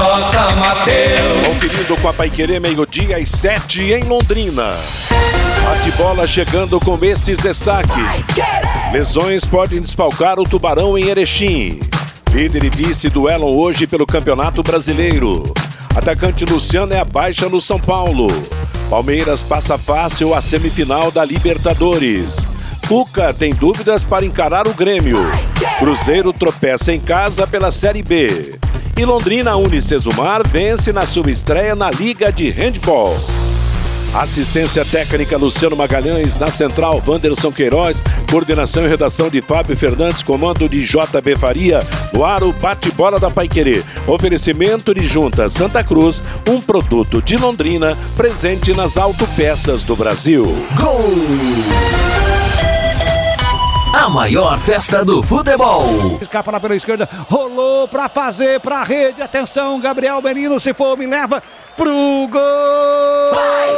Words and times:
J. 0.00 0.56
Matheus. 0.56 1.46
Conferindo 1.46 1.96
com 1.98 2.08
a 2.08 2.12
Paiquerê, 2.14 2.58
meio-dia 2.58 3.18
às 3.18 3.28
sete 3.28 3.92
em 3.92 4.02
Londrina. 4.04 4.74
Bate-bola 5.62 6.26
chegando 6.26 6.80
com 6.80 6.98
estes 7.04 7.38
destaques. 7.38 7.94
Lesões 8.94 9.44
podem 9.44 9.78
desfalcar 9.78 10.40
o 10.40 10.44
Tubarão 10.44 10.96
em 10.96 11.08
Erechim. 11.08 11.80
Líder 12.32 12.64
e 12.64 12.70
vice 12.70 13.10
duelam 13.10 13.50
hoje 13.50 13.86
pelo 13.86 14.06
Campeonato 14.06 14.62
Brasileiro. 14.62 15.52
Atacante 15.94 16.46
Luciano 16.46 16.94
é 16.94 16.98
a 16.98 17.04
baixa 17.04 17.50
no 17.50 17.60
São 17.60 17.78
Paulo. 17.78 18.28
Palmeiras 18.88 19.42
passa 19.42 19.76
fácil 19.76 20.34
a 20.34 20.40
semifinal 20.40 21.10
da 21.10 21.26
Libertadores. 21.26 22.38
Cuca 22.88 23.34
tem 23.34 23.52
dúvidas 23.52 24.02
para 24.02 24.24
encarar 24.24 24.66
o 24.66 24.72
Grêmio. 24.72 25.20
Cruzeiro 25.78 26.32
tropeça 26.32 26.90
em 26.90 26.98
casa 26.98 27.46
pela 27.46 27.70
Série 27.70 28.02
B. 28.02 28.58
E 29.00 29.04
Londrina 29.06 29.56
Unicesumar 29.56 30.46
vence 30.46 30.92
na 30.92 31.06
sua 31.06 31.30
estreia 31.30 31.74
na 31.74 31.90
Liga 31.90 32.30
de 32.30 32.50
Handball. 32.50 33.16
Assistência 34.12 34.84
técnica 34.84 35.38
Luciano 35.38 35.74
Magalhães, 35.74 36.36
na 36.36 36.50
central 36.50 37.02
Wanderson 37.06 37.50
Queiroz, 37.50 38.02
coordenação 38.30 38.84
e 38.84 38.88
redação 38.88 39.30
de 39.30 39.40
Fábio 39.40 39.74
Fernandes, 39.74 40.22
comando 40.22 40.68
de 40.68 40.84
JB 40.84 41.34
Faria, 41.38 41.80
no 42.12 42.22
ar 42.22 42.44
o 42.44 42.52
bate-bola 42.52 43.18
da 43.18 43.30
Paiquerê. 43.30 43.82
Oferecimento 44.06 44.92
de 44.92 45.06
Junta 45.06 45.48
Santa 45.48 45.82
Cruz, 45.82 46.22
um 46.46 46.60
produto 46.60 47.22
de 47.22 47.38
Londrina, 47.38 47.96
presente 48.18 48.74
nas 48.74 48.98
autopeças 48.98 49.82
do 49.82 49.96
Brasil. 49.96 50.44
Gol! 50.78 52.29
A 53.92 54.08
maior 54.08 54.58
festa 54.58 55.04
do 55.04 55.22
futebol. 55.22 56.18
Escapa 56.20 56.50
lá 56.50 56.60
pela 56.60 56.76
esquerda, 56.76 57.08
rolou 57.28 57.88
para 57.88 58.08
fazer 58.08 58.60
para 58.60 58.78
a 58.78 58.84
rede. 58.84 59.22
Atenção, 59.22 59.80
Gabriel 59.80 60.22
Menino, 60.22 60.60
se 60.60 60.72
for, 60.72 60.96
me 60.96 61.06
leva 61.06 61.42
pro 61.76 62.28
gol. 62.30 62.40
Vai, 63.32 63.68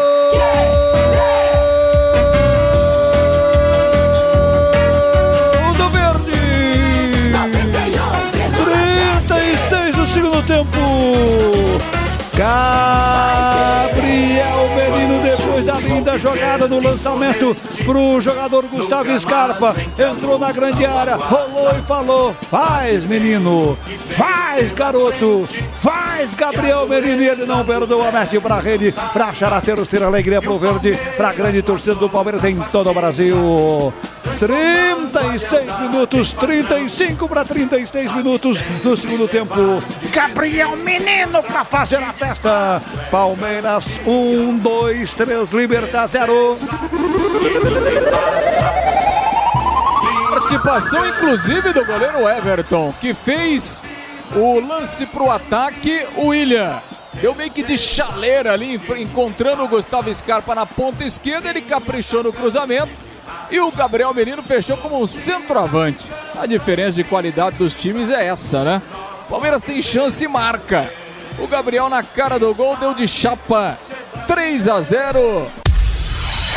do 5.77 5.89
Verde. 5.89 6.33
36 8.65 9.97
do 9.97 10.07
segundo 10.07 10.43
tempo. 10.47 10.79
Da 12.37 13.42
linda 16.13 16.19
jogada 16.19 16.69
no 16.69 16.81
lançamento 16.81 17.57
pro 17.85 18.21
jogador 18.21 18.67
Gustavo 18.67 19.19
Scarpa. 19.19 19.75
Entrou 19.99 20.39
na 20.39 20.53
grande 20.53 20.85
área, 20.85 21.17
rolou 21.17 21.71
e 21.79 21.83
falou: 21.83 22.37
Faz, 22.51 23.05
menino, 23.05 23.79
faz, 24.11 24.73
garoto, 24.73 25.49
faz, 25.75 26.35
Gabriel 26.35 26.87
Menino. 26.87 27.23
E 27.23 27.29
ele 27.29 27.47
não 27.47 27.65
perdoa, 27.65 28.11
mete 28.11 28.39
pra 28.41 28.59
rede 28.59 28.95
pra 29.13 29.27
achar 29.27 29.53
a 29.53 29.61
terceira 29.61 30.07
alegria 30.07 30.43
pro 30.43 30.59
verde, 30.59 30.99
pra 31.17 31.33
grande 31.33 31.63
torcida 31.63 31.95
do 31.95 32.09
Palmeiras 32.09 32.45
em 32.45 32.57
todo 32.73 32.91
o 32.91 32.95
Brasil. 32.95 33.93
36 34.39 35.81
minutos, 35.81 36.33
35 36.33 37.29
para 37.29 37.45
36 37.45 38.13
minutos 38.13 38.61
do 38.83 38.97
segundo 38.97 39.29
tempo. 39.29 39.55
Gabriel 40.13 40.77
Menino 40.77 41.43
para 41.43 41.65
fazer 41.65 42.03
a 42.03 42.13
festa. 42.13 42.83
Palmeiras 43.11 44.01
1, 44.07 44.59
2, 44.59 45.15
3, 45.15 45.53
Libertar 45.53 46.02
0. 46.07 46.59
Participação 50.31 51.07
inclusive 51.09 51.73
do 51.73 51.85
goleiro 51.85 52.29
Everton, 52.29 52.95
que 53.01 53.15
fez 53.15 53.83
o 54.35 54.61
lance 54.61 55.07
para 55.07 55.23
o 55.23 55.31
ataque, 55.31 56.07
o 56.17 56.29
William. 56.29 56.81
Deu 57.15 57.35
meio 57.35 57.51
que 57.51 57.63
de 57.63 57.77
chaleira 57.77 58.53
ali, 58.53 58.81
encontrando 58.99 59.63
o 59.63 59.69
Gustavo 59.69 60.13
Scarpa 60.13 60.55
na 60.55 60.65
ponta 60.65 61.05
esquerda, 61.05 61.51
ele 61.51 61.61
caprichou 61.61 62.23
no 62.23 62.33
cruzamento 62.33 62.91
e 63.51 63.61
o 63.61 63.71
Gabriel 63.71 64.15
Menino 64.15 64.43
fechou 64.43 64.77
como 64.79 65.01
um 65.01 65.07
centroavante. 65.07 66.07
A 66.39 66.47
diferença 66.47 66.97
de 66.97 67.05
qualidade 67.05 67.57
dos 67.57 67.75
times 67.75 68.11
é 68.11 68.27
essa, 68.27 68.65
né? 68.65 68.83
Palmeiras 69.29 69.63
tem 69.63 69.81
chance 69.83 70.25
e 70.25 70.29
marca. 70.29 70.91
O 71.39 71.47
Gabriel 71.47 71.89
na 71.89 72.03
cara 72.03 72.39
do 72.39 72.55
gol 72.55 72.77
deu 72.77 72.95
de 72.95 73.07
chapa 73.07 73.79
3 74.27 74.69
a 74.69 74.81
0. 74.81 75.62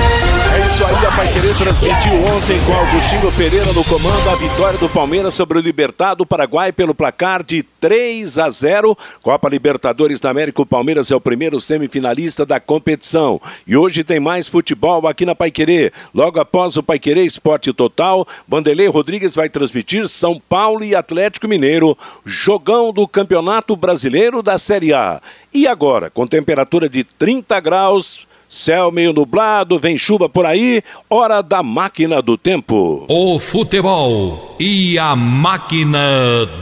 É 0.01 0.67
isso 0.67 0.85
aí, 0.85 1.05
a 1.05 1.11
Pai 1.11 1.31
Querer 1.31 1.55
transmitiu 1.57 2.13
ontem 2.35 2.59
com 2.65 2.73
Augustinho 2.73 3.31
Pereira 3.37 3.71
no 3.73 3.83
comando 3.85 4.29
a 4.29 4.35
vitória 4.35 4.77
do 4.77 4.89
Palmeiras 4.89 5.33
sobre 5.33 5.57
o 5.57 5.61
Libertado 5.61 6.17
do 6.17 6.25
Paraguai 6.25 6.71
pelo 6.71 6.93
placar 6.93 7.43
de 7.43 7.63
3 7.63 8.37
a 8.37 8.49
0. 8.49 8.97
Copa 9.21 9.49
Libertadores 9.49 10.19
da 10.19 10.29
América, 10.29 10.61
o 10.61 10.65
Palmeiras 10.65 11.11
é 11.11 11.15
o 11.15 11.21
primeiro 11.21 11.59
semifinalista 11.59 12.45
da 12.45 12.59
competição. 12.59 13.41
E 13.65 13.77
hoje 13.77 14.03
tem 14.03 14.19
mais 14.19 14.47
futebol 14.47 15.07
aqui 15.07 15.25
na 15.25 15.35
Pai 15.35 15.51
Querer. 15.51 15.93
Logo 16.13 16.39
após 16.39 16.75
o 16.75 16.83
Pai 16.83 16.99
Querer 16.99 17.25
Esporte 17.25 17.71
Total, 17.71 18.27
Vanderlei 18.47 18.87
Rodrigues 18.87 19.35
vai 19.35 19.49
transmitir 19.49 20.07
São 20.07 20.41
Paulo 20.49 20.83
e 20.83 20.95
Atlético 20.95 21.47
Mineiro, 21.47 21.97
jogão 22.25 22.91
do 22.91 23.07
Campeonato 23.07 23.75
Brasileiro 23.75 24.41
da 24.41 24.57
Série 24.57 24.93
A. 24.93 25.21
E 25.53 25.67
agora, 25.67 26.09
com 26.09 26.27
temperatura 26.27 26.89
de 26.89 27.03
30 27.03 27.59
graus, 27.59 28.27
Céu 28.55 28.89
meio 28.89 29.11
nublado, 29.11 29.77
vem 29.77 29.97
chuva 29.97 30.29
por 30.29 30.45
aí, 30.45 30.81
hora 31.09 31.41
da 31.41 31.61
máquina 31.61 32.21
do 32.21 32.37
tempo. 32.37 33.03
O 33.09 33.37
futebol 33.37 34.55
e 34.57 34.97
a 34.97 35.13
máquina 35.13 35.99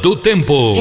do 0.02 0.16
tempo. 0.16 0.74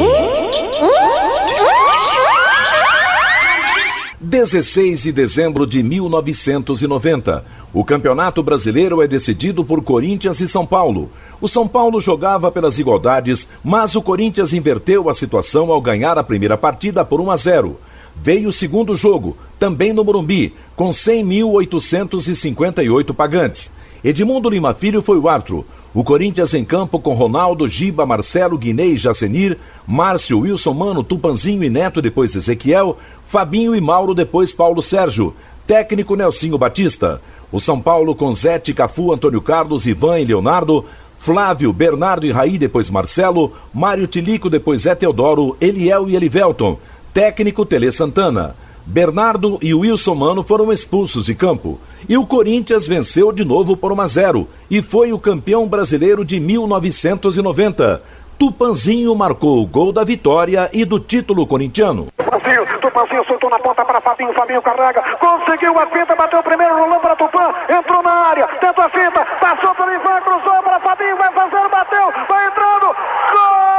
16 4.23 5.03
de 5.03 5.13
dezembro 5.13 5.67
de 5.67 5.83
1990. 5.83 7.45
O 7.75 7.85
Campeonato 7.85 8.43
Brasileiro 8.43 9.03
é 9.03 9.07
decidido 9.07 9.63
por 9.63 9.85
Corinthians 9.85 10.41
e 10.41 10.49
São 10.49 10.65
Paulo. 10.65 11.11
O 11.43 11.47
São 11.47 11.69
Paulo 11.69 12.01
jogava 12.01 12.51
pelas 12.51 12.79
igualdades, 12.79 13.51
mas 13.63 13.95
o 13.95 14.01
Corinthians 14.01 14.55
inverteu 14.55 15.11
a 15.11 15.15
situação 15.15 15.71
ao 15.71 15.81
ganhar 15.83 16.17
a 16.17 16.25
primeira 16.25 16.57
partida 16.57 17.05
por 17.05 17.21
1 17.21 17.31
a 17.31 17.37
0. 17.37 17.79
Veio 18.17 18.49
o 18.51 18.53
segundo 18.53 18.95
jogo, 18.95 19.37
também 19.59 19.93
no 19.93 20.05
Morumbi, 20.05 20.55
com 20.77 20.91
100.858 20.91 23.15
pagantes. 23.15 23.73
Edmundo 24.05 24.51
Lima 24.51 24.75
Filho 24.75 25.03
foi 25.03 25.19
o 25.19 25.29
árbitro. 25.29 25.65
O 25.95 26.03
Corinthians 26.03 26.55
em 26.55 26.65
campo 26.65 26.99
com 26.99 27.13
Ronaldo, 27.13 27.69
Giba, 27.69 28.07
Marcelo, 28.07 28.57
Guinei, 28.57 28.97
Jacenir, 28.97 29.59
Márcio, 29.87 30.41
Wilson 30.41 30.73
Mano, 30.73 31.05
Tupanzinho 31.05 31.63
e 31.63 31.69
Neto, 31.69 32.01
depois 32.01 32.35
Ezequiel, 32.35 32.97
Fabinho 33.27 33.77
e 33.77 33.81
Mauro, 33.81 34.15
depois 34.15 34.53
Paulo 34.53 34.83
Sérgio. 34.83 35.35
Técnico 35.67 36.17
Nelsinho 36.17 36.57
Batista. 36.57 37.21
O 37.53 37.61
São 37.61 37.79
Paulo 37.79 38.15
com 38.15 38.33
Zete, 38.33 38.73
Cafu, 38.73 39.13
Antônio 39.13 39.43
Carlos, 39.43 39.87
Ivan 39.87 40.19
e 40.19 40.25
Leonardo. 40.25 40.87
Flávio, 41.19 41.73
Bernardo 41.73 42.27
e 42.27 42.33
Raí, 42.33 42.57
depois 42.57 42.89
Marcelo. 42.89 43.53
Mário 43.73 44.07
Tilico, 44.07 44.49
depois 44.49 44.83
Zé 44.83 44.95
Teodoro, 44.95 45.55
Eliel 45.61 46.09
e 46.09 46.17
Elivelton. 46.17 46.79
Técnico 47.13 47.67
Tele 47.67 47.93
Santana. 47.93 48.57
Bernardo 48.85 49.59
e 49.63 49.73
Wilson 49.73 50.15
Mano 50.15 50.43
foram 50.43 50.73
expulsos 50.73 51.27
de 51.27 51.35
campo. 51.35 51.79
E 52.09 52.17
o 52.17 52.27
Corinthians 52.27 52.87
venceu 52.87 53.33
de 53.33 53.45
novo 53.45 53.77
por 53.77 53.93
1 53.93 54.01
a 54.01 54.07
0 54.07 54.49
e 54.71 54.83
foi 54.83 55.13
o 55.13 55.19
campeão 55.19 55.67
brasileiro 55.67 56.25
de 56.25 56.41
1990. 56.41 58.03
Tupanzinho 58.39 59.15
marcou 59.15 59.63
o 59.63 59.67
gol 59.67 59.93
da 59.93 60.03
vitória 60.03 60.69
e 60.73 60.85
do 60.85 60.99
título 60.99 61.47
corintiano. 61.47 62.09
Tupanzinho, 62.17 62.81
Tupanzinho 62.81 63.25
soltou 63.25 63.49
na 63.49 63.59
ponta 63.59 63.85
para 63.85 64.01
Fabinho, 64.01 64.33
Fabinho 64.33 64.61
carrega, 64.61 65.01
conseguiu 65.21 65.79
a 65.79 65.87
finta, 65.87 66.17
bateu 66.17 66.41
o 66.41 66.43
primeiro, 66.43 66.77
rolou 66.77 66.99
para 66.99 67.15
Tupan, 67.15 67.55
entrou 67.69 68.03
na 68.03 68.11
área, 68.11 68.49
tentou 68.61 68.85
a 68.85 68.89
finta, 68.89 69.25
passou 69.41 69.75
pelo 69.77 69.93
Ivan, 69.93 70.21
cruzou 70.23 70.63
para 70.63 70.81
Fabinho, 70.81 71.17
vai 71.17 71.33
fazer, 71.33 71.69
bateu, 71.69 72.13
vai 72.29 72.47
entrando, 72.49 72.87
gol! 73.33 73.73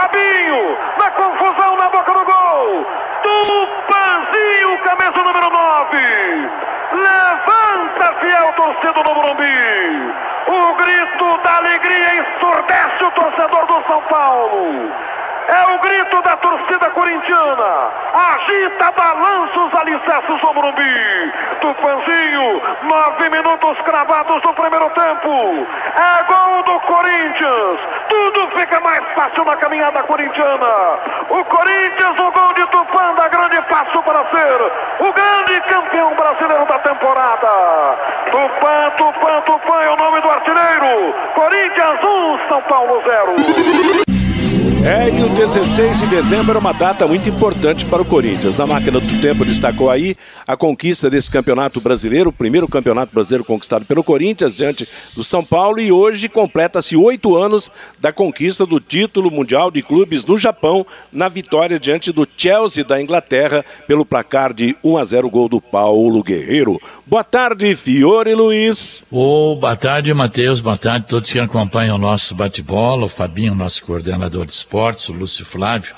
Fabinho, 0.00 0.78
na 0.98 1.10
confusão 1.10 1.76
na 1.76 1.88
boca 1.90 2.12
do 2.12 2.24
gol. 2.24 2.86
Tupanzinho, 3.22 4.78
camisa 4.78 5.22
número 5.22 5.50
9. 5.50 6.50
Levanta-se, 6.92 8.26
é 8.26 8.48
a 8.48 8.52
torcida 8.52 9.02
do 9.02 9.19
Morumbi. 9.30 10.12
O 10.48 10.74
grito 10.74 11.42
da 11.44 11.56
alegria 11.58 12.14
ensurdece 12.16 13.04
o 13.04 13.10
torcedor 13.12 13.66
do 13.66 13.86
São 13.86 14.02
Paulo. 14.02 14.92
É 15.50 15.74
o 15.74 15.78
grito 15.80 16.22
da 16.22 16.36
torcida 16.36 16.90
corintiana. 16.90 17.90
Agita, 18.14 18.92
balança 18.92 19.58
os 19.58 19.74
alicerces 19.74 20.40
do 20.40 20.54
Morumbi. 20.54 21.32
Tupanzinho, 21.60 22.62
nove 22.84 23.28
minutos 23.30 23.80
cravados 23.80 24.40
no 24.44 24.54
primeiro 24.54 24.88
tempo. 24.90 25.66
É 25.96 26.22
gol 26.22 26.62
do 26.62 26.78
Corinthians. 26.86 27.80
Tudo 28.08 28.48
fica 28.56 28.78
mais 28.78 29.04
fácil 29.12 29.44
na 29.44 29.56
caminhada 29.56 30.00
corintiana. 30.04 31.00
O 31.28 31.44
Corinthians, 31.44 32.16
o 32.16 32.30
gol 32.30 32.54
de 32.54 32.66
Tupã, 32.66 33.14
dá 33.16 33.26
grande 33.26 33.60
passo 33.62 34.00
para 34.04 34.24
ser 34.26 34.72
o 35.00 35.12
grande 35.12 35.60
campeão 35.62 36.14
brasileiro 36.14 36.64
da 36.66 36.78
temporada. 36.78 37.48
Tupã, 38.30 38.90
Tupã, 38.96 39.40
Tupã 39.40 39.82
é 39.82 39.90
o 39.90 39.96
nome 39.96 40.20
do 40.20 40.30
artilheiro. 40.30 41.12
Corinthians 41.34 42.04
1, 42.04 42.48
São 42.48 42.62
Paulo 42.62 43.02
0. 43.04 44.09
É, 44.82 45.10
e 45.10 45.22
o 45.22 45.28
16 45.28 46.00
de 46.00 46.06
dezembro 46.06 46.52
era 46.52 46.58
uma 46.58 46.72
data 46.72 47.06
muito 47.06 47.28
importante 47.28 47.84
para 47.84 48.00
o 48.00 48.04
Corinthians. 48.04 48.58
A 48.58 48.66
máquina 48.66 48.98
do 48.98 49.20
tempo 49.20 49.44
destacou 49.44 49.90
aí 49.90 50.16
a 50.46 50.56
conquista 50.56 51.10
desse 51.10 51.30
campeonato 51.30 51.82
brasileiro, 51.82 52.30
o 52.30 52.32
primeiro 52.32 52.66
campeonato 52.66 53.12
brasileiro 53.12 53.44
conquistado 53.44 53.84
pelo 53.84 54.02
Corinthians 54.02 54.56
diante 54.56 54.88
do 55.14 55.22
São 55.22 55.44
Paulo, 55.44 55.80
e 55.80 55.92
hoje 55.92 56.30
completa-se 56.30 56.96
oito 56.96 57.36
anos 57.36 57.70
da 58.00 58.10
conquista 58.10 58.64
do 58.64 58.80
título 58.80 59.30
mundial 59.30 59.70
de 59.70 59.82
clubes 59.82 60.24
no 60.24 60.38
Japão, 60.38 60.86
na 61.12 61.28
vitória 61.28 61.78
diante 61.78 62.10
do 62.10 62.26
Chelsea 62.34 62.82
da 62.82 63.00
Inglaterra, 63.00 63.62
pelo 63.86 64.06
placar 64.06 64.54
de 64.54 64.74
1 64.82 64.96
a 64.96 65.04
0 65.04 65.28
gol 65.28 65.48
do 65.48 65.60
Paulo 65.60 66.22
Guerreiro. 66.22 66.80
Boa 67.06 67.22
tarde, 67.22 67.76
Fiore 67.76 68.34
Luiz. 68.34 69.02
Oh, 69.10 69.56
boa 69.60 69.76
tarde, 69.76 70.14
Matheus. 70.14 70.60
Boa 70.60 70.78
tarde 70.78 71.04
a 71.04 71.08
todos 71.08 71.30
que 71.30 71.38
acompanham 71.38 71.96
o 71.96 71.98
nosso 71.98 72.34
bate-bola, 72.34 73.04
o 73.04 73.08
Fabinho, 73.08 73.54
nosso 73.54 73.84
coordenador 73.84 74.46
de 74.46 74.54
Esportes, 74.70 75.08
o 75.08 75.12
Lúcio 75.12 75.44
Flávio. 75.44 75.96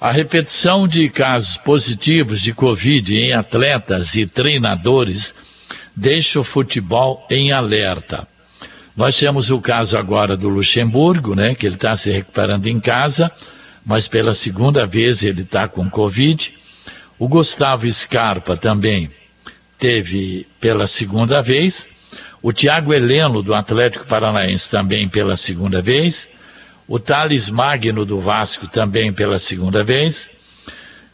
A 0.00 0.12
repetição 0.12 0.86
de 0.86 1.08
casos 1.08 1.56
positivos 1.56 2.40
de 2.40 2.52
Covid 2.52 3.12
em 3.12 3.32
atletas 3.32 4.14
e 4.14 4.24
treinadores 4.24 5.34
deixa 5.96 6.38
o 6.38 6.44
futebol 6.44 7.26
em 7.28 7.50
alerta. 7.50 8.28
Nós 8.96 9.18
temos 9.18 9.50
o 9.50 9.60
caso 9.60 9.98
agora 9.98 10.36
do 10.36 10.48
Luxemburgo, 10.48 11.34
né, 11.34 11.56
que 11.56 11.66
ele 11.66 11.74
está 11.74 11.96
se 11.96 12.08
recuperando 12.08 12.68
em 12.68 12.78
casa, 12.78 13.32
mas 13.84 14.06
pela 14.06 14.32
segunda 14.32 14.86
vez 14.86 15.24
ele 15.24 15.42
está 15.42 15.66
com 15.66 15.90
Covid. 15.90 16.54
O 17.18 17.26
Gustavo 17.26 17.90
Scarpa 17.90 18.56
também 18.56 19.10
teve 19.76 20.46
pela 20.60 20.86
segunda 20.86 21.42
vez. 21.42 21.88
O 22.40 22.52
Thiago 22.52 22.94
Heleno, 22.94 23.42
do 23.42 23.52
Atlético 23.52 24.06
Paranaense, 24.06 24.70
também 24.70 25.08
pela 25.08 25.36
segunda 25.36 25.82
vez 25.82 26.28
o 26.88 26.98
Thales 26.98 27.48
Magno 27.50 28.04
do 28.04 28.18
Vasco 28.18 28.66
também 28.66 29.12
pela 29.12 29.38
segunda 29.38 29.84
vez, 29.84 30.28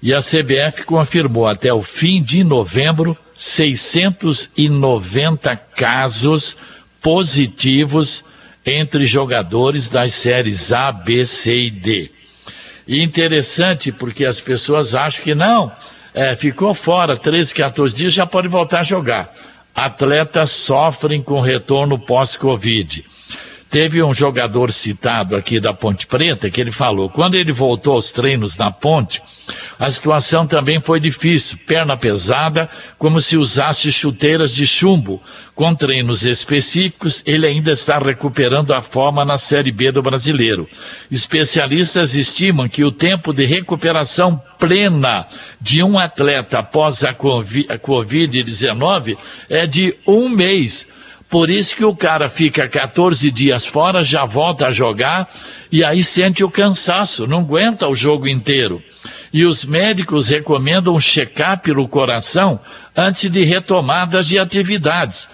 e 0.00 0.14
a 0.14 0.20
CBF 0.20 0.84
confirmou 0.84 1.46
até 1.48 1.72
o 1.72 1.82
fim 1.82 2.22
de 2.22 2.44
novembro 2.44 3.18
690 3.34 5.56
casos 5.56 6.56
positivos 7.02 8.24
entre 8.64 9.04
jogadores 9.04 9.88
das 9.88 10.14
séries 10.14 10.70
A, 10.72 10.92
B, 10.92 11.26
C 11.26 11.58
e 11.58 11.68
D. 11.70 12.12
E 12.86 13.02
interessante 13.02 13.90
porque 13.90 14.24
as 14.24 14.38
pessoas 14.40 14.94
acham 14.94 15.24
que 15.24 15.34
não, 15.34 15.72
é, 16.14 16.36
ficou 16.36 16.72
fora 16.74 17.16
13, 17.16 17.52
14 17.54 17.94
dias, 17.94 18.14
já 18.14 18.26
pode 18.26 18.46
voltar 18.46 18.80
a 18.80 18.84
jogar. 18.84 19.34
Atletas 19.74 20.50
sofrem 20.52 21.22
com 21.22 21.40
retorno 21.40 21.98
pós-Covid. 21.98 23.04
Teve 23.74 24.02
um 24.04 24.14
jogador 24.14 24.72
citado 24.72 25.34
aqui 25.34 25.58
da 25.58 25.74
Ponte 25.74 26.06
Preta 26.06 26.48
que 26.48 26.60
ele 26.60 26.70
falou: 26.70 27.10
quando 27.10 27.34
ele 27.34 27.50
voltou 27.50 27.94
aos 27.94 28.12
treinos 28.12 28.56
na 28.56 28.70
ponte, 28.70 29.20
a 29.76 29.90
situação 29.90 30.46
também 30.46 30.80
foi 30.80 31.00
difícil, 31.00 31.58
perna 31.66 31.96
pesada, 31.96 32.70
como 32.96 33.20
se 33.20 33.36
usasse 33.36 33.90
chuteiras 33.90 34.54
de 34.54 34.64
chumbo. 34.64 35.20
Com 35.56 35.74
treinos 35.74 36.24
específicos, 36.24 37.20
ele 37.26 37.48
ainda 37.48 37.72
está 37.72 37.98
recuperando 37.98 38.72
a 38.72 38.80
forma 38.80 39.24
na 39.24 39.36
Série 39.36 39.72
B 39.72 39.90
do 39.90 40.00
brasileiro. 40.00 40.68
Especialistas 41.10 42.14
estimam 42.14 42.68
que 42.68 42.84
o 42.84 42.92
tempo 42.92 43.32
de 43.32 43.44
recuperação 43.44 44.40
plena 44.56 45.26
de 45.60 45.82
um 45.82 45.98
atleta 45.98 46.60
após 46.60 47.02
a 47.02 47.12
Covid-19 47.12 49.18
é 49.50 49.66
de 49.66 49.96
um 50.06 50.28
mês 50.28 50.86
por 51.34 51.50
isso 51.50 51.74
que 51.74 51.84
o 51.84 51.96
cara 51.96 52.28
fica 52.28 52.68
14 52.68 53.28
dias 53.28 53.66
fora, 53.66 54.04
já 54.04 54.24
volta 54.24 54.68
a 54.68 54.70
jogar 54.70 55.28
e 55.72 55.84
aí 55.84 56.00
sente 56.00 56.44
o 56.44 56.48
cansaço, 56.48 57.26
não 57.26 57.40
aguenta 57.40 57.88
o 57.88 57.94
jogo 57.96 58.28
inteiro. 58.28 58.80
E 59.32 59.44
os 59.44 59.64
médicos 59.64 60.28
recomendam 60.28 60.94
um 60.94 61.00
check-up 61.00 61.68
no 61.72 61.88
coração 61.88 62.60
antes 62.96 63.28
de 63.28 63.42
retomadas 63.42 64.28
de 64.28 64.38
atividades, 64.38 65.28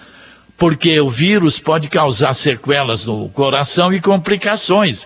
porque 0.57 0.99
o 0.99 1.07
vírus 1.07 1.59
pode 1.59 1.87
causar 1.87 2.33
sequelas 2.33 3.05
no 3.05 3.29
coração 3.29 3.93
e 3.93 4.01
complicações. 4.01 5.05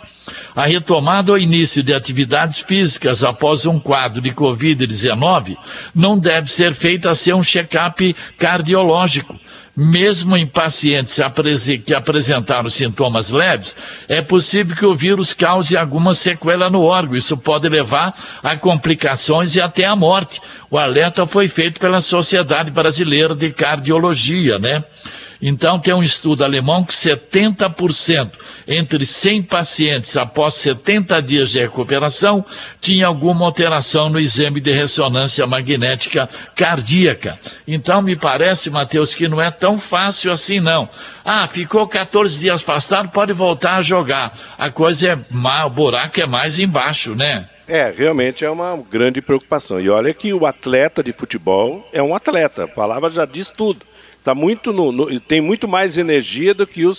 A 0.56 0.66
retomada 0.66 1.34
ou 1.34 1.38
início 1.38 1.84
de 1.84 1.94
atividades 1.94 2.60
físicas 2.60 3.22
após 3.22 3.66
um 3.66 3.82
quadro 3.82 4.22
de 4.22 4.32
Covid-19 4.32 5.58
não 5.94 6.18
deve 6.18 6.50
ser 6.50 6.74
feita 6.74 7.14
sem 7.14 7.34
um 7.34 7.44
check-up 7.44 8.16
cardiológico 8.38 9.38
mesmo 9.76 10.38
em 10.38 10.48
pacientes 10.48 11.20
que 11.84 11.94
apresentaram 11.94 12.70
sintomas 12.70 13.30
leves, 13.30 13.76
é 14.08 14.22
possível 14.22 14.76
que 14.76 14.86
o 14.86 14.96
vírus 14.96 15.34
cause 15.34 15.76
alguma 15.76 16.14
sequela 16.14 16.70
no 16.70 16.82
órgão. 16.82 17.16
Isso 17.16 17.36
pode 17.36 17.68
levar 17.68 18.16
a 18.42 18.56
complicações 18.56 19.56
e 19.56 19.62
até 19.62 19.86
a 19.86 19.96
morte. 19.96 20.42
O 20.72 20.78
alerta 20.78 21.28
foi 21.28 21.50
feito 21.50 21.80
pela 21.80 22.00
Sociedade 22.00 22.72
Brasileira 22.72 23.36
de 23.36 23.52
Cardiologia, 23.52 24.58
né? 24.58 24.84
Então, 25.42 25.80
tem 25.80 25.94
um 25.94 26.04
estudo 26.04 26.44
alemão 26.44 26.84
que 26.84 26.94
70% 26.94 28.32
entre 28.68 29.06
100 29.06 29.44
pacientes 29.44 30.18
após 30.18 30.56
70 30.56 31.22
dias 31.22 31.52
de 31.52 31.60
recuperação 31.60 32.44
tinha 32.82 33.08
alguma 33.08 33.46
alteração 33.46 34.10
no 34.10 34.20
exame 34.20 34.60
de 34.60 34.72
ressonância 34.72 35.46
magnética 35.46 36.30
cardíaca. 36.56 37.40
Então, 37.68 38.02
me 38.02 38.16
parece, 38.16 38.70
Mateus, 38.70 39.14
que 39.14 39.28
não 39.28 39.42
é 39.42 39.52
tão 39.52 39.78
fácil 39.78 40.32
assim, 40.32 40.60
não. 40.60 40.90
Ah, 41.24 41.48
ficou 41.48 41.88
14 41.88 42.40
dias 42.40 42.62
afastado, 42.62 43.10
pode 43.10 43.34
voltar 43.34 43.78
a 43.78 43.82
jogar. 43.82 44.38
A 44.58 44.70
coisa 44.70 45.10
é, 45.10 45.66
o 45.66 45.70
buraco 45.70 46.20
é 46.20 46.26
mais 46.26 46.60
embaixo, 46.60 47.14
né? 47.16 47.48
É, 47.68 47.92
realmente 47.96 48.46
é 48.46 48.50
uma 48.50 48.78
grande 48.92 49.22
preocupação. 49.22 49.82
E 49.82 49.90
olha 49.90 50.14
que 50.14 50.32
o 50.34 50.46
atleta 50.46 51.04
de 51.04 51.12
futebol 51.12 51.88
é 51.92 52.02
um 52.02 52.16
atleta, 52.16 52.66
a 52.66 52.68
palavra 52.68 53.10
já 53.10 53.26
diz 53.26 53.50
tudo 53.50 53.86
tá 54.26 54.34
muito 54.34 54.74
no, 54.74 54.92
no, 54.92 55.20
tem 55.20 55.40
muito 55.40 55.68
mais 55.68 56.00
energia 56.00 56.52
do 56.52 56.66
que 56.66 56.84
o, 56.84 56.92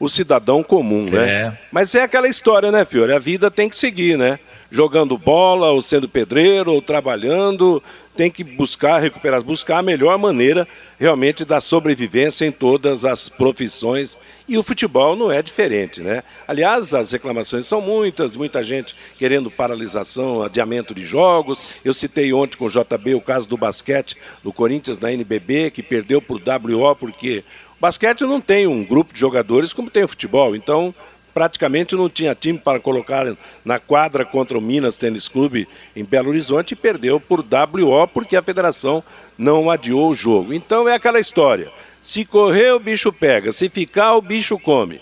o 0.00 0.08
cidadão 0.08 0.60
comum, 0.60 1.04
né? 1.04 1.30
É. 1.30 1.52
Mas 1.70 1.94
é 1.94 2.02
aquela 2.02 2.26
história, 2.26 2.72
né, 2.72 2.84
Fiore? 2.84 3.12
A 3.12 3.18
vida 3.20 3.48
tem 3.48 3.68
que 3.68 3.76
seguir, 3.76 4.18
né? 4.18 4.40
Jogando 4.70 5.16
bola, 5.16 5.70
ou 5.70 5.82
sendo 5.82 6.08
pedreiro, 6.08 6.72
ou 6.72 6.82
trabalhando, 6.82 7.82
tem 8.16 8.30
que 8.30 8.44
buscar 8.44 8.98
recuperar, 8.98 9.42
buscar 9.42 9.78
a 9.78 9.82
melhor 9.82 10.16
maneira 10.18 10.66
realmente 10.98 11.44
da 11.44 11.60
sobrevivência 11.60 12.46
em 12.46 12.52
todas 12.52 13.04
as 13.04 13.28
profissões 13.28 14.18
e 14.48 14.56
o 14.56 14.62
futebol 14.62 15.16
não 15.16 15.32
é 15.32 15.42
diferente, 15.42 16.00
né? 16.00 16.22
Aliás, 16.46 16.94
as 16.94 17.12
reclamações 17.12 17.66
são 17.66 17.80
muitas, 17.80 18.36
muita 18.36 18.62
gente 18.62 18.94
querendo 19.18 19.50
paralisação, 19.50 20.42
adiamento 20.42 20.94
de 20.94 21.04
jogos. 21.04 21.62
Eu 21.84 21.92
citei 21.92 22.32
ontem 22.32 22.56
com 22.56 22.66
o 22.66 22.70
JB 22.70 23.14
o 23.14 23.20
caso 23.20 23.48
do 23.48 23.56
basquete 23.56 24.16
do 24.42 24.52
Corinthians 24.52 24.98
na 24.98 25.12
NBB, 25.12 25.70
que 25.70 25.82
perdeu 25.82 26.22
por 26.22 26.40
WO 26.40 26.94
porque 26.94 27.42
o 27.78 27.80
basquete 27.80 28.22
não 28.22 28.40
tem 28.40 28.66
um 28.66 28.84
grupo 28.84 29.12
de 29.12 29.20
jogadores 29.20 29.72
como 29.72 29.90
tem 29.90 30.04
o 30.04 30.08
futebol, 30.08 30.54
então 30.54 30.94
praticamente 31.34 31.96
não 31.96 32.08
tinha 32.08 32.34
time 32.34 32.58
para 32.58 32.78
colocar 32.78 33.26
na 33.64 33.80
quadra 33.80 34.24
contra 34.24 34.56
o 34.56 34.60
Minas 34.60 34.96
Tênis 34.96 35.26
Clube 35.26 35.68
em 35.94 36.04
Belo 36.04 36.30
Horizonte 36.30 36.72
e 36.72 36.76
perdeu 36.76 37.18
por 37.18 37.40
WO 37.40 38.06
porque 38.06 38.36
a 38.36 38.42
federação 38.42 39.02
não 39.36 39.68
adiou 39.68 40.08
o 40.10 40.14
jogo. 40.14 40.54
Então 40.54 40.88
é 40.88 40.94
aquela 40.94 41.18
história. 41.18 41.70
Se 42.00 42.24
correr, 42.24 42.72
o 42.72 42.78
bicho 42.78 43.12
pega. 43.12 43.50
Se 43.50 43.68
ficar, 43.68 44.14
o 44.14 44.22
bicho 44.22 44.58
come. 44.58 45.00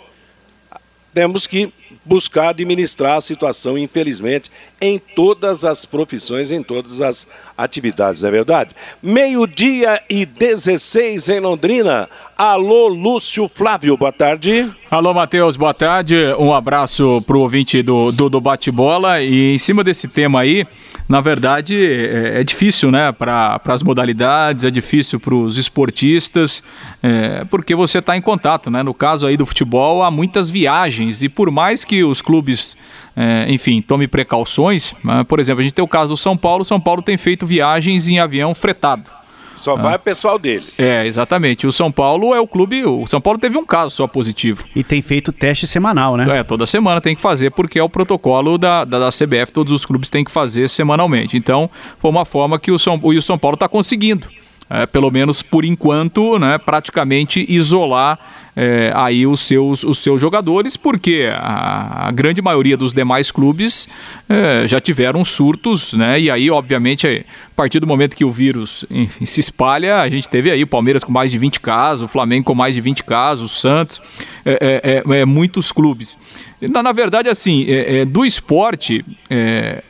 Temos 1.15 1.47
que 1.47 1.73
buscar 2.05 2.49
administrar 2.49 3.17
a 3.17 3.21
situação, 3.21 3.77
infelizmente, 3.79 4.51
em 4.81 4.99
todas 4.99 5.65
as 5.65 5.85
profissões, 5.85 6.51
em 6.51 6.63
todas 6.63 7.01
as 7.01 7.29
atividades, 7.57 8.23
não 8.23 8.29
é 8.29 8.33
verdade? 8.33 8.71
Meio-dia 9.03 10.03
e 10.09 10.27
16 10.27 11.29
em 11.29 11.41
Londrina. 11.41 12.09
Alô, 12.37 12.89
Lúcio 12.89 13.49
Flávio, 13.49 13.97
boa 13.97 14.11
tarde. 14.11 14.69
Alô, 14.91 15.15
Matheus, 15.15 15.57
boa 15.57 15.75
tarde. 15.75 16.17
Um 16.39 16.53
abraço 16.53 17.23
para 17.27 17.37
o 17.37 17.41
ouvinte 17.41 17.83
do, 17.83 18.11
do, 18.11 18.29
do 18.29 18.41
bate-bola. 18.41 19.23
E 19.23 19.55
em 19.55 19.59
cima 19.59 19.85
desse 19.85 20.09
tema 20.09 20.41
aí, 20.41 20.67
na 21.13 21.21
verdade, 21.21 21.77
é, 21.77 22.41
é 22.41 22.43
difícil, 22.43 22.91
né, 22.91 23.13
para 23.13 23.61
as 23.67 23.83
modalidades, 23.83 24.65
é 24.65 24.71
difícil 24.71 25.21
para 25.21 25.35
os 25.35 25.59
esportistas, 25.59 26.65
é, 27.03 27.45
porque 27.51 27.75
você 27.75 27.99
está 27.99 28.17
em 28.17 28.23
contato, 28.23 28.71
né? 28.71 28.83
No 28.83 28.95
caso 28.95 29.27
aí 29.27 29.37
do 29.37 29.45
futebol, 29.45 30.03
há 30.03 30.11
muitas 30.11 30.49
viagens 30.49 31.23
e 31.23 31.29
por 31.29 31.51
mais 31.51 31.85
que 31.85 32.03
os 32.03 32.23
clubes, 32.23 32.79
é, 33.15 33.45
enfim, 33.51 33.83
tomem 33.83 34.09
precauções, 34.09 34.95
né, 35.05 35.23
por 35.23 35.39
exemplo, 35.39 35.61
a 35.61 35.63
gente 35.63 35.75
tem 35.75 35.85
o 35.85 35.89
caso 35.89 36.09
do 36.09 36.17
São 36.17 36.35
Paulo, 36.35 36.65
São 36.65 36.81
Paulo 36.81 37.03
tem 37.03 37.19
feito 37.19 37.47
viagens 37.47 38.09
em 38.09 38.19
avião 38.19 38.55
fretado. 38.55 39.22
Só 39.55 39.77
vai 39.77 39.97
o 39.97 39.99
pessoal 39.99 40.39
dele. 40.39 40.67
É, 40.79 41.07
exatamente. 41.07 41.67
O 41.67 41.73
São 41.73 41.91
Paulo 41.91 42.35
é 42.35 42.41
o 42.41 42.47
clube. 42.47 42.85
O 42.85 43.07
São 43.07 43.21
Paulo 43.21 43.39
teve 43.39 43.57
um 43.57 43.65
caso 43.65 43.95
só 43.95 44.07
positivo. 44.07 44.65
E 44.75 44.83
tem 44.83 45.03
feito 45.03 45.33
teste 45.33 45.67
semanal, 45.67 46.17
né? 46.17 46.25
É, 46.39 46.43
toda 46.43 46.67
semana 46.67 47.01
tem 47.01 47.15
que 47.15 47.21
fazer, 47.21 47.51
porque 47.51 47.79
é 47.79 47.83
o 47.83 47.89
protocolo 47.89 48.59
da, 48.59 48.85
da, 48.85 48.99
da 48.99 49.09
CBF, 49.09 49.53
todos 49.53 49.73
os 49.73 49.85
clubes 49.85 50.11
têm 50.11 50.25
que 50.25 50.31
fazer 50.31 50.69
semanalmente. 50.69 51.37
Então, 51.37 51.71
foi 51.99 52.11
uma 52.11 52.25
forma 52.25 52.59
que 52.59 52.71
o 52.71 52.79
São, 52.79 53.01
o 53.03 53.23
São 53.23 53.39
Paulo 53.39 53.55
está 53.55 53.69
conseguindo 53.69 54.29
é, 54.73 54.87
pelo 54.87 55.11
menos 55.11 55.43
por 55.43 55.67
enquanto, 55.67 56.39
né, 56.39 56.57
praticamente 56.57 57.45
isolar 57.47 58.19
é, 58.55 58.93
aí 58.95 59.27
os 59.27 59.41
seus, 59.41 59.83
os 59.83 59.99
seus 59.99 60.21
jogadores, 60.21 60.77
porque 60.77 61.29
a, 61.33 62.09
a 62.09 62.11
grande 62.11 62.43
maioria 62.43 62.77
dos 62.77 62.93
demais 62.93 63.31
clubes 63.31 63.89
é, 64.29 64.67
já 64.67 64.79
tiveram 64.79 65.25
surtos, 65.25 65.95
né? 65.95 66.21
E 66.21 66.31
aí, 66.31 66.51
obviamente, 66.51 67.07
a 67.07 67.55
partir 67.57 67.81
do 67.81 67.87
momento 67.87 68.15
que 68.15 68.25
o 68.25 68.31
vírus 68.31 68.85
enfim, 68.91 69.25
se 69.25 69.41
espalha, 69.41 70.01
a 70.01 70.09
gente 70.09 70.29
teve 70.29 70.51
aí 70.51 70.63
o 70.63 70.67
Palmeiras 70.67 71.03
com 71.03 71.11
mais 71.11 71.31
de 71.31 71.39
20 71.39 71.61
casos, 71.61 72.03
o 72.03 72.09
Flamengo 72.09 72.45
com 72.45 72.55
mais 72.55 72.75
de 72.75 72.81
20 72.81 73.05
casos, 73.05 73.51
o 73.51 73.55
Santos, 73.55 74.03
é, 74.45 75.03
é, 75.07 75.15
é, 75.15 75.21
é 75.21 75.25
muitos 75.25 75.73
clubes. 75.73 76.19
Na, 76.61 76.83
na 76.83 76.93
verdade, 76.93 77.29
assim, 77.29 77.67
do 78.09 78.25
esporte, 78.25 79.05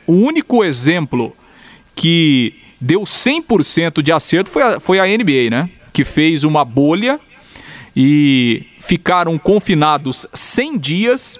o 0.07 0.13
único 0.13 0.63
exemplo 0.63 1.35
que 1.95 2.55
deu 2.79 3.01
100% 3.01 4.01
de 4.01 4.11
acerto 4.11 4.49
foi 4.49 4.63
a, 4.63 4.79
foi 4.79 4.99
a 4.99 5.05
NBA, 5.05 5.49
né? 5.51 5.69
Que 5.91 6.03
fez 6.03 6.43
uma 6.43 6.65
bolha 6.65 7.19
e 7.95 8.65
ficaram 8.79 9.37
confinados 9.37 10.27
100 10.33 10.77
dias 10.77 11.39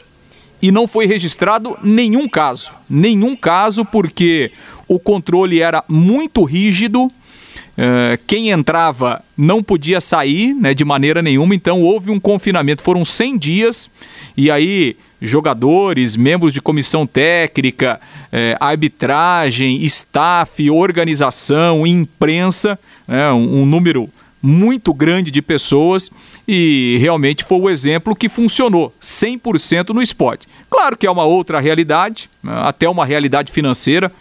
e 0.61 0.71
não 0.71 0.87
foi 0.87 1.05
registrado 1.05 1.77
nenhum 1.83 2.27
caso. 2.27 2.71
Nenhum 2.89 3.35
caso, 3.35 3.83
porque 3.83 4.51
o 4.87 4.99
controle 4.99 5.61
era 5.61 5.83
muito 5.87 6.43
rígido. 6.43 7.05
Uh, 7.05 8.17
quem 8.27 8.49
entrava 8.49 9.23
não 9.35 9.63
podia 9.63 9.99
sair 9.99 10.53
né, 10.53 10.73
de 10.73 10.85
maneira 10.85 11.21
nenhuma, 11.21 11.55
então 11.55 11.81
houve 11.81 12.11
um 12.11 12.19
confinamento. 12.19 12.83
Foram 12.83 13.03
100 13.03 13.37
dias 13.37 13.89
e 14.37 14.49
aí 14.49 14.95
jogadores, 15.23 16.15
membros 16.15 16.53
de 16.53 16.61
comissão 16.61 17.07
técnica, 17.07 17.99
eh, 18.29 18.57
arbitragem, 18.59 19.81
staff, 19.85 20.69
organização, 20.69 21.87
imprensa, 21.87 22.77
né, 23.07 23.31
um, 23.31 23.61
um 23.61 23.65
número 23.65 24.09
muito 24.45 24.93
grande 24.93 25.31
de 25.31 25.41
pessoas 25.41 26.11
e 26.45 26.97
realmente 26.99 27.45
foi 27.45 27.59
o 27.61 27.69
exemplo 27.69 28.13
que 28.13 28.27
funcionou 28.27 28.93
100% 29.01 29.91
no 29.91 30.01
esporte. 30.01 30.45
Claro 30.69 30.97
que 30.97 31.07
é 31.07 31.11
uma 31.11 31.23
outra 31.23 31.61
realidade, 31.61 32.29
né, 32.43 32.51
até 32.65 32.89
uma 32.89 33.05
realidade 33.05 33.53
financeira. 33.53 34.11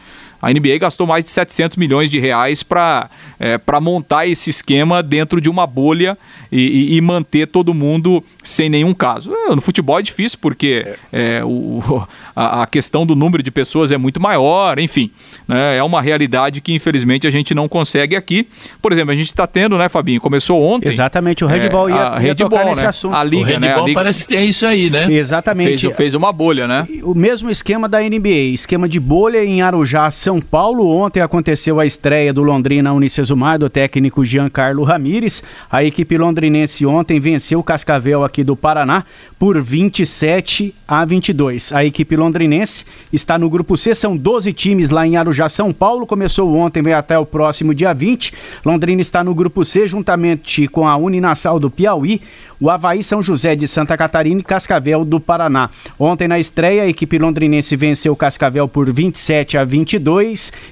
A 0.42 0.52
NBA 0.52 0.78
gastou 0.80 1.06
mais 1.06 1.24
de 1.24 1.30
700 1.30 1.76
milhões 1.76 2.10
de 2.10 2.18
reais 2.18 2.64
para 2.64 3.08
é, 3.38 3.60
montar 3.80 4.26
esse 4.26 4.50
esquema 4.50 5.00
dentro 5.00 5.40
de 5.40 5.48
uma 5.48 5.68
bolha 5.68 6.18
e, 6.50 6.60
e, 6.60 6.96
e, 6.96 7.00
manter 7.00 7.46
todo 7.46 7.72
mundo 7.72 8.22
sem 8.42 8.68
nenhum 8.68 8.92
caso. 8.92 9.32
É, 9.32 9.54
no 9.54 9.60
futebol 9.60 9.98
é 9.98 10.02
difícil 10.02 10.38
porque 10.42 10.96
é, 11.12 11.42
o, 11.44 12.06
a, 12.34 12.62
a, 12.62 12.66
questão 12.66 13.06
do 13.06 13.14
número 13.14 13.42
de 13.42 13.50
pessoas 13.52 13.92
é 13.92 13.96
muito 13.96 14.20
maior, 14.20 14.78
enfim. 14.80 15.10
Né, 15.46 15.76
é 15.76 15.82
uma 15.82 16.02
realidade 16.02 16.60
que 16.60 16.74
infelizmente 16.74 17.26
a 17.26 17.30
gente 17.30 17.54
não 17.54 17.68
consegue 17.68 18.16
aqui. 18.16 18.46
Por 18.82 18.92
exemplo, 18.92 19.12
a 19.12 19.16
gente 19.16 19.28
está 19.28 19.46
tendo, 19.46 19.78
né, 19.78 19.88
Fabinho? 19.88 20.20
Começou 20.20 20.60
ontem. 20.60 20.88
Exatamente, 20.88 21.44
o 21.44 21.46
Red 21.46 21.60
é, 21.60 21.68
Bull 21.68 21.88
ia, 21.88 21.96
a 21.96 22.18
Red 22.18 22.34
Bull, 22.34 22.64
nesse 22.66 22.82
né? 22.82 22.88
assunto. 22.88 23.14
A 23.14 23.22
Liga, 23.22 23.56
o 23.56 23.60
né? 23.60 23.74
A 23.74 23.80
Liga... 23.80 23.94
parece 23.94 24.26
que 24.26 24.34
é 24.34 24.44
isso 24.44 24.66
aí, 24.66 24.90
né? 24.90 25.06
Exatamente. 25.12 25.86
Fez, 25.86 25.96
fez 25.96 26.14
uma 26.14 26.32
bolha, 26.32 26.66
né? 26.66 26.86
O 27.04 27.14
mesmo 27.14 27.48
esquema 27.48 27.88
da 27.88 28.00
NBA, 28.00 28.52
esquema 28.52 28.88
de 28.88 28.98
bolha 28.98 29.44
em 29.44 29.62
Arujá, 29.62 30.10
São 30.10 30.31
Paulo. 30.40 30.88
Ontem 30.88 31.20
aconteceu 31.20 31.80
a 31.80 31.86
estreia 31.86 32.32
do 32.32 32.42
Londrina 32.42 32.92
Unicesumar, 32.92 33.58
do 33.58 33.68
técnico 33.68 34.24
Giancarlo 34.24 34.84
Ramires. 34.84 35.42
A 35.70 35.84
equipe 35.84 36.16
londrinense 36.16 36.86
ontem 36.86 37.18
venceu 37.18 37.58
o 37.58 37.62
Cascavel 37.62 38.24
aqui 38.24 38.44
do 38.44 38.56
Paraná 38.56 39.04
por 39.38 39.60
27 39.60 40.74
a 40.86 41.04
22. 41.04 41.72
A 41.72 41.84
equipe 41.84 42.16
londrinense 42.16 42.84
está 43.12 43.38
no 43.38 43.50
grupo 43.50 43.76
C, 43.76 43.94
são 43.94 44.16
12 44.16 44.52
times 44.52 44.90
lá 44.90 45.06
em 45.06 45.16
Arujá, 45.16 45.48
São 45.48 45.72
Paulo. 45.72 46.06
Começou 46.06 46.54
ontem, 46.56 46.82
vem 46.82 46.94
até 46.94 47.18
o 47.18 47.26
próximo 47.26 47.74
dia 47.74 47.92
20. 47.92 48.32
Londrina 48.64 49.00
está 49.00 49.24
no 49.24 49.34
grupo 49.34 49.64
C, 49.64 49.86
juntamente 49.88 50.68
com 50.68 50.86
a 50.86 50.96
Uninassal 50.96 51.58
do 51.58 51.70
Piauí, 51.70 52.20
o 52.60 52.70
Havaí 52.70 53.02
São 53.02 53.20
José 53.20 53.56
de 53.56 53.66
Santa 53.66 53.96
Catarina 53.96 54.40
e 54.40 54.44
Cascavel 54.44 55.04
do 55.04 55.18
Paraná. 55.18 55.68
Ontem 55.98 56.28
na 56.28 56.38
estreia, 56.38 56.84
a 56.84 56.88
equipe 56.88 57.18
londrinense 57.18 57.74
venceu 57.74 58.12
o 58.12 58.16
Cascavel 58.16 58.68
por 58.68 58.92
27 58.92 59.58
a 59.58 59.64
22 59.64 60.21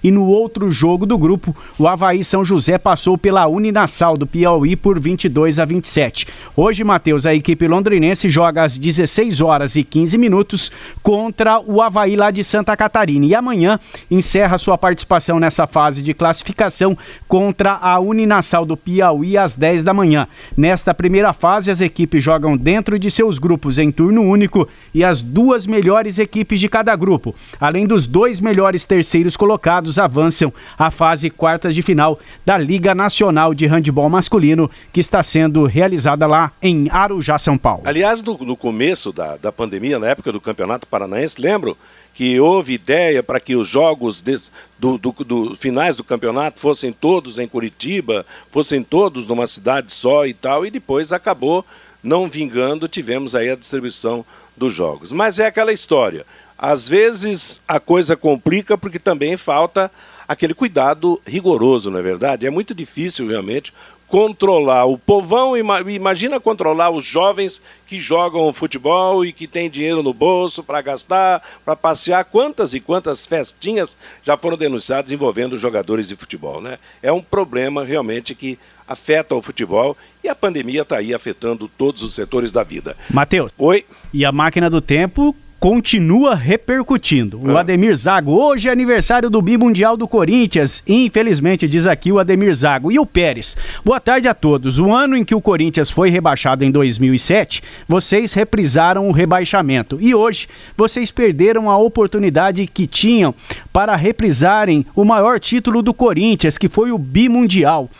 e 0.02 0.10
no 0.10 0.24
outro 0.26 0.70
jogo 0.70 1.04
do 1.04 1.18
grupo, 1.18 1.54
o 1.76 1.88
Havaí 1.88 2.22
São 2.22 2.44
José 2.44 2.78
passou 2.78 3.18
pela 3.18 3.48
Uninassal 3.48 4.16
do 4.16 4.26
Piauí 4.26 4.76
por 4.76 5.00
22 5.00 5.58
a 5.58 5.64
27. 5.64 6.28
Hoje, 6.56 6.84
Matheus, 6.84 7.26
a 7.26 7.34
equipe 7.34 7.66
londrinense 7.66 8.30
joga 8.30 8.62
às 8.62 8.78
16 8.78 9.40
horas 9.40 9.74
e 9.74 9.82
15 9.82 10.16
minutos 10.16 10.70
contra 11.02 11.58
o 11.58 11.82
Havaí 11.82 12.14
lá 12.14 12.30
de 12.30 12.44
Santa 12.44 12.76
Catarina 12.76 13.26
e 13.26 13.34
amanhã 13.34 13.80
encerra 14.08 14.58
sua 14.58 14.78
participação 14.78 15.40
nessa 15.40 15.66
fase 15.66 16.02
de 16.02 16.14
classificação 16.14 16.96
contra 17.26 17.72
a 17.72 17.98
Uninassal 17.98 18.64
do 18.64 18.76
Piauí 18.76 19.36
às 19.36 19.56
10 19.56 19.82
da 19.82 19.92
manhã. 19.92 20.28
Nesta 20.56 20.94
primeira 20.94 21.32
fase, 21.32 21.68
as 21.68 21.80
as 21.80 21.82
equipes 21.82 22.22
jogam 22.22 22.56
dentro 22.56 22.98
de 22.98 23.10
seus 23.10 23.38
grupos 23.38 23.78
em 23.78 23.90
turno 23.90 24.22
único 24.22 24.68
e 24.92 25.02
as 25.02 25.22
duas 25.22 25.66
melhores 25.66 26.18
equipes 26.18 26.60
de 26.60 26.68
cada 26.68 26.94
grupo, 26.94 27.34
além 27.58 27.86
dos 27.86 28.06
dois 28.06 28.38
melhores 28.38 28.84
terceiros 28.84 29.36
colocados, 29.40 29.98
avançam 29.98 30.52
à 30.78 30.90
fase 30.90 31.30
quartas 31.30 31.74
de 31.74 31.80
final 31.80 32.20
da 32.44 32.58
Liga 32.58 32.94
Nacional 32.94 33.54
de 33.54 33.64
Handebol 33.64 34.06
Masculino, 34.10 34.70
que 34.92 35.00
está 35.00 35.22
sendo 35.22 35.64
realizada 35.64 36.26
lá 36.26 36.52
em 36.60 36.90
Arujá, 36.90 37.38
São 37.38 37.56
Paulo. 37.56 37.84
Aliás, 37.86 38.22
no, 38.22 38.36
no 38.36 38.54
começo 38.54 39.14
da, 39.14 39.38
da 39.38 39.50
pandemia, 39.50 39.98
na 39.98 40.08
época 40.08 40.30
do 40.30 40.42
Campeonato 40.42 40.86
Paranaense, 40.86 41.40
lembro 41.40 41.74
que 42.12 42.38
houve 42.38 42.74
ideia 42.74 43.22
para 43.22 43.40
que 43.40 43.56
os 43.56 43.66
jogos 43.66 44.20
de, 44.20 44.36
do, 44.78 44.98
do, 44.98 45.10
do, 45.24 45.56
finais 45.56 45.96
do 45.96 46.04
campeonato 46.04 46.60
fossem 46.60 46.92
todos 46.92 47.38
em 47.38 47.48
Curitiba, 47.48 48.26
fossem 48.50 48.82
todos 48.82 49.26
numa 49.26 49.46
cidade 49.46 49.90
só 49.90 50.26
e 50.26 50.34
tal, 50.34 50.66
e 50.66 50.70
depois 50.70 51.14
acabou 51.14 51.64
não 52.02 52.28
vingando, 52.28 52.86
tivemos 52.86 53.34
aí 53.34 53.48
a 53.48 53.56
distribuição 53.56 54.22
dos 54.54 54.74
jogos. 54.74 55.12
Mas 55.12 55.38
é 55.38 55.46
aquela 55.46 55.72
história. 55.72 56.26
Às 56.62 56.86
vezes 56.86 57.58
a 57.66 57.80
coisa 57.80 58.14
complica 58.14 58.76
porque 58.76 58.98
também 58.98 59.34
falta 59.34 59.90
aquele 60.28 60.52
cuidado 60.52 61.18
rigoroso, 61.26 61.90
não 61.90 61.98
é 61.98 62.02
verdade? 62.02 62.46
É 62.46 62.50
muito 62.50 62.74
difícil 62.74 63.26
realmente 63.26 63.72
controlar 64.06 64.84
o 64.84 64.98
povão, 64.98 65.56
imagina 65.56 66.38
controlar 66.38 66.90
os 66.90 67.02
jovens 67.02 67.62
que 67.86 67.98
jogam 67.98 68.52
futebol 68.52 69.24
e 69.24 69.32
que 69.32 69.46
têm 69.46 69.70
dinheiro 69.70 70.02
no 70.02 70.12
bolso 70.12 70.62
para 70.62 70.82
gastar, 70.82 71.40
para 71.64 71.74
passear. 71.74 72.24
Quantas 72.26 72.74
e 72.74 72.80
quantas 72.80 73.24
festinhas 73.24 73.96
já 74.22 74.36
foram 74.36 74.58
denunciadas 74.58 75.12
envolvendo 75.12 75.56
jogadores 75.56 76.08
de 76.08 76.16
futebol, 76.16 76.60
né? 76.60 76.78
É 77.02 77.10
um 77.10 77.22
problema 77.22 77.84
realmente 77.84 78.34
que 78.34 78.58
afeta 78.86 79.34
o 79.34 79.40
futebol 79.40 79.96
e 80.22 80.28
a 80.28 80.34
pandemia 80.34 80.82
está 80.82 80.98
aí 80.98 81.14
afetando 81.14 81.70
todos 81.78 82.02
os 82.02 82.14
setores 82.14 82.52
da 82.52 82.62
vida. 82.62 82.96
Matheus. 83.08 83.50
Oi. 83.56 83.86
E 84.12 84.26
a 84.26 84.32
máquina 84.32 84.68
do 84.68 84.82
tempo 84.82 85.34
continua 85.60 86.34
repercutindo. 86.34 87.38
O 87.38 87.54
ah. 87.54 87.60
Ademir 87.60 87.94
Zago, 87.94 88.32
hoje 88.32 88.70
é 88.70 88.72
aniversário 88.72 89.28
do 89.28 89.42
Bimundial 89.42 89.94
do 89.94 90.08
Corinthians. 90.08 90.82
Infelizmente, 90.88 91.68
diz 91.68 91.86
aqui 91.86 92.10
o 92.10 92.18
Ademir 92.18 92.54
Zago. 92.54 92.90
E 92.90 92.98
o 92.98 93.04
Pérez. 93.04 93.58
Boa 93.84 94.00
tarde 94.00 94.26
a 94.26 94.32
todos. 94.32 94.78
O 94.78 94.90
ano 94.90 95.14
em 95.14 95.22
que 95.22 95.34
o 95.34 95.40
Corinthians 95.40 95.90
foi 95.90 96.08
rebaixado 96.08 96.64
em 96.64 96.70
2007, 96.70 97.62
vocês 97.86 98.32
reprisaram 98.32 99.06
o 99.06 99.12
rebaixamento. 99.12 99.98
E 100.00 100.14
hoje, 100.14 100.48
vocês 100.74 101.10
perderam 101.10 101.68
a 101.68 101.76
oportunidade 101.76 102.66
que 102.66 102.86
tinham 102.86 103.34
para 103.70 103.94
reprisarem 103.94 104.86
o 104.96 105.04
maior 105.04 105.38
título 105.38 105.82
do 105.82 105.92
Corinthians, 105.92 106.56
que 106.56 106.70
foi 106.70 106.90
o 106.90 106.96
Bimundial. 106.96 107.90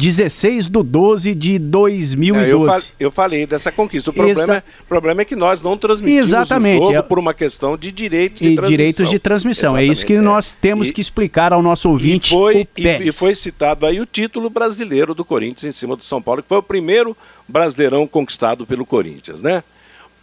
16 0.00 0.66
de 0.66 0.82
12 0.82 1.34
de 1.34 1.58
2012. 1.58 2.46
É, 2.46 2.52
eu, 2.52 2.64
fal 2.64 2.80
eu, 2.98 3.10
falei 3.10 3.46
dessa 3.46 3.70
conquista. 3.70 4.10
O 4.10 4.12
problema, 4.12 4.42
Exa... 4.42 4.56
é, 4.56 4.62
problema 4.88 5.22
é 5.22 5.24
que 5.24 5.36
nós 5.36 5.62
não 5.62 5.76
transmitimos 5.76 6.28
Exatamente. 6.28 6.80
o 6.80 6.86
jogo 6.86 6.96
é... 6.96 7.02
por 7.02 7.18
uma 7.18 7.34
questão 7.34 7.76
de 7.76 7.92
direitos 7.92 8.40
de 8.40 8.48
e 8.48 8.54
transmissão. 8.54 8.70
Direitos 8.70 9.10
de 9.10 9.18
transmissão. 9.18 9.68
Exatamente. 9.70 9.88
É 9.88 9.92
isso 9.92 10.06
que 10.06 10.18
nós 10.18 10.52
temos 10.52 10.88
e, 10.88 10.92
que 10.92 11.00
explicar 11.00 11.52
ao 11.52 11.62
nosso 11.62 11.88
ouvinte. 11.88 12.34
E 12.34 12.36
foi, 12.36 12.68
e, 12.76 13.08
e 13.08 13.12
foi 13.12 13.34
citado 13.34 13.84
aí 13.84 14.00
o 14.00 14.06
título 14.06 14.48
brasileiro 14.48 15.14
do 15.14 15.24
Corinthians 15.24 15.64
em 15.64 15.78
cima 15.78 15.94
do 15.94 16.04
São 16.04 16.22
Paulo, 16.22 16.42
que 16.42 16.48
foi 16.48 16.58
o 16.58 16.62
primeiro 16.62 17.16
brasileirão 17.46 18.06
conquistado 18.06 18.66
pelo 18.66 18.86
Corinthians, 18.86 19.42
né? 19.42 19.62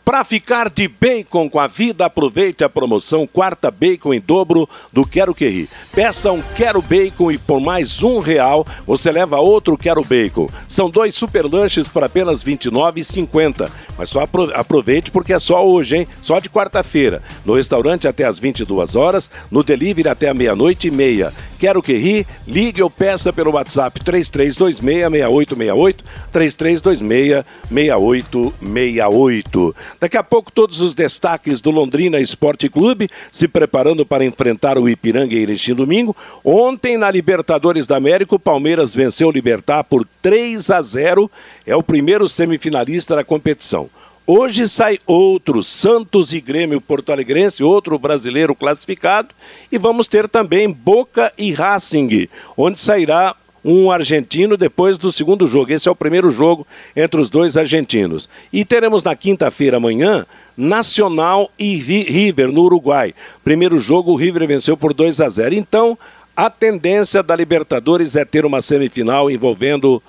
Para 0.07 0.23
ficar 0.23 0.69
de 0.69 0.87
bacon 0.87 1.49
com 1.49 1.59
a 1.59 1.67
vida, 1.67 2.05
aproveite 2.05 2.63
a 2.63 2.69
promoção 2.69 3.27
Quarta 3.27 3.69
Bacon 3.69 4.13
em 4.13 4.21
dobro 4.21 4.67
do 4.93 5.05
Quero 5.05 5.35
Que 5.35 5.49
Ri. 5.49 5.69
Peça 5.93 6.31
um 6.31 6.41
Quero 6.55 6.81
Bacon 6.81 7.29
e 7.29 7.37
por 7.37 7.59
mais 7.59 8.01
um 8.01 8.19
real 8.19 8.65
você 8.85 9.11
leva 9.11 9.41
outro 9.41 9.77
Quero 9.77 10.01
Bacon. 10.05 10.47
São 10.65 10.89
dois 10.89 11.13
super 11.13 11.43
lanches 11.43 11.89
por 11.89 12.05
apenas 12.05 12.41
R$ 12.41 12.53
29,50. 12.55 13.69
Mas 13.97 14.09
só 14.09 14.25
aproveite 14.53 15.11
porque 15.11 15.33
é 15.33 15.39
só 15.39 15.67
hoje, 15.67 15.97
hein? 15.97 16.07
Só 16.21 16.39
de 16.39 16.49
quarta-feira. 16.49 17.21
No 17.43 17.55
restaurante 17.55 18.07
até 18.07 18.23
às 18.23 18.39
22 18.39 18.95
horas, 18.95 19.29
no 19.51 19.61
delivery 19.61 20.07
até 20.07 20.29
a 20.29 20.33
meia-noite 20.33 20.87
e 20.87 20.91
meia. 20.91 21.33
Quero 21.59 21.81
Que 21.81 21.97
Ri, 21.97 22.27
ligue 22.47 22.83
ou 22.83 22.89
peça 22.89 23.33
pelo 23.33 23.51
WhatsApp 23.51 23.99
3326-6868, 24.01 25.95
3326-6868. 27.71 29.75
Daqui 29.99 30.17
a 30.17 30.23
pouco, 30.23 30.51
todos 30.51 30.79
os 30.81 30.93
destaques 30.93 31.61
do 31.61 31.71
Londrina 31.71 32.19
Esporte 32.19 32.69
Clube 32.69 33.09
se 33.31 33.47
preparando 33.47 34.05
para 34.05 34.23
enfrentar 34.23 34.77
o 34.77 34.87
Ipiranga 34.87 35.33
em 35.33 35.39
Erechim 35.39 35.73
domingo. 35.73 36.15
Ontem, 36.43 36.95
na 36.97 37.09
Libertadores 37.09 37.87
da 37.87 37.97
América, 37.97 38.35
o 38.35 38.39
Palmeiras 38.39 38.93
venceu 38.93 39.29
o 39.29 39.31
Libertar 39.31 39.83
por 39.83 40.07
3 40.21 40.69
a 40.69 40.81
0. 40.81 41.31
É 41.65 41.75
o 41.75 41.83
primeiro 41.83 42.27
semifinalista 42.27 43.15
da 43.15 43.23
competição. 43.23 43.89
Hoje 44.29 44.67
sai 44.67 44.99
outro, 45.07 45.63
Santos 45.63 46.33
e 46.33 46.41
Grêmio 46.41 46.81
Porto 46.81 47.13
Alegrense, 47.13 47.63
outro 47.63 47.97
brasileiro 47.97 48.53
classificado. 48.53 49.29
E 49.71 49.77
vamos 49.77 50.09
ter 50.09 50.27
também 50.27 50.69
Boca 50.69 51.31
e 51.37 51.53
Racing, 51.53 52.27
onde 52.57 52.77
sairá 52.77 53.33
um 53.63 53.89
argentino 53.89 54.57
depois 54.57 54.97
do 54.97 55.13
segundo 55.13 55.47
jogo. 55.47 55.71
Esse 55.71 55.87
é 55.87 55.91
o 55.91 55.95
primeiro 55.95 56.29
jogo 56.29 56.67
entre 56.93 57.21
os 57.21 57.29
dois 57.29 57.55
argentinos. 57.55 58.27
E 58.51 58.65
teremos 58.65 59.01
na 59.01 59.15
quinta-feira 59.15 59.77
amanhã 59.77 60.25
Nacional 60.57 61.49
e 61.57 61.77
River 61.77 62.51
no 62.51 62.63
Uruguai. 62.63 63.15
Primeiro 63.45 63.79
jogo 63.79 64.11
o 64.11 64.17
River 64.17 64.45
venceu 64.45 64.75
por 64.75 64.93
2 64.93 65.21
a 65.21 65.29
0. 65.29 65.55
Então, 65.55 65.97
a 66.35 66.49
tendência 66.49 67.23
da 67.23 67.33
Libertadores 67.33 68.17
é 68.17 68.25
ter 68.25 68.45
uma 68.45 68.61
semifinal 68.61 69.31
envolvendo 69.31 70.03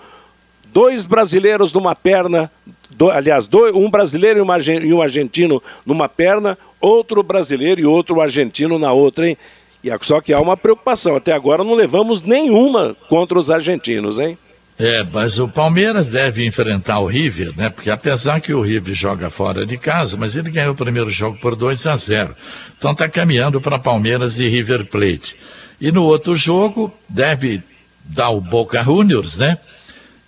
dois 0.73 1.05
brasileiros 1.05 1.73
numa 1.73 1.95
perna, 1.95 2.51
do, 2.91 3.11
aliás, 3.11 3.47
dois, 3.47 3.75
um 3.75 3.91
brasileiro 3.91 4.39
e, 4.39 4.43
uma, 4.43 4.59
e 4.59 4.93
um 4.93 5.03
argentino 5.03 5.63
numa 5.85 6.09
perna, 6.09 6.57
outro 6.81 7.23
brasileiro 7.23 7.81
e 7.81 7.87
outro 7.87 8.21
argentino 8.21 8.79
na 8.79 8.93
outra, 8.93 9.29
hein? 9.29 9.37
E 9.83 9.91
só 10.03 10.21
que 10.21 10.33
há 10.33 10.41
uma 10.41 10.57
preocupação. 10.57 11.17
Até 11.17 11.33
agora 11.33 11.63
não 11.63 11.75
levamos 11.75 12.23
nenhuma 12.23 12.97
contra 13.09 13.39
os 13.39 13.51
argentinos, 13.51 14.19
hein? 14.19 14.37
É, 14.79 15.03
mas 15.03 15.41
o 15.41 15.49
Palmeiras 15.49 16.09
deve 16.09 16.47
enfrentar 16.47 17.01
o 17.01 17.07
River, 17.07 17.53
né? 17.57 17.69
Porque 17.69 17.91
apesar 17.91 18.41
que 18.41 18.55
o 18.55 18.63
River 18.63 18.95
joga 18.95 19.29
fora 19.29 19.67
de 19.67 19.77
casa, 19.77 20.17
mas 20.17 20.37
ele 20.37 20.51
ganhou 20.51 20.73
o 20.73 20.77
primeiro 20.77 21.11
jogo 21.11 21.37
por 21.39 21.57
2 21.57 21.87
a 21.89 21.97
0. 21.97 22.37
Então 22.77 22.93
está 22.93 23.09
caminhando 23.09 23.61
para 23.61 23.79
Palmeiras 23.79 24.39
e 24.39 24.49
River 24.49 24.87
Plate. 24.87 25.37
E 25.81 25.91
no 25.91 26.05
outro 26.05 26.37
jogo 26.37 26.93
deve 27.09 27.61
dar 28.05 28.31
o 28.31 28.41
Boca 28.41 28.83
Juniors, 28.85 29.37
né? 29.37 29.59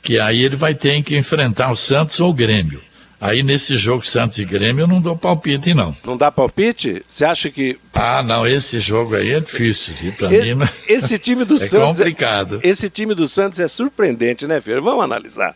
Que 0.03 0.19
aí 0.19 0.43
ele 0.43 0.57
vai 0.57 0.75
ter 0.75 1.03
que 1.03 1.17
enfrentar 1.17 1.71
o 1.71 1.77
Santos 1.77 2.21
ou 2.21 2.31
o 2.31 2.35
Grêmio. 2.35 2.81
Aí 3.21 3.43
nesse 3.43 3.77
jogo 3.77 4.07
Santos 4.07 4.39
e 4.39 4.45
Grêmio 4.47 4.85
eu 4.85 4.89
não 4.89 5.01
dou 5.01 5.15
palpite, 5.15 5.75
não. 5.75 5.95
Não 6.07 6.17
dá 6.17 6.33
palpite? 6.33 7.03
Você 7.07 7.27
acha 7.27 7.51
que. 7.51 7.79
Ah, 7.93 8.23
não, 8.23 8.47
esse 8.47 8.81
jogo 8.81 9.15
aí 9.15 9.33
é 9.33 9.41
difícil. 9.41 9.95
Para 10.17 10.31
mim. 10.31 10.55
Não... 10.55 10.69
Esse 10.89 11.19
time 11.19 11.45
do 11.45 11.57
é 11.57 11.59
Santos. 11.59 12.01
É 12.01 12.05
complicado. 12.05 12.61
Esse 12.63 12.89
time 12.89 13.15
do 13.15 13.29
Santos 13.29 13.61
é 13.61 13.69
surpreendente, 13.69 14.47
né, 14.47 14.59
Fer? 14.59 14.81
Vamos 14.81 15.05
analisar. 15.05 15.55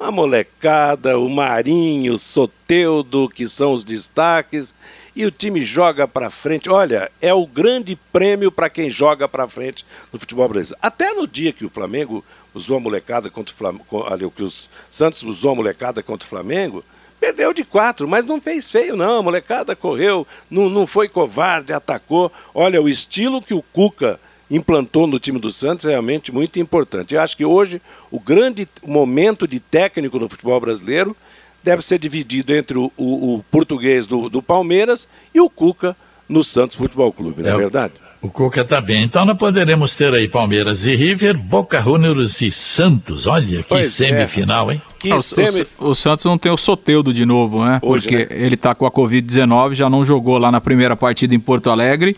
A 0.00 0.10
molecada, 0.10 1.16
o 1.16 1.28
Marinho, 1.28 2.14
o 2.14 2.18
Soteudo, 2.18 3.28
que 3.28 3.46
são 3.46 3.72
os 3.72 3.84
destaques. 3.84 4.74
E 5.16 5.24
o 5.24 5.30
time 5.30 5.62
joga 5.62 6.08
para 6.08 6.28
frente. 6.30 6.68
Olha, 6.68 7.10
é 7.20 7.32
o 7.32 7.46
grande 7.46 7.96
prêmio 8.12 8.50
para 8.50 8.68
quem 8.68 8.90
joga 8.90 9.28
para 9.28 9.48
frente 9.48 9.86
no 10.12 10.18
futebol 10.18 10.48
brasileiro. 10.48 10.78
Até 10.82 11.12
no 11.12 11.26
dia 11.26 11.52
que 11.52 11.64
o 11.64 11.70
Flamengo 11.70 12.24
usou 12.52 12.76
a 12.76 12.80
molecada 12.80 13.30
contra 13.30 13.54
o 13.54 13.56
Flamengo, 13.56 14.06
ali, 14.08 14.28
que 14.30 14.42
os 14.42 14.68
Santos 14.90 15.22
usou 15.22 15.52
a 15.52 15.54
molecada 15.54 16.02
contra 16.02 16.26
o 16.26 16.28
Flamengo, 16.28 16.84
Perdeu 17.24 17.54
de 17.54 17.64
quatro, 17.64 18.06
mas 18.06 18.26
não 18.26 18.38
fez 18.38 18.70
feio, 18.70 18.96
não. 18.96 19.20
A 19.20 19.22
molecada 19.22 19.74
correu, 19.74 20.26
não, 20.50 20.68
não 20.68 20.86
foi 20.86 21.08
covarde, 21.08 21.72
atacou. 21.72 22.30
Olha, 22.54 22.82
o 22.82 22.86
estilo 22.86 23.40
que 23.40 23.54
o 23.54 23.62
Cuca 23.62 24.20
implantou 24.50 25.06
no 25.06 25.18
time 25.18 25.38
do 25.38 25.50
Santos 25.50 25.86
é 25.86 25.90
realmente 25.90 26.30
muito 26.30 26.58
importante. 26.58 27.14
Eu 27.14 27.22
acho 27.22 27.34
que 27.34 27.44
hoje 27.44 27.80
o 28.10 28.20
grande 28.20 28.68
momento 28.84 29.48
de 29.48 29.58
técnico 29.58 30.18
no 30.18 30.28
futebol 30.28 30.60
brasileiro 30.60 31.16
deve 31.64 31.84
ser 31.84 31.98
dividido 31.98 32.54
entre 32.54 32.76
o, 32.76 32.92
o, 32.96 33.34
o 33.34 33.44
português 33.50 34.06
do, 34.06 34.28
do, 34.28 34.42
Palmeiras 34.42 35.08
e 35.34 35.40
o 35.40 35.48
Cuca 35.48 35.96
no 36.28 36.44
Santos 36.44 36.76
Futebol 36.76 37.12
Clube, 37.12 37.42
não 37.42 37.50
é, 37.50 37.54
é 37.54 37.56
verdade? 37.56 37.94
O 38.20 38.28
Cuca 38.28 38.62
está 38.62 38.80
bem. 38.80 39.02
Então 39.02 39.24
nós 39.24 39.36
poderemos 39.36 39.96
ter 39.96 40.12
aí 40.14 40.28
Palmeiras 40.28 40.86
e 40.86 40.94
River, 40.94 41.36
Boca 41.36 41.80
Juniors 41.82 42.40
e 42.40 42.50
Santos. 42.50 43.26
Olha 43.26 43.62
que 43.62 43.68
pois 43.68 44.00
é. 44.00 44.06
semifinal, 44.06 44.70
é. 44.70 44.74
hein? 44.74 44.82
Que 44.98 45.12
ah, 45.12 45.18
semi... 45.18 45.66
o, 45.78 45.88
o, 45.88 45.94
Santos 45.94 46.24
não 46.24 46.38
tem 46.38 46.50
o 46.50 46.56
Soteudo 46.56 47.12
de 47.12 47.26
novo, 47.26 47.64
né? 47.64 47.78
Hoje, 47.82 48.08
Porque 48.08 48.34
né? 48.34 48.42
ele 48.42 48.54
está 48.54 48.74
com 48.74 48.86
a 48.86 48.90
Covid-19, 48.90 49.74
já 49.74 49.90
não 49.90 50.04
jogou 50.04 50.38
lá 50.38 50.50
na 50.50 50.60
primeira 50.60 50.96
partida 50.96 51.34
em 51.34 51.40
Porto 51.40 51.68
Alegre. 51.68 52.16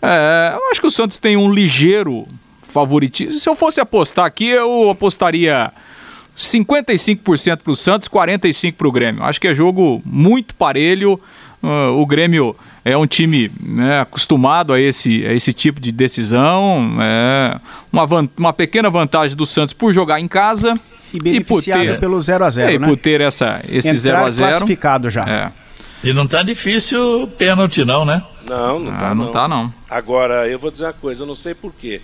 É, 0.00 0.52
eu 0.54 0.70
acho 0.70 0.80
que 0.80 0.86
o 0.86 0.90
Santos 0.90 1.18
tem 1.18 1.36
um 1.36 1.52
ligeiro 1.52 2.26
favoritismo. 2.62 3.38
Se 3.38 3.48
eu 3.48 3.54
fosse 3.54 3.80
apostar 3.80 4.24
aqui, 4.24 4.48
eu 4.48 4.88
apostaria 4.88 5.70
55% 6.36 7.58
para 7.62 7.72
o 7.72 7.76
Santos, 7.76 8.08
45% 8.08 8.74
para 8.74 8.88
o 8.88 8.92
Grêmio. 8.92 9.22
Acho 9.22 9.40
que 9.40 9.48
é 9.48 9.54
jogo 9.54 10.02
muito 10.04 10.54
parelho. 10.54 11.20
Uh, 11.62 11.96
o 11.96 12.06
Grêmio 12.06 12.56
é 12.84 12.96
um 12.96 13.06
time 13.06 13.50
né, 13.60 14.00
acostumado 14.00 14.72
a 14.72 14.80
esse, 14.80 15.24
a 15.26 15.32
esse 15.32 15.52
tipo 15.52 15.80
de 15.80 15.92
decisão. 15.92 16.96
É 17.00 17.58
uma, 17.92 18.06
uma 18.36 18.52
pequena 18.52 18.90
vantagem 18.90 19.36
do 19.36 19.46
Santos 19.46 19.72
por 19.72 19.92
jogar 19.92 20.20
em 20.20 20.28
casa. 20.28 20.78
E 21.14 21.20
beneficiado 21.20 21.84
e 21.84 21.88
ter, 21.88 22.00
pelo 22.00 22.18
0 22.18 22.44
a 22.44 22.50
0 22.50 22.68
é, 22.68 22.78
né? 22.78 22.86
E 22.86 22.88
por 22.88 22.96
ter 22.96 23.20
essa, 23.20 23.60
esse 23.68 23.96
0 23.96 24.24
a 24.24 24.30
0 24.30 24.48
classificado 24.48 25.10
já. 25.10 25.24
É. 25.28 25.52
E 26.02 26.12
não 26.12 26.26
tá 26.26 26.42
difícil 26.42 27.28
pênalti 27.38 27.84
não, 27.84 28.04
né? 28.04 28.22
Não, 28.48 28.80
não 28.80 28.92
tá 28.92 29.10
ah, 29.10 29.14
não. 29.14 29.24
não. 29.24 29.32
tá 29.32 29.48
não. 29.48 29.74
Agora, 29.88 30.48
eu 30.48 30.58
vou 30.58 30.70
dizer 30.70 30.86
uma 30.86 30.92
coisa, 30.92 31.22
eu 31.22 31.26
não 31.26 31.34
sei 31.34 31.54
porquê. 31.54 32.00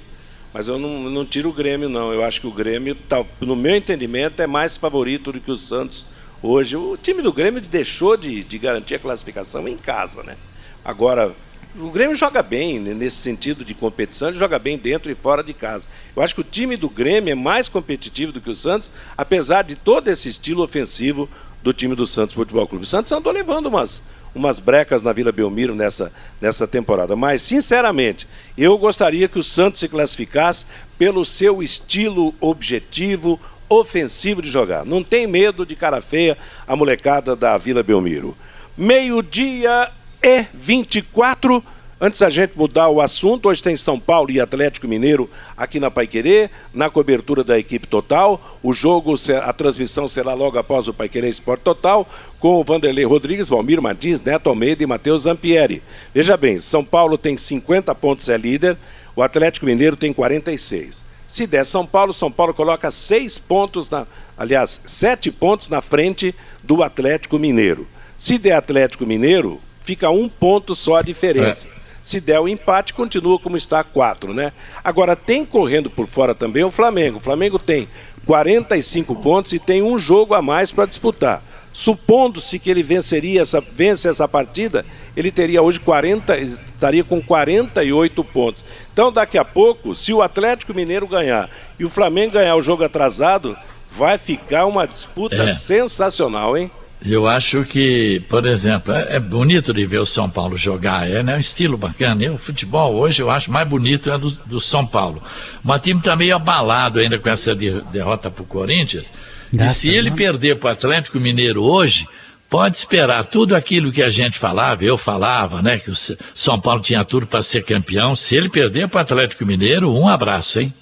Mas 0.52 0.68
eu 0.68 0.78
não, 0.78 1.10
não 1.10 1.24
tiro 1.24 1.50
o 1.50 1.52
Grêmio, 1.52 1.88
não. 1.88 2.12
Eu 2.12 2.24
acho 2.24 2.40
que 2.40 2.46
o 2.46 2.52
Grêmio, 2.52 2.94
tá, 2.94 3.24
no 3.40 3.54
meu 3.54 3.76
entendimento, 3.76 4.40
é 4.40 4.46
mais 4.46 4.76
favorito 4.76 5.32
do 5.32 5.40
que 5.40 5.50
o 5.50 5.56
Santos 5.56 6.06
hoje. 6.42 6.76
O 6.76 6.96
time 6.96 7.22
do 7.22 7.32
Grêmio 7.32 7.60
deixou 7.60 8.16
de, 8.16 8.42
de 8.42 8.58
garantir 8.58 8.94
a 8.94 8.98
classificação 8.98 9.68
em 9.68 9.76
casa, 9.76 10.22
né? 10.22 10.36
Agora, 10.84 11.34
o 11.76 11.90
Grêmio 11.90 12.16
joga 12.16 12.42
bem 12.42 12.80
né, 12.80 12.94
nesse 12.94 13.16
sentido 13.16 13.64
de 13.64 13.74
competição, 13.74 14.28
ele 14.28 14.38
joga 14.38 14.58
bem 14.58 14.78
dentro 14.78 15.12
e 15.12 15.14
fora 15.14 15.42
de 15.42 15.52
casa. 15.52 15.86
Eu 16.16 16.22
acho 16.22 16.34
que 16.34 16.40
o 16.40 16.44
time 16.44 16.76
do 16.76 16.88
Grêmio 16.88 17.32
é 17.32 17.34
mais 17.34 17.68
competitivo 17.68 18.32
do 18.32 18.40
que 18.40 18.50
o 18.50 18.54
Santos, 18.54 18.90
apesar 19.16 19.62
de 19.62 19.76
todo 19.76 20.08
esse 20.08 20.28
estilo 20.28 20.62
ofensivo 20.62 21.28
do 21.62 21.72
time 21.72 21.94
do 21.94 22.06
Santos 22.06 22.34
Futebol 22.34 22.66
Clube. 22.66 22.84
O 22.84 22.88
Santos 22.88 23.12
andou 23.12 23.32
levando 23.32 23.66
umas, 23.66 24.02
umas 24.38 24.58
brecas 24.58 25.02
na 25.02 25.12
Vila 25.12 25.32
Belmiro 25.32 25.74
nessa, 25.74 26.12
nessa 26.40 26.66
temporada. 26.66 27.14
Mas, 27.14 27.42
sinceramente, 27.42 28.26
eu 28.56 28.78
gostaria 28.78 29.28
que 29.28 29.38
o 29.38 29.42
Santos 29.42 29.80
se 29.80 29.88
classificasse 29.88 30.64
pelo 30.96 31.24
seu 31.24 31.62
estilo 31.62 32.34
objetivo, 32.40 33.38
ofensivo 33.68 34.40
de 34.40 34.50
jogar. 34.50 34.84
Não 34.86 35.04
tem 35.04 35.26
medo 35.26 35.66
de 35.66 35.76
cara 35.76 36.00
feia 36.00 36.38
a 36.66 36.74
molecada 36.74 37.36
da 37.36 37.58
Vila 37.58 37.82
Belmiro. 37.82 38.36
Meio-dia 38.76 39.90
e 40.22 40.46
24. 40.54 41.62
Antes 42.00 42.20
da 42.20 42.30
gente 42.30 42.56
mudar 42.56 42.88
o 42.88 43.00
assunto, 43.00 43.48
hoje 43.48 43.60
tem 43.60 43.76
São 43.76 43.98
Paulo 43.98 44.30
e 44.30 44.40
Atlético 44.40 44.86
Mineiro 44.86 45.28
aqui 45.56 45.80
na 45.80 45.90
Paiquerê, 45.90 46.48
na 46.72 46.88
cobertura 46.88 47.42
da 47.42 47.58
equipe 47.58 47.88
total. 47.88 48.40
O 48.62 48.72
jogo, 48.72 49.16
a 49.42 49.52
transmissão 49.52 50.06
será 50.06 50.32
logo 50.32 50.56
após 50.58 50.86
o 50.86 50.94
Paiquerê 50.94 51.28
Esporte 51.28 51.62
Total, 51.62 52.08
com 52.38 52.54
o 52.60 52.62
Vanderlei 52.62 53.04
Rodrigues, 53.04 53.48
Valmir 53.48 53.82
Martins, 53.82 54.20
Neto 54.20 54.48
Almeida 54.48 54.84
e 54.84 54.86
Matheus 54.86 55.22
Zampieri. 55.22 55.82
Veja 56.14 56.36
bem, 56.36 56.60
São 56.60 56.84
Paulo 56.84 57.18
tem 57.18 57.36
50 57.36 57.92
pontos, 57.96 58.28
é 58.28 58.36
líder, 58.36 58.76
o 59.16 59.22
Atlético 59.22 59.66
Mineiro 59.66 59.96
tem 59.96 60.12
46. 60.12 61.04
Se 61.26 61.48
der 61.48 61.66
São 61.66 61.84
Paulo, 61.84 62.14
São 62.14 62.30
Paulo 62.30 62.54
coloca 62.54 62.92
seis 62.92 63.38
pontos, 63.38 63.90
na, 63.90 64.06
aliás, 64.36 64.80
sete 64.86 65.32
pontos 65.32 65.68
na 65.68 65.80
frente 65.80 66.32
do 66.62 66.80
Atlético 66.80 67.40
Mineiro. 67.40 67.88
Se 68.16 68.38
der 68.38 68.52
Atlético 68.52 69.04
Mineiro, 69.04 69.60
fica 69.80 70.08
um 70.10 70.28
ponto 70.28 70.76
só 70.76 70.98
a 70.98 71.02
diferença. 71.02 71.66
É. 71.74 71.77
Se 72.08 72.22
der 72.22 72.40
o 72.40 72.48
empate, 72.48 72.94
continua 72.94 73.38
como 73.38 73.54
está 73.54 73.84
quatro, 73.84 74.32
né? 74.32 74.50
Agora 74.82 75.14
tem 75.14 75.44
correndo 75.44 75.90
por 75.90 76.06
fora 76.06 76.34
também 76.34 76.64
o 76.64 76.70
Flamengo. 76.70 77.18
O 77.18 77.20
Flamengo 77.20 77.58
tem 77.58 77.86
45 78.24 79.14
pontos 79.16 79.52
e 79.52 79.58
tem 79.58 79.82
um 79.82 79.98
jogo 79.98 80.32
a 80.32 80.40
mais 80.40 80.72
para 80.72 80.86
disputar. 80.86 81.42
Supondo-se 81.70 82.58
que 82.58 82.70
ele 82.70 82.82
venceria 82.82 83.42
essa, 83.42 83.60
vence 83.60 84.08
essa 84.08 84.26
partida, 84.26 84.86
ele 85.14 85.30
teria 85.30 85.60
hoje 85.60 85.78
40, 85.80 86.34
estaria 86.38 87.04
com 87.04 87.20
48 87.20 88.24
pontos. 88.24 88.64
Então, 88.90 89.12
daqui 89.12 89.36
a 89.36 89.44
pouco, 89.44 89.94
se 89.94 90.14
o 90.14 90.22
Atlético 90.22 90.72
Mineiro 90.72 91.06
ganhar 91.06 91.50
e 91.78 91.84
o 91.84 91.90
Flamengo 91.90 92.32
ganhar 92.32 92.56
o 92.56 92.62
jogo 92.62 92.84
atrasado, 92.84 93.54
vai 93.92 94.16
ficar 94.16 94.64
uma 94.64 94.86
disputa 94.86 95.42
é. 95.42 95.48
sensacional, 95.48 96.56
hein? 96.56 96.70
Eu 97.04 97.28
acho 97.28 97.64
que, 97.64 98.22
por 98.28 98.44
exemplo, 98.44 98.92
é, 98.92 99.16
é, 99.16 99.20
bonito 99.20 99.72
de 99.72 99.86
ver 99.86 99.98
o 99.98 100.06
São 100.06 100.28
Paulo 100.28 100.56
jogar, 100.56 101.08
é 101.08 101.22
né, 101.22 101.36
um 101.36 101.40
estilo 101.40 101.76
bacana. 101.76 102.24
Eu, 102.24 102.34
o 102.34 102.38
futebol 102.38 102.94
hoje 102.94 103.22
eu 103.22 103.30
acho 103.30 103.52
mais 103.52 103.68
bonito 103.68 104.10
é 104.10 104.18
do, 104.18 104.30
do 104.30 104.60
São 104.60 104.84
Paulo. 104.84 105.22
Mas 105.62 105.78
o 105.78 105.82
time 105.82 106.00
está 106.00 106.16
meio 106.16 106.34
abalado 106.34 106.98
ainda 106.98 107.18
com 107.18 107.28
essa 107.28 107.54
de, 107.54 107.80
derrota 107.92 108.30
para 108.30 108.42
o 108.42 108.46
Corinthians. 108.46 109.12
E 109.58 109.68
se 109.68 109.88
ele 109.88 110.10
perder 110.10 110.56
para 110.56 110.68
o 110.68 110.72
Atlético 110.72 111.20
Mineiro 111.20 111.62
hoje, 111.62 112.06
pode 112.50 112.76
esperar 112.76 113.24
tudo 113.26 113.54
aquilo 113.54 113.92
que 113.92 114.02
a 114.02 114.10
gente 114.10 114.38
falava, 114.38 114.84
eu 114.84 114.98
falava, 114.98 115.62
né? 115.62 115.78
Que 115.78 115.90
o 115.90 115.94
São 116.34 116.60
Paulo 116.60 116.80
tinha 116.80 117.04
tudo 117.04 117.26
para 117.26 117.42
ser 117.42 117.62
campeão. 117.64 118.14
Se 118.16 118.36
ele 118.36 118.48
perder 118.48 118.88
para 118.88 118.98
o 118.98 119.00
Atlético 119.00 119.46
Mineiro, 119.46 119.94
um 119.94 120.08
abraço, 120.08 120.60
hein? 120.60 120.72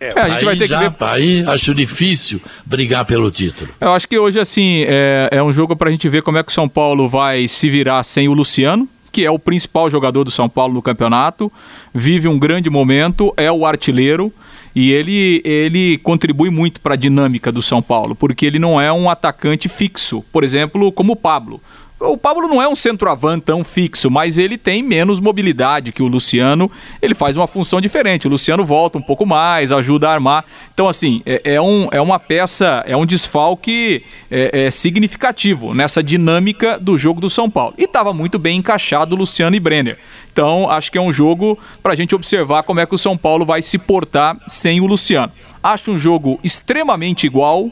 É, 0.00 0.20
a 0.20 0.28
gente 0.30 0.44
vai 0.44 0.56
ter 0.56 0.68
já, 0.68 0.78
que 0.78 0.88
ver. 0.88 0.96
Aí 1.00 1.44
acho 1.46 1.74
difícil 1.74 2.40
brigar 2.64 3.04
pelo 3.04 3.30
título. 3.30 3.70
Eu 3.80 3.92
acho 3.92 4.08
que 4.08 4.18
hoje, 4.18 4.38
assim, 4.38 4.84
é, 4.86 5.28
é 5.32 5.42
um 5.42 5.52
jogo 5.52 5.76
para 5.76 5.88
a 5.88 5.92
gente 5.92 6.08
ver 6.08 6.22
como 6.22 6.38
é 6.38 6.42
que 6.42 6.50
o 6.50 6.54
São 6.54 6.68
Paulo 6.68 7.08
vai 7.08 7.48
se 7.48 7.70
virar 7.70 8.02
sem 8.02 8.28
o 8.28 8.32
Luciano, 8.32 8.88
que 9.12 9.24
é 9.24 9.30
o 9.30 9.38
principal 9.38 9.88
jogador 9.90 10.24
do 10.24 10.30
São 10.30 10.48
Paulo 10.48 10.74
no 10.74 10.82
campeonato, 10.82 11.50
vive 11.94 12.28
um 12.28 12.38
grande 12.38 12.68
momento, 12.68 13.32
é 13.36 13.50
o 13.50 13.64
artilheiro. 13.64 14.32
E 14.76 14.90
ele, 14.90 15.40
ele 15.44 15.98
contribui 15.98 16.50
muito 16.50 16.80
para 16.80 16.94
a 16.94 16.96
dinâmica 16.96 17.52
do 17.52 17.62
São 17.62 17.80
Paulo, 17.80 18.16
porque 18.16 18.44
ele 18.44 18.58
não 18.58 18.80
é 18.80 18.92
um 18.92 19.08
atacante 19.08 19.68
fixo, 19.68 20.24
por 20.32 20.42
exemplo, 20.42 20.90
como 20.90 21.12
o 21.12 21.16
Pablo. 21.16 21.60
O 22.04 22.18
Pablo 22.18 22.46
não 22.46 22.60
é 22.60 22.68
um 22.68 22.74
centroavante 22.74 23.46
tão 23.46 23.64
fixo, 23.64 24.10
mas 24.10 24.36
ele 24.36 24.58
tem 24.58 24.82
menos 24.82 25.20
mobilidade 25.20 25.90
que 25.90 26.02
o 26.02 26.06
Luciano. 26.06 26.70
Ele 27.00 27.14
faz 27.14 27.36
uma 27.36 27.46
função 27.46 27.80
diferente. 27.80 28.26
O 28.26 28.30
Luciano 28.30 28.64
volta 28.64 28.98
um 28.98 29.02
pouco 29.02 29.24
mais, 29.24 29.72
ajuda 29.72 30.08
a 30.08 30.12
armar. 30.12 30.44
Então, 30.72 30.88
assim, 30.88 31.22
é, 31.24 31.54
é 31.54 31.60
um, 31.60 31.88
é 31.90 32.00
uma 32.00 32.18
peça, 32.18 32.84
é 32.86 32.96
um 32.96 33.06
desfalque 33.06 34.02
é, 34.30 34.66
é 34.66 34.70
significativo 34.70 35.72
nessa 35.72 36.02
dinâmica 36.02 36.78
do 36.78 36.98
jogo 36.98 37.20
do 37.20 37.30
São 37.30 37.48
Paulo. 37.48 37.74
E 37.78 37.84
estava 37.84 38.12
muito 38.12 38.38
bem 38.38 38.58
encaixado 38.58 39.16
Luciano 39.16 39.56
e 39.56 39.60
Brenner. 39.60 39.98
Então, 40.32 40.68
acho 40.68 40.92
que 40.92 40.98
é 40.98 41.00
um 41.00 41.12
jogo 41.12 41.58
para 41.82 41.92
a 41.92 41.96
gente 41.96 42.14
observar 42.14 42.64
como 42.64 42.80
é 42.80 42.86
que 42.86 42.94
o 42.94 42.98
São 42.98 43.16
Paulo 43.16 43.46
vai 43.46 43.62
se 43.62 43.78
portar 43.78 44.36
sem 44.46 44.80
o 44.80 44.86
Luciano. 44.86 45.32
Acho 45.62 45.92
um 45.92 45.98
jogo 45.98 46.38
extremamente 46.44 47.26
igual, 47.26 47.70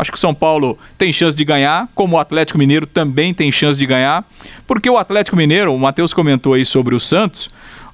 Acho 0.00 0.10
que 0.10 0.16
o 0.16 0.20
São 0.20 0.34
Paulo 0.34 0.78
tem 0.96 1.12
chance 1.12 1.36
de 1.36 1.44
ganhar, 1.44 1.86
como 1.94 2.16
o 2.16 2.18
Atlético 2.18 2.58
Mineiro 2.58 2.86
também 2.86 3.34
tem 3.34 3.52
chance 3.52 3.78
de 3.78 3.84
ganhar, 3.84 4.24
porque 4.66 4.88
o 4.88 4.96
Atlético 4.96 5.36
Mineiro, 5.36 5.74
o 5.74 5.78
Matheus 5.78 6.14
comentou 6.14 6.54
aí 6.54 6.64
sobre 6.64 6.94
o 6.94 7.00
Santos, 7.00 7.50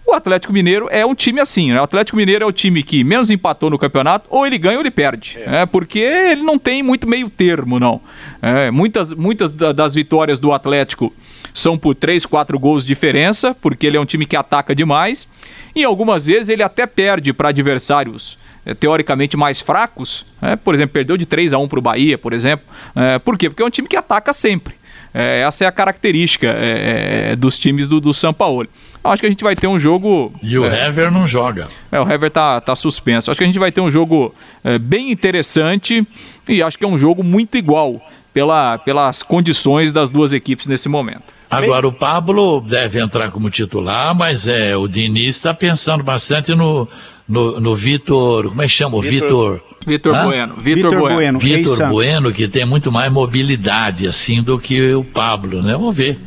o 0.06 0.12
Atlético 0.12 0.52
Mineiro 0.52 0.86
é 0.88 1.04
um 1.04 1.16
time 1.16 1.40
assim, 1.40 1.72
né? 1.72 1.80
O 1.80 1.82
Atlético 1.82 2.16
Mineiro 2.16 2.44
é 2.44 2.46
o 2.46 2.52
time 2.52 2.80
que 2.84 3.02
menos 3.02 3.28
empatou 3.28 3.68
no 3.68 3.76
campeonato, 3.76 4.28
ou 4.30 4.46
ele 4.46 4.56
ganha 4.56 4.76
ou 4.76 4.82
ele 4.82 4.90
perde. 4.90 5.36
É. 5.36 5.62
é 5.62 5.66
porque 5.66 5.98
ele 5.98 6.44
não 6.44 6.60
tem 6.60 6.80
muito 6.80 7.08
meio 7.08 7.28
termo, 7.28 7.80
não. 7.80 8.00
É, 8.40 8.70
muitas, 8.70 9.12
muitas 9.12 9.52
das 9.52 9.94
vitórias 9.94 10.38
do 10.38 10.52
Atlético 10.52 11.12
são 11.52 11.76
por 11.76 11.96
3, 11.96 12.24
4 12.24 12.56
gols 12.56 12.82
de 12.82 12.88
diferença, 12.88 13.52
porque 13.52 13.84
ele 13.84 13.96
é 13.96 14.00
um 14.00 14.04
time 14.04 14.26
que 14.26 14.36
ataca 14.36 14.76
demais. 14.76 15.26
E 15.74 15.82
algumas 15.82 16.26
vezes 16.26 16.50
ele 16.50 16.62
até 16.62 16.86
perde 16.86 17.32
para 17.32 17.48
adversários 17.48 18.38
teoricamente 18.74 19.36
mais 19.36 19.60
fracos, 19.60 20.26
é, 20.42 20.56
por 20.56 20.74
exemplo, 20.74 20.92
perdeu 20.92 21.16
de 21.16 21.26
3 21.26 21.52
a 21.52 21.58
1 21.58 21.68
para 21.68 21.78
o 21.78 21.82
Bahia, 21.82 22.18
por 22.18 22.32
exemplo. 22.32 22.66
É, 22.94 23.18
por 23.18 23.38
quê? 23.38 23.48
Porque 23.48 23.62
é 23.62 23.66
um 23.66 23.70
time 23.70 23.88
que 23.88 23.96
ataca 23.96 24.32
sempre. 24.32 24.74
É, 25.14 25.40
essa 25.40 25.64
é 25.64 25.66
a 25.66 25.72
característica 25.72 26.46
é, 26.46 27.30
é, 27.32 27.36
dos 27.36 27.58
times 27.58 27.88
do, 27.88 28.00
do 28.00 28.12
São 28.12 28.34
Paulo. 28.34 28.68
Acho 29.02 29.20
que 29.20 29.26
a 29.26 29.30
gente 29.30 29.44
vai 29.44 29.54
ter 29.54 29.66
um 29.66 29.78
jogo. 29.78 30.32
E 30.42 30.58
o 30.58 30.64
é, 30.64 30.88
Hever 30.88 31.10
não 31.10 31.26
joga. 31.26 31.64
É, 31.90 32.00
o 32.00 32.10
Hever 32.10 32.30
tá, 32.30 32.60
tá 32.60 32.74
suspenso. 32.74 33.30
Acho 33.30 33.38
que 33.38 33.44
a 33.44 33.46
gente 33.46 33.58
vai 33.58 33.70
ter 33.70 33.80
um 33.80 33.90
jogo 33.90 34.34
bem 34.80 35.10
interessante 35.10 36.06
e 36.48 36.62
acho 36.62 36.76
que 36.76 36.84
é 36.84 36.88
um 36.88 36.98
jogo 36.98 37.22
muito 37.22 37.56
igual 37.56 38.02
pela, 38.34 38.76
pelas 38.76 39.22
condições 39.22 39.90
das 39.90 40.10
duas 40.10 40.34
equipes 40.34 40.66
nesse 40.66 40.88
momento. 40.88 41.22
Agora, 41.48 41.86
o 41.86 41.92
Pablo 41.92 42.60
deve 42.60 43.00
entrar 43.00 43.30
como 43.30 43.48
titular, 43.48 44.14
mas 44.14 44.46
é, 44.48 44.76
o 44.76 44.86
Diniz 44.86 45.36
está 45.36 45.54
pensando 45.54 46.02
bastante 46.02 46.54
no, 46.54 46.88
no, 47.28 47.60
no 47.60 47.74
Vitor. 47.74 48.48
Como 48.48 48.62
é 48.62 48.66
que 48.66 48.72
chama? 48.72 49.00
Vitor. 49.00 49.60
Vitor 49.86 50.24
Bueno. 50.24 50.54
Vitor 50.56 50.98
Bueno. 50.98 51.38
Vitor 51.38 51.88
Bueno, 51.88 52.32
que 52.32 52.48
tem 52.48 52.64
muito 52.64 52.90
mais 52.90 53.12
mobilidade, 53.12 54.06
assim, 54.06 54.42
do 54.42 54.58
que 54.58 54.94
o 54.94 55.04
Pablo, 55.04 55.62
né? 55.62 55.72
Vamos 55.72 55.96
ver. 55.96 56.18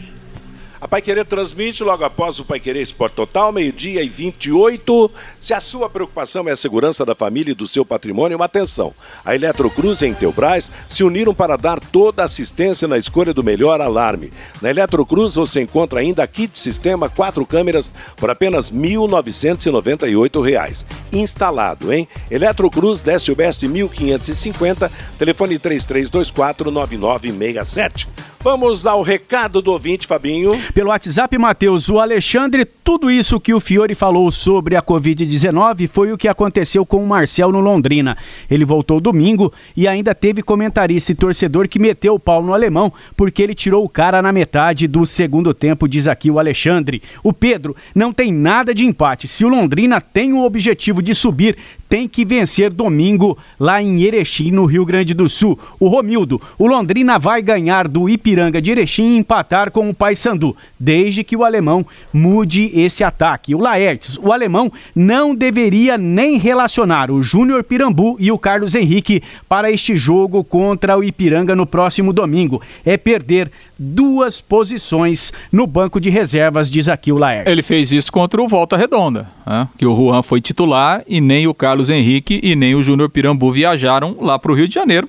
A 0.82 0.88
Pai 0.88 1.02
Querer 1.02 1.26
transmite 1.26 1.84
logo 1.84 2.06
após 2.06 2.40
o 2.40 2.46
Pai 2.46 2.58
Querer 2.58 2.82
Esporte 2.82 3.14
Total, 3.14 3.52
meio-dia 3.52 4.02
e 4.02 4.08
28. 4.08 5.12
Se 5.38 5.54
a 5.54 5.60
sua 5.60 5.90
preocupação 5.90 6.48
é 6.48 6.54
a 6.54 6.56
segurança 6.56 7.06
da 7.06 7.14
família 7.14 7.52
e 7.52 7.56
do 7.56 7.68
seu 7.68 7.84
patrimônio, 7.84 8.42
atenção. 8.42 8.94
A 9.26 9.36
Eletrocruz 9.36 10.02
e 10.02 10.06
a 10.06 10.08
Intelbras 10.08 10.72
se 10.88 11.04
uniram 11.04 11.34
para 11.34 11.58
dar 11.58 11.82
toda 11.82 12.22
a 12.22 12.26
assistência 12.26 12.88
na 12.88 12.98
escolha 12.98 13.34
do 13.34 13.44
melhor 13.44 13.82
alarme. 13.82 14.32
Na 14.62 14.70
Eletrocruz 14.70 15.36
você 15.36 15.62
encontra 15.62 16.00
ainda 16.00 16.26
kit 16.26 16.58
sistema 16.58 17.10
quatro 17.10 17.46
câmeras 17.46 17.92
por 18.16 18.30
apenas 18.30 18.70
R$ 18.70 18.78
1.998. 18.78 20.86
Instalado, 21.12 21.92
hein? 21.92 22.08
Eletrocruz, 22.32 23.02
Décio 23.02 23.36
Best 23.36 23.68
1550, 23.68 24.90
telefone 25.18 25.60
3324 25.60 26.72
9967. 26.72 28.08
Vamos 28.42 28.88
ao 28.88 29.02
recado 29.02 29.62
do 29.62 29.74
ouvinte, 29.74 30.08
Fabinho. 30.08 30.58
Pelo 30.74 30.92
WhatsApp, 30.92 31.38
Matheus, 31.38 31.90
o 31.90 32.00
Alexandre, 32.00 32.64
tudo 32.64 33.12
isso 33.12 33.38
que 33.38 33.54
o 33.54 33.60
Fiore 33.60 33.94
falou 33.94 34.32
sobre 34.32 34.78
a 34.78 34.82
Covid-19 34.82 35.90
foi 35.90 36.14
o 36.14 36.18
que 36.18 36.26
aconteceu 36.26 36.86
com 36.86 37.04
o 37.04 37.08
Marcel 37.08 37.52
no 37.52 37.60
Londrina. 37.60 38.18
Ele 38.50 38.64
voltou 38.64 39.02
domingo 39.02 39.52
e 39.76 39.90
ainda 39.90 40.16
teve 40.16 40.42
comentarista 40.42 41.12
e 41.12 41.16
torcedor 41.16 41.68
que 41.68 41.78
meteu 41.78 42.14
o 42.14 42.20
pau 42.20 42.42
no 42.42 42.54
alemão 42.54 42.94
porque 43.18 43.44
ele 43.44 43.54
tirou 43.54 43.84
o 43.84 43.90
cara 43.90 44.22
na 44.22 44.32
metade 44.32 44.88
do 44.88 45.06
segundo 45.06 45.54
tempo, 45.54 45.86
diz 45.86 46.08
aqui 46.08 46.32
o 46.32 46.40
Alexandre. 46.40 47.04
O 47.22 47.34
Pedro 47.34 47.76
não 47.94 48.14
tem 48.14 48.32
nada 48.32 48.74
de 48.74 48.86
empate. 48.86 49.28
Se 49.28 49.44
o 49.44 49.50
Londrina 49.50 50.00
tem 50.00 50.32
o 50.32 50.46
objetivo 50.46 51.02
de 51.02 51.14
subir, 51.14 51.58
tem 51.90 52.08
que 52.08 52.24
vencer 52.24 52.72
domingo 52.72 53.36
lá 53.60 53.82
em 53.82 54.04
Erechim, 54.04 54.52
no 54.52 54.66
Rio 54.66 54.86
Grande 54.86 55.16
do 55.16 55.28
Sul. 55.28 55.58
O 55.80 55.88
Romildo, 55.88 56.40
o 56.58 56.68
Londrina 56.68 57.18
vai 57.18 57.42
ganhar 57.42 57.88
do 57.88 58.08
Ipiranga 58.08 58.62
de 58.62 58.70
Erechim 58.70 59.16
e 59.16 59.18
empatar 59.18 59.72
com 59.72 59.90
o 59.90 59.94
Paysandu, 59.94 60.56
desde 60.80 61.24
que 61.24 61.36
o 61.36 61.44
alemão 61.44 61.84
mude 62.14 62.72
esse 62.76 63.04
ataque. 63.04 63.56
O 63.56 63.60
Laertes, 63.60 64.18
o 64.22 64.32
alemão 64.32 64.72
não 64.96 65.34
deveria 65.34 65.98
nem 65.98 66.38
relacionar 66.38 67.10
o 67.10 67.24
Júnior 67.24 67.64
Pirambu 67.64 68.16
e 68.20 68.32
o 68.32 68.38
Carlos 68.38 68.76
Henrique 68.76 69.24
para 69.48 69.72
este 69.72 69.98
jogo 69.98 70.44
contra 70.44 70.98
o 70.98 71.04
Ipiranga 71.04 71.56
no 71.56 71.66
próximo 71.66 72.14
domingo. 72.14 72.62
É 72.86 72.98
perder 72.98 73.52
duas 73.80 74.42
posições 74.42 75.32
no 75.50 75.66
banco 75.66 76.02
de 76.02 76.10
reservas, 76.10 76.70
diz 76.70 76.90
aqui 76.90 77.14
o 77.14 77.18
Laertes. 77.18 77.50
Ele 77.50 77.62
fez 77.62 77.94
isso 77.94 78.12
contra 78.12 78.42
o 78.42 78.48
Volta 78.48 78.76
Redonda, 78.76 79.30
né? 79.48 79.68
que 79.78 79.86
o 79.86 79.96
Juan 79.96 80.22
foi 80.22 80.42
titular 80.42 81.02
e 81.08 81.22
nem 81.22 81.48
o 81.48 81.54
Carlos 81.54 81.90
Henrique 81.90 82.42
e 82.44 82.56
nem 82.56 82.76
o 82.76 82.84
Júnior 82.84 83.10
Pirambu 83.10 83.52
viajaram 83.52 84.18
lá 84.20 84.38
para 84.38 84.52
o 84.52 84.56
Rio 84.56 84.68
de 84.68 84.74
Janeiro. 84.74 85.08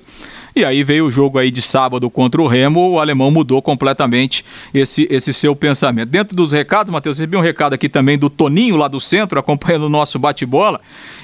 E 0.53 0.65
aí 0.65 0.83
veio 0.83 1.05
o 1.05 1.11
jogo 1.11 1.39
aí 1.39 1.49
de 1.49 1.61
sábado 1.61 2.09
contra 2.09 2.41
o 2.41 2.47
Remo, 2.47 2.91
o 2.91 2.99
alemão 2.99 3.31
mudou 3.31 3.61
completamente 3.61 4.43
esse, 4.73 5.07
esse 5.09 5.33
seu 5.33 5.55
pensamento. 5.55 6.09
Dentro 6.09 6.35
dos 6.35 6.51
recados, 6.51 6.91
Matheus, 6.91 7.17
recebi 7.17 7.37
um 7.37 7.41
recado 7.41 7.73
aqui 7.73 7.87
também 7.87 8.17
do 8.17 8.29
Toninho 8.29 8.75
lá 8.75 8.89
do 8.89 8.99
centro, 8.99 9.39
acompanhando 9.39 9.83
o 9.83 9.89
nosso 9.89 10.19
bate-bola. 10.19 10.81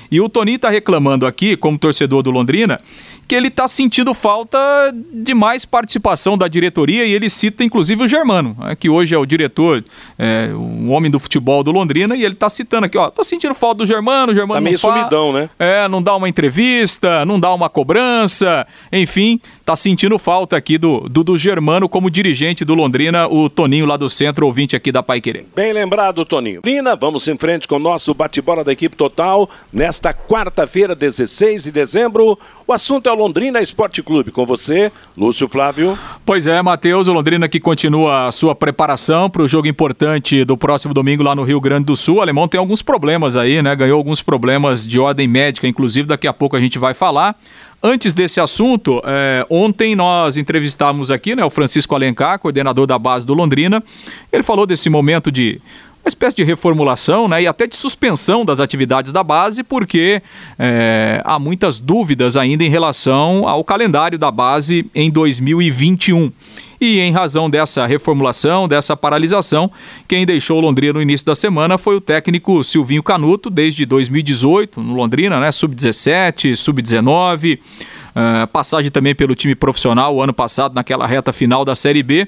E 0.09 0.21
o 0.21 0.29
Toninho 0.29 0.55
está 0.55 0.69
reclamando 0.69 1.25
aqui, 1.25 1.57
como 1.57 1.77
torcedor 1.77 2.23
do 2.23 2.31
Londrina, 2.31 2.79
que 3.27 3.35
ele 3.35 3.49
está 3.49 3.67
sentindo 3.67 4.13
falta 4.13 4.57
de 4.93 5.33
mais 5.33 5.65
participação 5.65 6.37
da 6.37 6.47
diretoria 6.47 7.05
e 7.05 7.11
ele 7.11 7.29
cita 7.29 7.63
inclusive 7.63 8.03
o 8.03 8.07
Germano, 8.07 8.55
né, 8.59 8.75
que 8.75 8.89
hoje 8.89 9.13
é 9.13 9.17
o 9.17 9.25
diretor, 9.25 9.83
é, 10.17 10.49
um 10.53 10.91
homem 10.91 11.11
do 11.11 11.19
futebol 11.19 11.63
do 11.63 11.71
Londrina, 11.71 12.15
e 12.15 12.23
ele 12.23 12.33
está 12.33 12.49
citando 12.49 12.85
aqui, 12.85 12.97
ó, 12.97 13.09
tô 13.09 13.23
sentindo 13.23 13.53
falta 13.53 13.79
do 13.79 13.85
Germano, 13.85 14.31
o 14.31 14.35
Germano 14.35 14.59
tá 14.59 14.61
meio 14.61 14.73
não 14.73 14.79
sumidão, 14.79 15.33
né? 15.33 15.49
É, 15.59 15.87
não 15.87 16.01
dá 16.01 16.15
uma 16.15 16.29
entrevista, 16.29 17.25
não 17.25 17.39
dá 17.39 17.53
uma 17.53 17.69
cobrança, 17.69 18.65
enfim, 18.91 19.39
tá 19.65 19.75
sentindo 19.75 20.17
falta 20.17 20.55
aqui 20.55 20.77
do, 20.77 21.01
do, 21.01 21.23
do 21.23 21.37
Germano 21.37 21.89
como 21.89 22.09
dirigente 22.09 22.63
do 22.63 22.73
Londrina, 22.73 23.27
o 23.27 23.49
Toninho 23.49 23.85
lá 23.85 23.97
do 23.97 24.09
centro, 24.09 24.45
ouvinte 24.45 24.75
aqui 24.75 24.91
da 24.91 25.03
Pai 25.03 25.19
Querer. 25.19 25.45
Bem 25.55 25.73
lembrado, 25.73 26.23
Toninho. 26.23 26.61
Lina, 26.63 26.95
vamos 26.95 27.27
em 27.27 27.37
frente 27.37 27.67
com 27.67 27.75
o 27.75 27.79
nosso 27.79 28.13
bate-bola 28.13 28.63
da 28.63 28.71
equipe 28.71 28.95
total 28.95 29.49
nesta 29.71 30.13
quarta-feira, 30.13 30.95
16 30.95 31.63
de 31.63 31.71
dezembro. 31.71 32.39
O 32.67 32.73
assunto 32.73 33.07
é 33.07 33.11
o 33.13 33.15
Londrina 33.15 33.61
Esporte 33.61 34.03
Clube. 34.03 34.29
Com 34.29 34.45
você, 34.45 34.91
Lúcio 35.15 35.47
Flávio. 35.47 35.97
Pois 36.25 36.47
é, 36.47 36.61
Matheus, 36.61 37.07
o 37.07 37.13
Londrina 37.13 37.47
que 37.47 37.61
continua 37.61 38.27
a 38.27 38.31
sua 38.33 38.53
preparação 38.53 39.29
para 39.29 39.41
o 39.41 39.47
jogo 39.47 39.69
importante 39.69 40.43
do 40.43 40.57
próximo 40.57 40.93
domingo 40.93 41.23
lá 41.23 41.33
no 41.33 41.43
Rio 41.43 41.61
Grande 41.61 41.85
do 41.85 41.95
Sul. 41.95 42.17
O 42.17 42.21
alemão 42.21 42.45
tem 42.45 42.59
alguns 42.59 42.81
problemas 42.81 43.37
aí, 43.37 43.61
né? 43.61 43.73
Ganhou 43.73 43.97
alguns 43.97 44.21
problemas 44.21 44.85
de 44.85 44.99
ordem 44.99 45.29
médica, 45.29 45.65
inclusive 45.65 46.09
daqui 46.09 46.27
a 46.27 46.33
pouco 46.33 46.57
a 46.57 46.59
gente 46.59 46.77
vai 46.77 46.93
falar. 46.93 47.37
Antes 47.81 48.11
desse 48.11 48.41
assunto, 48.41 49.01
é, 49.05 49.45
ontem 49.49 49.95
nós 49.95 50.35
entrevistamos 50.35 51.09
aqui 51.09 51.37
né, 51.37 51.45
o 51.45 51.49
Francisco 51.49 51.95
Alencar, 51.95 52.37
coordenador 52.37 52.85
da 52.85 52.99
base 52.99 53.25
do 53.25 53.33
Londrina. 53.33 53.81
Ele 54.29 54.43
falou 54.43 54.65
desse 54.65 54.89
momento 54.89 55.31
de 55.31 55.61
espécie 56.07 56.35
de 56.35 56.43
reformulação 56.43 57.27
né, 57.27 57.43
e 57.43 57.47
até 57.47 57.67
de 57.67 57.75
suspensão 57.75 58.45
das 58.45 58.59
atividades 58.59 59.11
da 59.11 59.23
base, 59.23 59.63
porque 59.63 60.21
é, 60.57 61.21
há 61.23 61.37
muitas 61.39 61.79
dúvidas 61.79 62.37
ainda 62.37 62.63
em 62.63 62.69
relação 62.69 63.47
ao 63.47 63.63
calendário 63.63 64.17
da 64.17 64.31
base 64.31 64.85
em 64.93 65.09
2021. 65.09 66.31
E 66.79 66.99
em 66.99 67.11
razão 67.11 67.49
dessa 67.49 67.87
reformulação, 67.87 68.67
dessa 68.67 68.95
paralisação, 68.95 69.71
quem 70.07 70.25
deixou 70.25 70.59
Londrina 70.59 70.93
no 70.93 71.01
início 71.01 71.25
da 71.25 71.33
semana 71.33 71.77
foi 71.77 71.95
o 71.95 72.01
técnico 72.01 72.63
Silvinho 72.63 73.01
Canuto, 73.01 73.49
desde 73.49 73.83
2018, 73.85 74.81
no 74.81 74.93
Londrina, 74.93 75.39
né? 75.39 75.51
Sub-17, 75.51 76.55
sub-19. 76.55 77.57
Uh, 77.57 78.47
passagem 78.47 78.91
também 78.91 79.15
pelo 79.15 79.33
time 79.33 79.55
profissional 79.55 80.15
o 80.15 80.21
ano 80.21 80.33
passado, 80.33 80.75
naquela 80.75 81.07
reta 81.07 81.33
final 81.33 81.65
da 81.65 81.75
Série 81.75 82.03
B. 82.03 82.27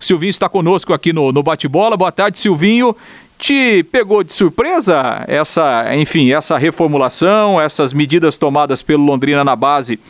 Silvinho 0.00 0.30
está 0.30 0.48
conosco 0.48 0.94
aqui 0.94 1.12
no, 1.12 1.30
no 1.30 1.42
Bate-Bola. 1.42 1.94
Boa 1.94 2.10
tarde, 2.10 2.38
Silvinho. 2.38 2.96
Te 3.38 3.84
pegou 3.84 4.24
de 4.24 4.32
surpresa 4.32 5.24
essa, 5.28 5.94
enfim, 5.94 6.32
essa 6.32 6.58
reformulação, 6.58 7.60
essas 7.60 7.92
medidas 7.92 8.36
tomadas 8.36 8.82
pelo 8.82 9.04
Londrina 9.04 9.44
na 9.44 9.54
base 9.54 10.00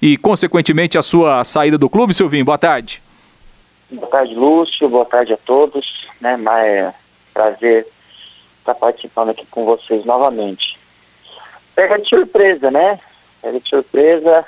e, 0.00 0.16
consequentemente, 0.16 0.96
a 0.96 1.02
sua 1.02 1.44
saída 1.44 1.76
do 1.76 1.90
clube, 1.90 2.14
Silvinho? 2.14 2.44
Boa 2.44 2.58
tarde. 2.58 3.02
Boa 3.90 4.06
tarde, 4.06 4.34
Lúcio. 4.34 4.88
Boa 4.88 5.04
tarde 5.04 5.32
a 5.32 5.36
todos. 5.36 6.06
Né, 6.20 6.36
mas 6.36 6.64
é 6.64 6.94
prazer 7.34 7.86
estar 8.60 8.76
participando 8.76 9.30
aqui 9.30 9.44
com 9.50 9.64
vocês 9.64 10.04
novamente. 10.04 10.78
Pega 11.74 11.98
de 11.98 12.08
surpresa, 12.08 12.70
né? 12.70 13.00
Pega 13.40 13.58
de 13.58 13.68
surpresa 13.68 14.44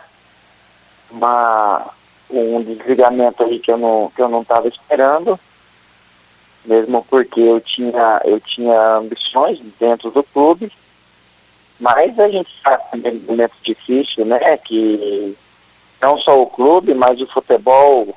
uma, 1.11 1.91
um 2.39 2.63
desligamento 2.63 3.43
aí 3.43 3.59
que 3.59 3.71
eu 3.71 3.79
não 3.79 4.11
que 4.15 4.23
eu 4.23 4.29
não 4.29 4.43
estava 4.43 4.69
esperando, 4.69 5.39
mesmo 6.65 7.05
porque 7.09 7.41
eu 7.41 7.61
tinha 7.61 8.21
eu 8.25 8.41
tinha 8.41 8.97
ambições 8.97 9.61
dentro 9.79 10.11
do 10.11 10.23
clube, 10.23 10.71
mas 11.81 12.19
a 12.19 12.29
gente 12.29 12.51
sabe 12.63 12.83
também 12.91 13.17
um 13.17 13.31
momento 13.33 13.55
difícil, 13.63 14.25
né? 14.25 14.57
Que 14.59 15.37
não 16.01 16.19
só 16.19 16.41
o 16.41 16.47
clube, 16.47 16.95
mas 16.95 17.21
o 17.21 17.27
futebol 17.27 18.15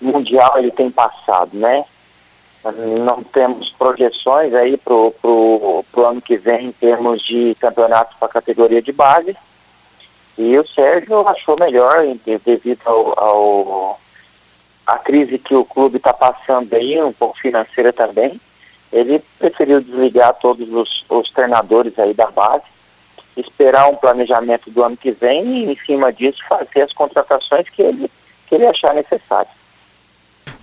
mundial 0.00 0.58
ele 0.58 0.70
tem 0.70 0.90
passado, 0.90 1.56
né? 1.56 1.84
Não 3.04 3.22
temos 3.22 3.70
projeções 3.70 4.54
aí 4.54 4.76
pro, 4.78 5.14
pro, 5.20 5.84
pro 5.92 6.06
ano 6.06 6.22
que 6.22 6.36
vem 6.36 6.66
em 6.68 6.72
termos 6.72 7.22
de 7.22 7.54
campeonatos 7.60 8.16
para 8.18 8.28
categoria 8.28 8.80
de 8.80 8.90
base. 8.90 9.36
E 10.36 10.58
o 10.58 10.66
Sérgio 10.66 11.26
achou 11.28 11.56
melhor, 11.58 12.04
devido 12.44 12.80
ao, 12.84 13.18
ao 13.18 14.00
a 14.86 14.98
crise 14.98 15.38
que 15.38 15.54
o 15.54 15.64
clube 15.64 15.96
está 15.96 16.12
passando 16.12 16.72
aí, 16.74 17.00
um 17.02 17.12
pouco 17.12 17.38
financeira 17.38 17.92
também, 17.92 18.38
ele 18.92 19.22
preferiu 19.38 19.80
desligar 19.80 20.34
todos 20.34 20.70
os, 20.72 21.04
os 21.08 21.30
treinadores 21.30 21.98
aí 21.98 22.12
da 22.12 22.30
base, 22.30 22.64
esperar 23.36 23.88
um 23.88 23.96
planejamento 23.96 24.70
do 24.70 24.84
ano 24.84 24.96
que 24.96 25.10
vem 25.10 25.64
e, 25.64 25.72
em 25.72 25.76
cima 25.76 26.12
disso, 26.12 26.38
fazer 26.48 26.82
as 26.82 26.92
contratações 26.92 27.68
que 27.68 27.82
ele, 27.82 28.10
que 28.46 28.54
ele 28.54 28.66
achar 28.66 28.94
necessário. 28.94 29.50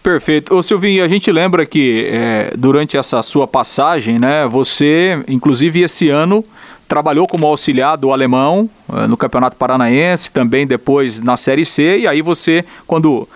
Perfeito. 0.02 0.56
Ô 0.56 0.64
Silvinho, 0.64 1.04
a 1.04 1.08
gente 1.08 1.32
lembra 1.32 1.66
que 1.66 2.08
é, 2.12 2.54
durante 2.56 2.98
essa 2.98 3.22
sua 3.22 3.48
passagem, 3.48 4.18
né, 4.18 4.48
você, 4.48 5.24
inclusive 5.28 5.82
esse 5.82 6.10
ano, 6.10 6.44
trabalhou 6.92 7.26
como 7.26 7.48
auxiliar 7.48 7.96
do 7.96 8.12
alemão 8.12 8.70
uh, 8.90 9.08
no 9.08 9.16
Campeonato 9.16 9.56
Paranaense, 9.56 10.30
também 10.30 10.68
depois 10.68 11.22
na 11.22 11.38
Série 11.38 11.64
C, 11.64 12.00
e 12.00 12.06
aí 12.06 12.22
você, 12.22 12.66
quando 12.86 13.20
uh, 13.20 13.28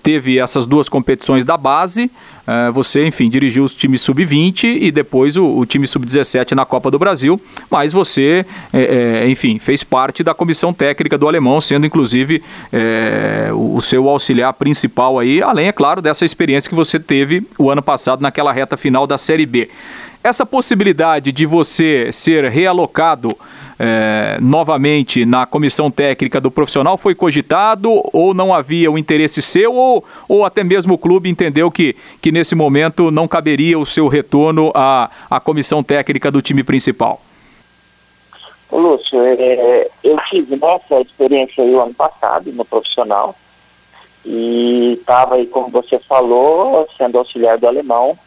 teve 0.00 0.38
essas 0.38 0.64
duas 0.64 0.88
competições 0.88 1.44
da 1.44 1.56
base, 1.56 2.04
uh, 2.04 2.72
você, 2.72 3.04
enfim, 3.04 3.28
dirigiu 3.28 3.64
os 3.64 3.74
times 3.74 4.00
sub-20 4.00 4.78
e 4.80 4.92
depois 4.92 5.36
o, 5.36 5.44
o 5.44 5.66
time 5.66 5.88
sub-17 5.88 6.52
na 6.52 6.64
Copa 6.64 6.88
do 6.88 6.96
Brasil, 6.96 7.40
mas 7.68 7.92
você, 7.92 8.46
enfim, 9.28 9.58
fez 9.58 9.82
parte 9.82 10.22
da 10.22 10.32
comissão 10.32 10.72
técnica 10.72 11.18
do 11.18 11.26
alemão, 11.26 11.60
sendo 11.60 11.86
inclusive 11.86 12.44
o, 13.52 13.76
o 13.76 13.82
seu 13.82 14.08
auxiliar 14.08 14.52
principal 14.52 15.18
aí, 15.18 15.42
além, 15.42 15.66
é 15.66 15.72
claro, 15.72 16.00
dessa 16.00 16.24
experiência 16.24 16.68
que 16.68 16.76
você 16.76 17.00
teve 17.00 17.44
o 17.58 17.70
ano 17.70 17.82
passado 17.82 18.22
naquela 18.22 18.52
reta 18.52 18.76
final 18.76 19.04
da 19.04 19.18
Série 19.18 19.46
B. 19.46 19.68
Essa 20.24 20.46
possibilidade 20.46 21.30
de 21.32 21.44
você 21.44 22.10
ser 22.10 22.44
realocado 22.44 23.36
é, 23.78 24.38
novamente 24.40 25.26
na 25.26 25.44
comissão 25.44 25.90
técnica 25.90 26.40
do 26.40 26.50
profissional 26.50 26.96
foi 26.96 27.14
cogitado 27.14 27.90
ou 28.10 28.32
não 28.32 28.54
havia 28.54 28.90
o 28.90 28.96
interesse 28.96 29.42
seu 29.42 29.74
ou, 29.74 30.02
ou 30.26 30.42
até 30.42 30.64
mesmo 30.64 30.94
o 30.94 30.98
clube 30.98 31.28
entendeu 31.28 31.70
que, 31.70 31.94
que 32.22 32.32
nesse 32.32 32.54
momento 32.54 33.10
não 33.10 33.28
caberia 33.28 33.78
o 33.78 33.84
seu 33.84 34.08
retorno 34.08 34.72
à, 34.74 35.10
à 35.28 35.38
comissão 35.38 35.82
técnica 35.82 36.30
do 36.30 36.40
time 36.40 36.64
principal? 36.64 37.20
Lúcio, 38.72 39.20
é, 39.20 39.90
eu 40.02 40.16
tive 40.30 40.54
essa 40.54 41.02
experiência 41.02 41.62
aí 41.62 41.74
o 41.74 41.82
ano 41.82 41.92
passado 41.92 42.50
no 42.50 42.64
profissional 42.64 43.36
e 44.24 44.96
estava 44.98 45.34
aí, 45.34 45.46
como 45.46 45.68
você 45.68 45.98
falou, 45.98 46.88
sendo 46.96 47.18
auxiliar 47.18 47.58
do 47.58 47.68
alemão 47.68 48.18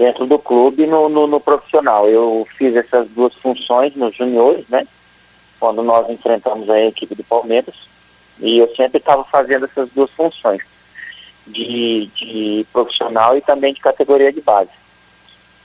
dentro 0.00 0.26
do 0.26 0.38
clube 0.38 0.86
no, 0.86 1.10
no, 1.10 1.26
no, 1.26 1.38
profissional. 1.38 2.08
Eu 2.08 2.48
fiz 2.56 2.74
essas 2.74 3.06
duas 3.10 3.34
funções 3.34 3.94
nos 3.94 4.16
juniores, 4.16 4.66
né? 4.70 4.86
Quando 5.60 5.82
nós 5.82 6.08
enfrentamos 6.08 6.70
a 6.70 6.80
equipe 6.80 7.14
do 7.14 7.22
Palmeiras. 7.22 7.74
E 8.38 8.56
eu 8.56 8.74
sempre 8.74 8.96
estava 8.96 9.22
fazendo 9.24 9.66
essas 9.66 9.90
duas 9.90 10.10
funções, 10.12 10.62
de, 11.46 12.06
de 12.16 12.66
profissional 12.72 13.36
e 13.36 13.42
também 13.42 13.74
de 13.74 13.80
categoria 13.80 14.32
de 14.32 14.40
base. 14.40 14.70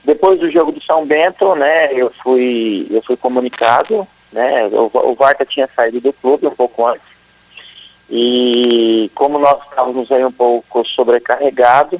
Depois 0.04 0.38
do 0.38 0.50
jogo 0.50 0.70
do 0.70 0.82
São 0.82 1.06
Bento, 1.06 1.54
né, 1.54 1.94
eu 1.94 2.12
fui, 2.22 2.86
eu 2.90 3.00
fui 3.02 3.16
comunicado, 3.16 4.06
né, 4.30 4.68
o, 4.68 4.90
o 4.92 5.14
Varta 5.14 5.46
tinha 5.46 5.66
saído 5.74 6.00
do 6.00 6.12
clube 6.12 6.46
um 6.46 6.54
pouco 6.54 6.86
antes, 6.86 7.06
e 8.10 9.10
como 9.14 9.38
nós 9.38 9.60
estávamos 9.64 10.12
aí 10.12 10.24
um 10.24 10.30
pouco 10.30 10.86
sobrecarregados, 10.86 11.98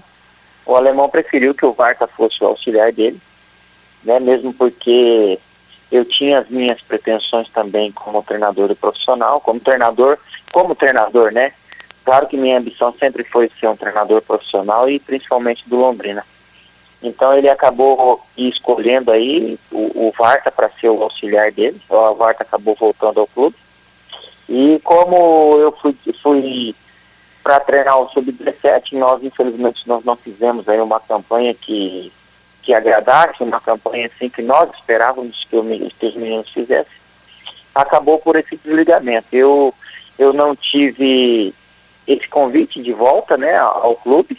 o 0.67 0.77
alemão 0.77 1.09
preferiu 1.09 1.55
que 1.55 1.65
o 1.65 1.73
Varta 1.73 2.07
fosse 2.07 2.43
o 2.43 2.49
auxiliar 2.49 2.93
dele, 2.93 3.21
né, 4.05 4.19
mesmo 4.19 4.53
porque 4.53 5.39
eu 5.91 6.05
tinha 6.05 6.41
as 6.41 6.49
minhas 6.49 6.81
pretensões 6.81 7.49
também 7.49 7.93
como 7.93 8.23
treinador 8.23 8.75
profissional, 8.75 9.41
como 9.41 9.61
treinador, 9.61 10.19
como 10.53 10.75
treinador, 10.75 11.33
né? 11.33 11.53
Claro 12.05 12.27
que 12.27 12.37
minha 12.37 12.59
ambição 12.59 12.93
sempre 12.93 13.25
foi 13.25 13.51
ser 13.61 13.69
um 13.69 13.77
treinador 13.77 14.21
profissional 14.23 14.89
e 14.89 14.99
principalmente 14.99 15.69
do 15.69 15.77
Londrina. 15.77 16.25
Então 17.03 17.37
ele 17.37 17.49
acabou 17.49 18.25
escolhendo 18.37 19.13
aí 19.13 19.59
o, 19.71 20.09
o 20.09 20.13
Varta 20.17 20.51
para 20.51 20.69
ser 20.71 20.89
o 20.89 21.03
auxiliar 21.03 21.53
dele. 21.53 21.81
O 21.89 22.15
Varta 22.15 22.43
acabou 22.43 22.75
voltando 22.75 23.21
ao 23.21 23.27
clube. 23.27 23.57
E 24.49 24.81
como 24.83 25.59
eu 25.59 25.73
fui, 25.73 25.97
fui 26.23 26.75
para 27.47 27.61
treinar 27.61 27.97
o 28.01 28.09
sub-17. 28.09 28.95
Nós, 28.95 29.23
infelizmente, 29.23 29.87
nós 29.87 30.05
não 30.05 30.17
fizemos 30.17 30.69
aí 30.69 30.81
uma 30.81 30.99
campanha 30.99 31.55
que, 31.55 32.13
que 32.61 32.75
agradasse, 32.75 33.41
uma 33.41 33.61
campanha 33.61 34.07
assim 34.07 34.29
que 34.29 34.43
nós 34.43 34.69
esperávamos 34.75 35.47
que, 35.49 35.57
o, 35.57 35.63
que 35.97 36.07
os 36.07 36.17
meninos 36.17 36.49
fizessem. 36.51 36.93
Acabou 37.73 38.19
por 38.19 38.35
esse 38.35 38.57
desligamento. 38.57 39.29
Eu, 39.31 39.73
eu 40.19 40.33
não 40.33 40.57
tive 40.57 41.55
esse 42.05 42.27
convite 42.27 42.83
de 42.83 42.93
volta 42.93 43.37
né, 43.37 43.57
ao 43.57 43.95
clube. 43.95 44.37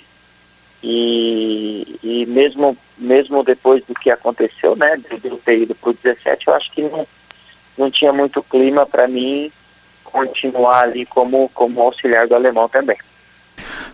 E, 0.83 1.97
e 2.03 2.25
mesmo, 2.25 2.77
mesmo 2.97 3.41
depois 3.41 3.85
do 3.85 3.93
que 3.93 4.11
aconteceu, 4.11 4.75
né, 4.75 4.97
de 4.97 5.29
eu 5.29 5.37
ter 5.37 5.59
ido 5.59 5.73
para 5.73 5.91
o 5.91 5.93
17, 5.93 6.45
eu 6.45 6.53
acho 6.53 6.69
que 6.73 6.81
não, 6.81 7.07
não 7.77 7.89
tinha 7.89 8.11
muito 8.11 8.43
clima 8.43 8.85
para 8.85 9.07
mim 9.07 9.49
continuar 10.11 10.83
ali 10.83 11.05
como, 11.05 11.49
como 11.49 11.81
auxiliar 11.81 12.27
do 12.27 12.35
alemão 12.35 12.67
também. 12.67 12.97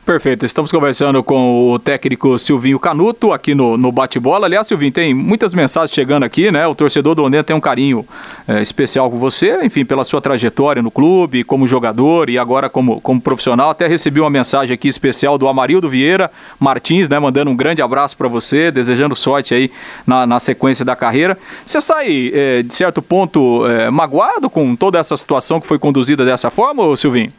Perfeito, 0.05 0.45
estamos 0.45 0.69
conversando 0.69 1.23
com 1.23 1.71
o 1.71 1.79
técnico 1.79 2.37
Silvinho 2.37 2.77
Canuto 2.77 3.31
aqui 3.31 3.55
no, 3.55 3.77
no 3.77 3.89
Bate-Bola. 3.89 4.47
Aliás, 4.47 4.67
Silvinho, 4.67 4.91
tem 4.91 5.13
muitas 5.13 5.53
mensagens 5.53 5.93
chegando 5.95 6.23
aqui, 6.23 6.51
né? 6.51 6.67
O 6.67 6.75
torcedor 6.75 7.15
do 7.15 7.21
Londrina 7.21 7.41
tem 7.41 7.55
um 7.55 7.61
carinho 7.61 8.05
é, 8.45 8.61
especial 8.61 9.09
com 9.09 9.17
você, 9.17 9.63
enfim, 9.63 9.85
pela 9.85 10.03
sua 10.03 10.19
trajetória 10.19 10.81
no 10.81 10.91
clube, 10.91 11.45
como 11.45 11.65
jogador 11.65 12.29
e 12.29 12.37
agora 12.37 12.69
como, 12.69 12.99
como 12.99 13.21
profissional. 13.21 13.69
Até 13.69 13.87
recebi 13.87 14.19
uma 14.19 14.29
mensagem 14.29 14.73
aqui 14.73 14.89
especial 14.89 15.37
do 15.37 15.47
Amarildo 15.47 15.87
Vieira 15.87 16.29
Martins, 16.59 17.07
né? 17.07 17.17
Mandando 17.17 17.49
um 17.49 17.55
grande 17.55 17.81
abraço 17.81 18.17
para 18.17 18.27
você, 18.27 18.71
desejando 18.71 19.15
sorte 19.15 19.53
aí 19.53 19.71
na, 20.05 20.27
na 20.27 20.37
sequência 20.37 20.83
da 20.83 20.97
carreira. 20.97 21.37
Você 21.65 21.79
sai, 21.79 22.29
é, 22.33 22.61
de 22.61 22.73
certo 22.73 23.01
ponto, 23.01 23.65
é, 23.67 23.89
magoado 23.89 24.49
com 24.49 24.75
toda 24.75 24.99
essa 24.99 25.15
situação 25.15 25.61
que 25.61 25.67
foi 25.67 25.79
conduzida 25.79 26.25
dessa 26.25 26.51
forma, 26.51 26.93
Silvinho? 26.97 27.31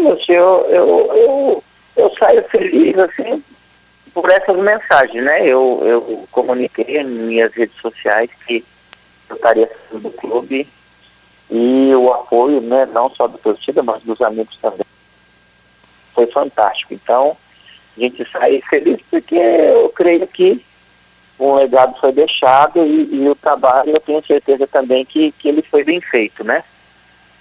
Lúcio, 0.00 0.34
eu, 0.34 0.66
eu, 0.68 1.12
eu, 1.14 1.64
eu 1.96 2.10
saio 2.18 2.42
feliz, 2.44 2.98
assim, 2.98 3.42
por 4.12 4.28
essas 4.30 4.56
mensagens, 4.56 5.24
né? 5.24 5.46
Eu, 5.46 5.80
eu 5.84 6.28
comuniquei 6.30 6.98
em 6.98 7.04
minhas 7.04 7.52
redes 7.52 7.76
sociais 7.76 8.30
que 8.46 8.64
eu 9.28 9.36
estaria 9.36 9.68
saindo 9.68 10.02
do 10.02 10.10
clube 10.10 10.66
e 11.50 11.92
o 11.94 12.12
apoio, 12.12 12.60
né, 12.60 12.86
não 12.92 13.10
só 13.10 13.26
da 13.26 13.36
torcida, 13.38 13.82
mas 13.82 14.02
dos 14.02 14.20
amigos 14.22 14.56
também, 14.58 14.86
foi 16.14 16.26
fantástico. 16.26 16.94
Então, 16.94 17.36
a 17.96 18.00
gente 18.00 18.24
sai 18.30 18.60
feliz 18.68 19.00
porque 19.10 19.34
eu 19.34 19.88
creio 19.90 20.26
que 20.26 20.64
um 21.38 21.54
legado 21.54 21.98
foi 21.98 22.12
deixado 22.12 22.84
e, 22.84 23.14
e, 23.14 23.28
o 23.28 23.34
trabalho 23.34 23.90
eu 23.90 24.00
tenho 24.00 24.24
certeza 24.24 24.66
também 24.66 25.04
que, 25.04 25.32
que 25.32 25.48
ele 25.48 25.62
foi 25.62 25.82
bem 25.82 26.00
feito, 26.00 26.44
né? 26.44 26.62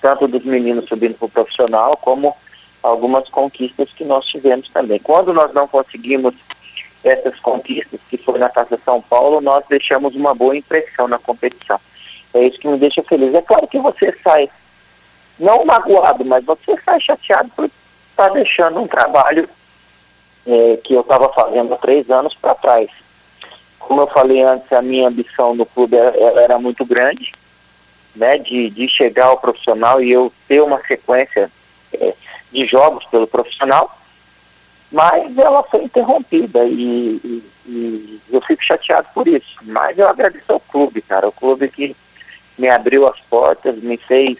Tanto 0.01 0.27
dos 0.27 0.43
meninos 0.45 0.85
subindo 0.85 1.15
para 1.15 1.25
o 1.25 1.29
profissional, 1.29 1.97
como 1.97 2.35
algumas 2.81 3.27
conquistas 3.29 3.91
que 3.91 4.03
nós 4.03 4.25
tivemos 4.25 4.69
também. 4.69 4.99
Quando 4.99 5.33
nós 5.33 5.53
não 5.53 5.67
conseguimos 5.67 6.33
essas 7.03 7.39
conquistas, 7.39 7.99
que 8.09 8.17
foi 8.17 8.39
na 8.39 8.49
Taça 8.49 8.77
São 8.83 9.01
Paulo, 9.01 9.41
nós 9.41 9.63
deixamos 9.69 10.15
uma 10.15 10.33
boa 10.33 10.55
impressão 10.55 11.07
na 11.07 11.17
competição. 11.17 11.79
É 12.33 12.45
isso 12.45 12.59
que 12.59 12.67
me 12.67 12.77
deixa 12.77 13.01
feliz. 13.03 13.33
É 13.33 13.41
claro 13.41 13.67
que 13.67 13.79
você 13.79 14.11
sai, 14.23 14.49
não 15.39 15.65
magoado, 15.65 16.25
mas 16.25 16.43
você 16.43 16.75
sai 16.83 16.99
chateado 16.99 17.49
por 17.55 17.65
estar 17.65 18.27
tá 18.27 18.29
deixando 18.29 18.79
um 18.79 18.87
trabalho 18.87 19.49
é, 20.45 20.77
que 20.83 20.93
eu 20.93 21.01
estava 21.01 21.31
fazendo 21.33 21.73
há 21.73 21.77
três 21.77 22.09
anos 22.09 22.35
para 22.35 22.55
trás. 22.55 22.89
Como 23.79 24.01
eu 24.01 24.07
falei 24.07 24.41
antes, 24.41 24.71
a 24.73 24.81
minha 24.81 25.07
ambição 25.07 25.55
no 25.55 25.65
clube 25.65 25.95
era, 25.95 26.41
era 26.41 26.59
muito 26.59 26.85
grande, 26.85 27.31
né, 28.15 28.37
de, 28.37 28.69
de 28.69 28.87
chegar 28.87 29.27
ao 29.27 29.37
profissional 29.37 30.01
e 30.01 30.11
eu 30.11 30.31
ter 30.47 30.61
uma 30.61 30.81
sequência 30.81 31.49
é, 31.93 32.13
de 32.51 32.65
jogos 32.65 33.05
pelo 33.05 33.27
profissional, 33.27 33.95
mas 34.91 35.38
ela 35.38 35.63
foi 35.63 35.83
interrompida 35.83 36.65
e, 36.65 37.19
e, 37.23 37.43
e, 37.67 38.21
eu 38.31 38.41
fico 38.41 38.63
chateado 38.63 39.07
por 39.13 39.27
isso. 39.27 39.57
Mas 39.63 39.97
eu 39.97 40.07
agradeço 40.07 40.51
ao 40.51 40.59
clube, 40.59 41.01
cara, 41.01 41.27
o 41.27 41.31
clube 41.31 41.69
que 41.69 41.95
me 42.57 42.69
abriu 42.69 43.07
as 43.07 43.19
portas, 43.21 43.77
me 43.77 43.97
fez 43.97 44.38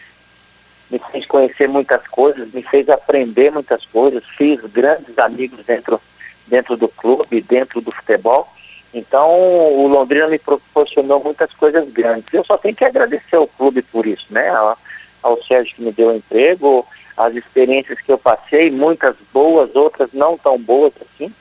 me 0.90 0.98
fez 1.12 1.24
conhecer 1.28 1.70
muitas 1.70 2.08
coisas, 2.08 2.52
me 2.52 2.64
fez 2.64 2.90
aprender 2.90 3.52
muitas 3.52 3.86
coisas, 3.86 4.26
fiz 4.26 4.60
grandes 4.72 5.20
amigos 5.20 5.64
dentro 5.64 6.02
dentro 6.48 6.76
do 6.76 6.88
clube, 6.88 7.42
dentro 7.42 7.80
do 7.80 7.92
futebol. 7.92 8.52
Então, 8.92 9.30
o 9.30 9.88
Londrina 9.88 10.28
me 10.28 10.40
proporcionou 10.40 11.24
muitas 11.24 11.54
coisas 11.54 11.88
grandes. 11.92 12.34
Eu 12.34 12.44
só 12.44 12.58
tenho 12.58 12.76
que 12.76 12.84
agradecer 12.84 13.36
ao 13.36 13.48
clube 13.48 13.84
por 13.84 14.08
isso, 14.08 14.26
né? 14.32 14.50
Ao, 14.50 14.76
ao 15.22 15.44
Sérgio 15.44 15.76
que 15.76 15.84
me 15.84 15.92
deu 15.92 16.16
emprego, 16.16 16.84
as 17.20 17.36
experiências 17.36 18.00
que 18.00 18.12
eu 18.12 18.18
passei, 18.18 18.72
muitas 18.72 19.16
boas, 19.34 19.76
outras 19.76 20.14
não 20.14 20.38
tão 20.38 20.58
boas 20.58 20.94
assim, 21.02 21.34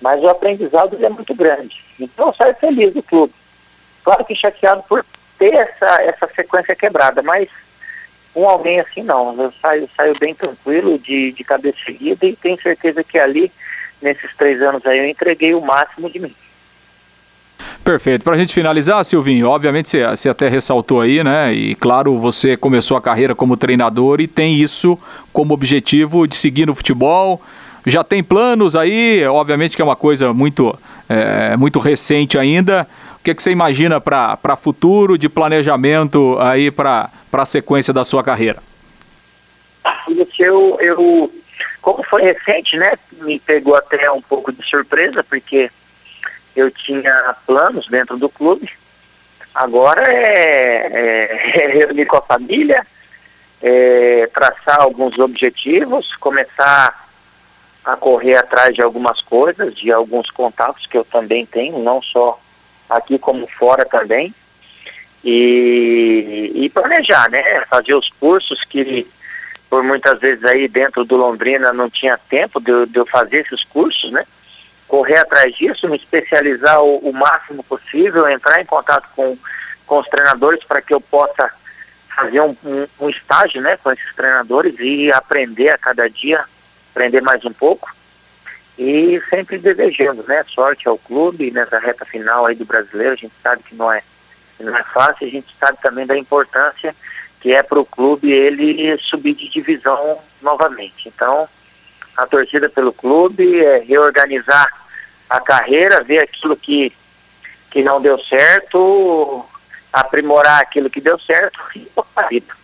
mas 0.00 0.22
o 0.22 0.28
aprendizado 0.28 0.96
é 1.04 1.08
muito 1.10 1.34
grande. 1.34 1.84
Então, 2.00 2.28
eu 2.28 2.34
saio 2.34 2.54
feliz 2.54 2.94
do 2.94 3.02
clube. 3.02 3.34
Claro 4.02 4.24
que 4.24 4.34
chateado 4.34 4.82
por 4.88 5.04
ter 5.38 5.52
essa, 5.52 6.02
essa 6.02 6.26
sequência 6.28 6.74
quebrada, 6.74 7.20
mas 7.20 7.50
com 8.32 8.48
alguém 8.48 8.80
assim 8.80 9.02
não. 9.02 9.38
Eu 9.38 9.52
saio, 9.52 9.86
saio 9.94 10.18
bem 10.18 10.34
tranquilo, 10.34 10.98
de, 10.98 11.32
de 11.32 11.44
cabeça 11.44 11.78
seguida 11.84 12.24
e 12.24 12.34
tenho 12.34 12.60
certeza 12.60 13.04
que 13.04 13.18
ali, 13.18 13.52
nesses 14.00 14.34
três 14.36 14.62
anos 14.62 14.86
aí, 14.86 15.00
eu 15.00 15.06
entreguei 15.06 15.54
o 15.54 15.60
máximo 15.60 16.08
de 16.08 16.18
mim. 16.18 16.34
Perfeito. 17.82 18.22
Para 18.24 18.34
a 18.34 18.38
gente 18.38 18.52
finalizar, 18.52 19.04
Silvinho, 19.04 19.48
obviamente 19.48 19.88
você, 19.88 20.06
você, 20.06 20.28
até 20.28 20.48
ressaltou 20.48 21.00
aí, 21.00 21.24
né? 21.24 21.52
E 21.52 21.74
claro, 21.74 22.18
você 22.18 22.56
começou 22.56 22.96
a 22.96 23.00
carreira 23.00 23.34
como 23.34 23.56
treinador 23.56 24.20
e 24.20 24.26
tem 24.26 24.54
isso 24.54 24.98
como 25.32 25.54
objetivo 25.54 26.26
de 26.26 26.36
seguir 26.36 26.66
no 26.66 26.74
futebol. 26.74 27.40
Já 27.86 28.04
tem 28.04 28.22
planos 28.22 28.76
aí, 28.76 29.24
obviamente 29.26 29.74
que 29.74 29.82
é 29.82 29.84
uma 29.84 29.96
coisa 29.96 30.32
muito, 30.32 30.78
é, 31.08 31.56
muito 31.56 31.78
recente 31.78 32.38
ainda. 32.38 32.86
O 33.18 33.22
que, 33.22 33.30
é 33.30 33.34
que 33.34 33.42
você 33.42 33.50
imagina 33.50 34.00
para 34.00 34.56
futuro 34.56 35.18
de 35.18 35.28
planejamento 35.28 36.38
aí 36.40 36.70
para 36.70 37.10
a 37.32 37.44
sequência 37.44 37.92
da 37.92 38.04
sua 38.04 38.22
carreira? 38.22 38.62
Eu, 40.38 40.78
eu, 40.80 41.30
como 41.82 42.02
foi 42.04 42.22
recente, 42.22 42.76
né? 42.76 42.92
Me 43.22 43.38
pegou 43.38 43.76
até 43.76 44.10
um 44.10 44.22
pouco 44.22 44.52
de 44.52 44.66
surpresa, 44.66 45.22
porque 45.22 45.70
eu 46.54 46.70
tinha 46.70 47.34
planos 47.46 47.86
dentro 47.88 48.16
do 48.16 48.28
clube. 48.28 48.70
Agora 49.54 50.02
é, 50.10 50.86
é, 50.86 51.64
é 51.64 51.66
reunir 51.68 52.06
com 52.06 52.16
a 52.16 52.22
família, 52.22 52.86
é, 53.62 54.28
traçar 54.32 54.80
alguns 54.80 55.18
objetivos, 55.18 56.14
começar 56.16 57.08
a 57.84 57.96
correr 57.96 58.36
atrás 58.36 58.74
de 58.74 58.82
algumas 58.82 59.20
coisas, 59.22 59.74
de 59.74 59.92
alguns 59.92 60.30
contatos 60.30 60.86
que 60.86 60.96
eu 60.96 61.04
também 61.04 61.46
tenho, 61.46 61.78
não 61.78 62.00
só 62.02 62.38
aqui 62.88 63.18
como 63.18 63.46
fora 63.46 63.84
também. 63.84 64.34
E, 65.22 66.50
e 66.54 66.70
planejar, 66.70 67.30
né? 67.30 67.62
Fazer 67.68 67.94
os 67.94 68.08
cursos 68.18 68.64
que 68.64 69.06
por 69.68 69.82
muitas 69.84 70.18
vezes 70.18 70.44
aí 70.44 70.66
dentro 70.66 71.04
do 71.04 71.16
Londrina 71.16 71.72
não 71.72 71.88
tinha 71.88 72.18
tempo 72.28 72.60
de, 72.60 72.86
de 72.86 72.98
eu 72.98 73.06
fazer 73.06 73.38
esses 73.38 73.62
cursos, 73.64 74.10
né? 74.10 74.24
Correr 74.90 75.18
atrás 75.18 75.54
disso, 75.54 75.88
me 75.88 75.96
especializar 75.96 76.82
o, 76.82 76.98
o 76.98 77.12
máximo 77.12 77.62
possível, 77.62 78.28
entrar 78.28 78.60
em 78.60 78.66
contato 78.66 79.08
com, 79.14 79.38
com 79.86 80.00
os 80.00 80.08
treinadores 80.08 80.64
para 80.64 80.82
que 80.82 80.92
eu 80.92 81.00
possa 81.00 81.48
fazer 82.08 82.40
um, 82.40 82.56
um, 82.64 82.86
um, 82.98 83.08
estágio 83.08 83.62
né, 83.62 83.76
com 83.76 83.92
esses 83.92 84.12
treinadores 84.16 84.74
e 84.80 85.12
aprender 85.12 85.68
a 85.68 85.78
cada 85.78 86.10
dia, 86.10 86.44
aprender 86.90 87.20
mais 87.20 87.44
um 87.44 87.52
pouco. 87.52 87.88
E 88.76 89.22
sempre 89.30 89.58
desejando 89.58 90.24
né, 90.26 90.44
sorte 90.48 90.88
ao 90.88 90.98
clube 90.98 91.52
nessa 91.52 91.78
reta 91.78 92.04
final 92.04 92.46
aí 92.46 92.56
do 92.56 92.64
brasileiro. 92.64 93.12
A 93.12 93.16
gente 93.16 93.34
sabe 93.40 93.62
que 93.62 93.76
não 93.76 93.92
é, 93.92 94.02
não 94.58 94.76
é 94.76 94.82
fácil, 94.82 95.28
a 95.28 95.30
gente 95.30 95.54
sabe 95.56 95.78
também 95.80 96.04
da 96.04 96.18
importância 96.18 96.94
que 97.40 97.52
é 97.52 97.62
para 97.62 97.78
o 97.78 97.86
clube 97.86 98.30
ele 98.30 98.98
subir 98.98 99.34
de 99.34 99.48
divisão 99.48 100.18
novamente. 100.42 101.08
Então, 101.08 101.48
a 102.16 102.26
torcida 102.26 102.68
pelo 102.68 102.92
clube, 102.92 103.64
é 103.64 103.78
reorganizar 103.78 104.79
a 105.30 105.40
carreira, 105.40 106.02
ver 106.02 106.24
aquilo 106.24 106.56
que, 106.56 106.92
que 107.70 107.82
não 107.82 108.00
deu 108.00 108.18
certo, 108.24 109.46
aprimorar 109.92 110.60
aquilo 110.60 110.90
que 110.90 111.00
deu 111.00 111.18
certo 111.18 111.58
e 111.76 111.88
a 112.16 112.22
vida. 112.26 112.59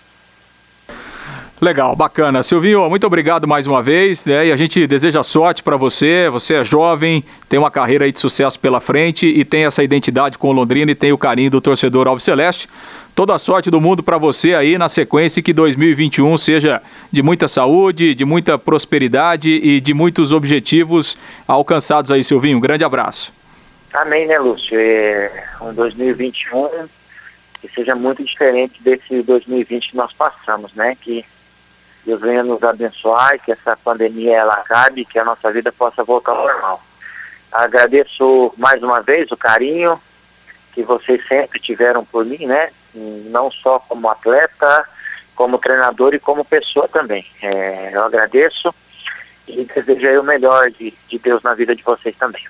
Legal, 1.58 1.96
bacana. 1.96 2.42
Silvinho, 2.42 2.86
muito 2.90 3.06
obrigado 3.06 3.48
mais 3.48 3.66
uma 3.66 3.82
vez, 3.82 4.26
né? 4.26 4.48
E 4.48 4.52
a 4.52 4.56
gente 4.58 4.86
deseja 4.86 5.22
sorte 5.22 5.62
para 5.62 5.74
você. 5.74 6.28
Você 6.28 6.54
é 6.54 6.62
jovem, 6.62 7.24
tem 7.48 7.58
uma 7.58 7.70
carreira 7.70 8.04
aí 8.04 8.12
de 8.12 8.20
sucesso 8.20 8.60
pela 8.60 8.78
frente 8.78 9.26
e 9.26 9.42
tem 9.42 9.64
essa 9.64 9.82
identidade 9.82 10.36
com 10.36 10.50
o 10.50 10.52
Londrina 10.52 10.90
e 10.90 10.94
tem 10.94 11.12
o 11.12 11.18
carinho 11.18 11.50
do 11.50 11.58
torcedor 11.58 12.06
Alves 12.06 12.24
Celeste. 12.24 12.68
Toda 13.14 13.34
a 13.34 13.38
sorte 13.38 13.70
do 13.70 13.80
mundo 13.80 14.02
para 14.02 14.18
você 14.18 14.54
aí 14.54 14.76
na 14.76 14.90
sequência 14.90 15.42
que 15.42 15.54
2021 15.54 16.36
seja 16.36 16.82
de 17.10 17.22
muita 17.22 17.48
saúde, 17.48 18.14
de 18.14 18.26
muita 18.26 18.58
prosperidade 18.58 19.48
e 19.48 19.80
de 19.80 19.94
muitos 19.94 20.34
objetivos 20.34 21.16
alcançados 21.48 22.10
aí, 22.10 22.22
Silvinho. 22.22 22.58
Um 22.58 22.60
grande 22.60 22.84
abraço. 22.84 23.32
Amém, 23.94 24.26
né, 24.26 24.38
Lúcio? 24.38 24.78
É 24.78 25.46
um 25.62 25.72
2021 25.72 26.68
que 27.62 27.68
seja 27.74 27.94
muito 27.94 28.22
diferente 28.22 28.82
desse 28.82 29.22
2020 29.22 29.92
que 29.92 29.96
nós 29.96 30.12
passamos, 30.12 30.74
né? 30.74 30.94
Que 31.00 31.24
Deus 32.06 32.20
venha 32.20 32.44
nos 32.44 32.62
abençoar, 32.62 33.38
que 33.40 33.50
essa 33.50 33.76
pandemia 33.76 34.36
ela 34.36 34.54
acabe, 34.54 35.04
que 35.04 35.18
a 35.18 35.24
nossa 35.24 35.50
vida 35.50 35.72
possa 35.72 36.04
voltar 36.04 36.32
ao 36.32 36.46
normal. 36.46 36.80
Agradeço 37.50 38.54
mais 38.56 38.80
uma 38.80 39.02
vez 39.02 39.30
o 39.32 39.36
carinho 39.36 40.00
que 40.72 40.84
vocês 40.84 41.26
sempre 41.26 41.58
tiveram 41.58 42.04
por 42.04 42.24
mim, 42.24 42.46
né? 42.46 42.70
Não 42.94 43.50
só 43.50 43.80
como 43.80 44.08
atleta, 44.08 44.88
como 45.34 45.58
treinador 45.58 46.14
e 46.14 46.20
como 46.20 46.44
pessoa 46.44 46.86
também. 46.86 47.26
É, 47.42 47.90
eu 47.92 48.04
agradeço 48.04 48.72
e 49.48 49.64
desejo 49.64 50.20
o 50.20 50.24
melhor 50.24 50.70
de, 50.70 50.94
de 51.08 51.18
Deus 51.18 51.42
na 51.42 51.54
vida 51.54 51.74
de 51.74 51.82
vocês 51.82 52.14
também. 52.16 52.44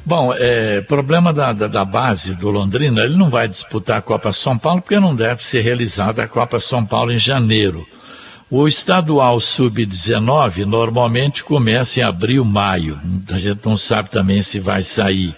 Bom, 0.06 0.34
é, 0.36 0.82
problema 0.82 1.32
da, 1.32 1.54
da, 1.54 1.66
da, 1.66 1.82
base 1.82 2.34
do 2.34 2.50
Londrina, 2.50 3.02
ele 3.02 3.16
não 3.16 3.30
vai 3.30 3.48
disputar 3.48 3.98
a 3.98 4.02
Copa 4.02 4.32
São 4.32 4.58
Paulo 4.58 4.82
porque 4.82 5.00
não 5.00 5.14
deve 5.14 5.42
ser 5.42 5.62
realizada 5.62 6.22
a 6.22 6.28
Copa 6.28 6.60
São 6.60 6.84
Paulo 6.84 7.10
em 7.10 7.18
janeiro. 7.18 7.86
O 8.50 8.68
estadual 8.68 9.40
sub-19 9.40 10.66
normalmente 10.66 11.42
começa 11.42 12.00
em 12.00 12.02
abril, 12.02 12.44
maio. 12.44 13.00
A 13.30 13.38
gente 13.38 13.64
não 13.64 13.78
sabe 13.78 14.10
também 14.10 14.42
se 14.42 14.60
vai 14.60 14.82
sair. 14.82 15.34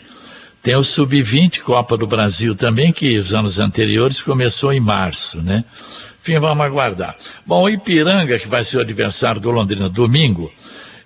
Tem 0.60 0.74
o 0.74 0.82
sub-20 0.82 1.60
Copa 1.60 1.96
do 1.96 2.08
Brasil 2.08 2.56
também, 2.56 2.92
que 2.92 3.16
os 3.16 3.32
anos 3.32 3.60
anteriores 3.60 4.20
começou 4.20 4.72
em 4.72 4.80
março, 4.80 5.40
né? 5.40 5.64
Enfim, 6.20 6.40
vamos 6.40 6.66
aguardar. 6.66 7.14
Bom, 7.46 7.62
o 7.62 7.68
Ipiranga, 7.68 8.36
que 8.36 8.48
vai 8.48 8.64
ser 8.64 8.78
o 8.78 8.80
adversário 8.80 9.40
do 9.40 9.48
Londrina 9.52 9.88
domingo, 9.88 10.52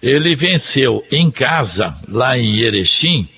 ele 0.02 0.34
venceu 0.34 1.04
em 1.12 1.30
casa, 1.30 1.94
lá 2.08 2.38
em 2.38 2.56
Erechim, 2.56 3.28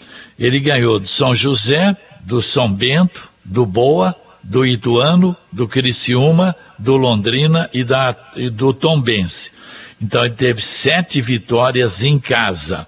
ele 0.44 0.58
ganhou 0.58 0.98
do 0.98 1.06
São 1.06 1.34
José, 1.34 1.96
do 2.20 2.42
São 2.42 2.70
Bento, 2.70 3.30
do 3.44 3.64
Boa, 3.64 4.14
do 4.42 4.66
Ituano, 4.66 5.36
do 5.52 5.68
Criciúma, 5.68 6.56
do 6.76 6.96
Londrina 6.96 7.70
e, 7.72 7.84
da, 7.84 8.14
e 8.34 8.50
do 8.50 8.74
Tombense. 8.74 9.52
Então 10.00 10.24
ele 10.24 10.34
teve 10.34 10.60
sete 10.60 11.20
vitórias 11.20 12.02
em 12.02 12.18
casa. 12.18 12.86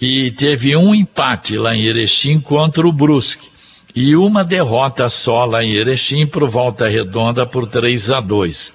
E 0.00 0.32
teve 0.32 0.74
um 0.74 0.92
empate 0.92 1.56
lá 1.56 1.76
em 1.76 1.82
Erechim 1.82 2.40
contra 2.40 2.86
o 2.86 2.92
Brusque. 2.92 3.48
E 3.94 4.16
uma 4.16 4.42
derrota 4.42 5.08
só 5.08 5.44
lá 5.44 5.62
em 5.62 5.70
Erechim 5.70 6.26
por 6.26 6.48
volta 6.48 6.88
redonda 6.88 7.46
por 7.46 7.68
3 7.68 8.10
a 8.10 8.20
2. 8.20 8.74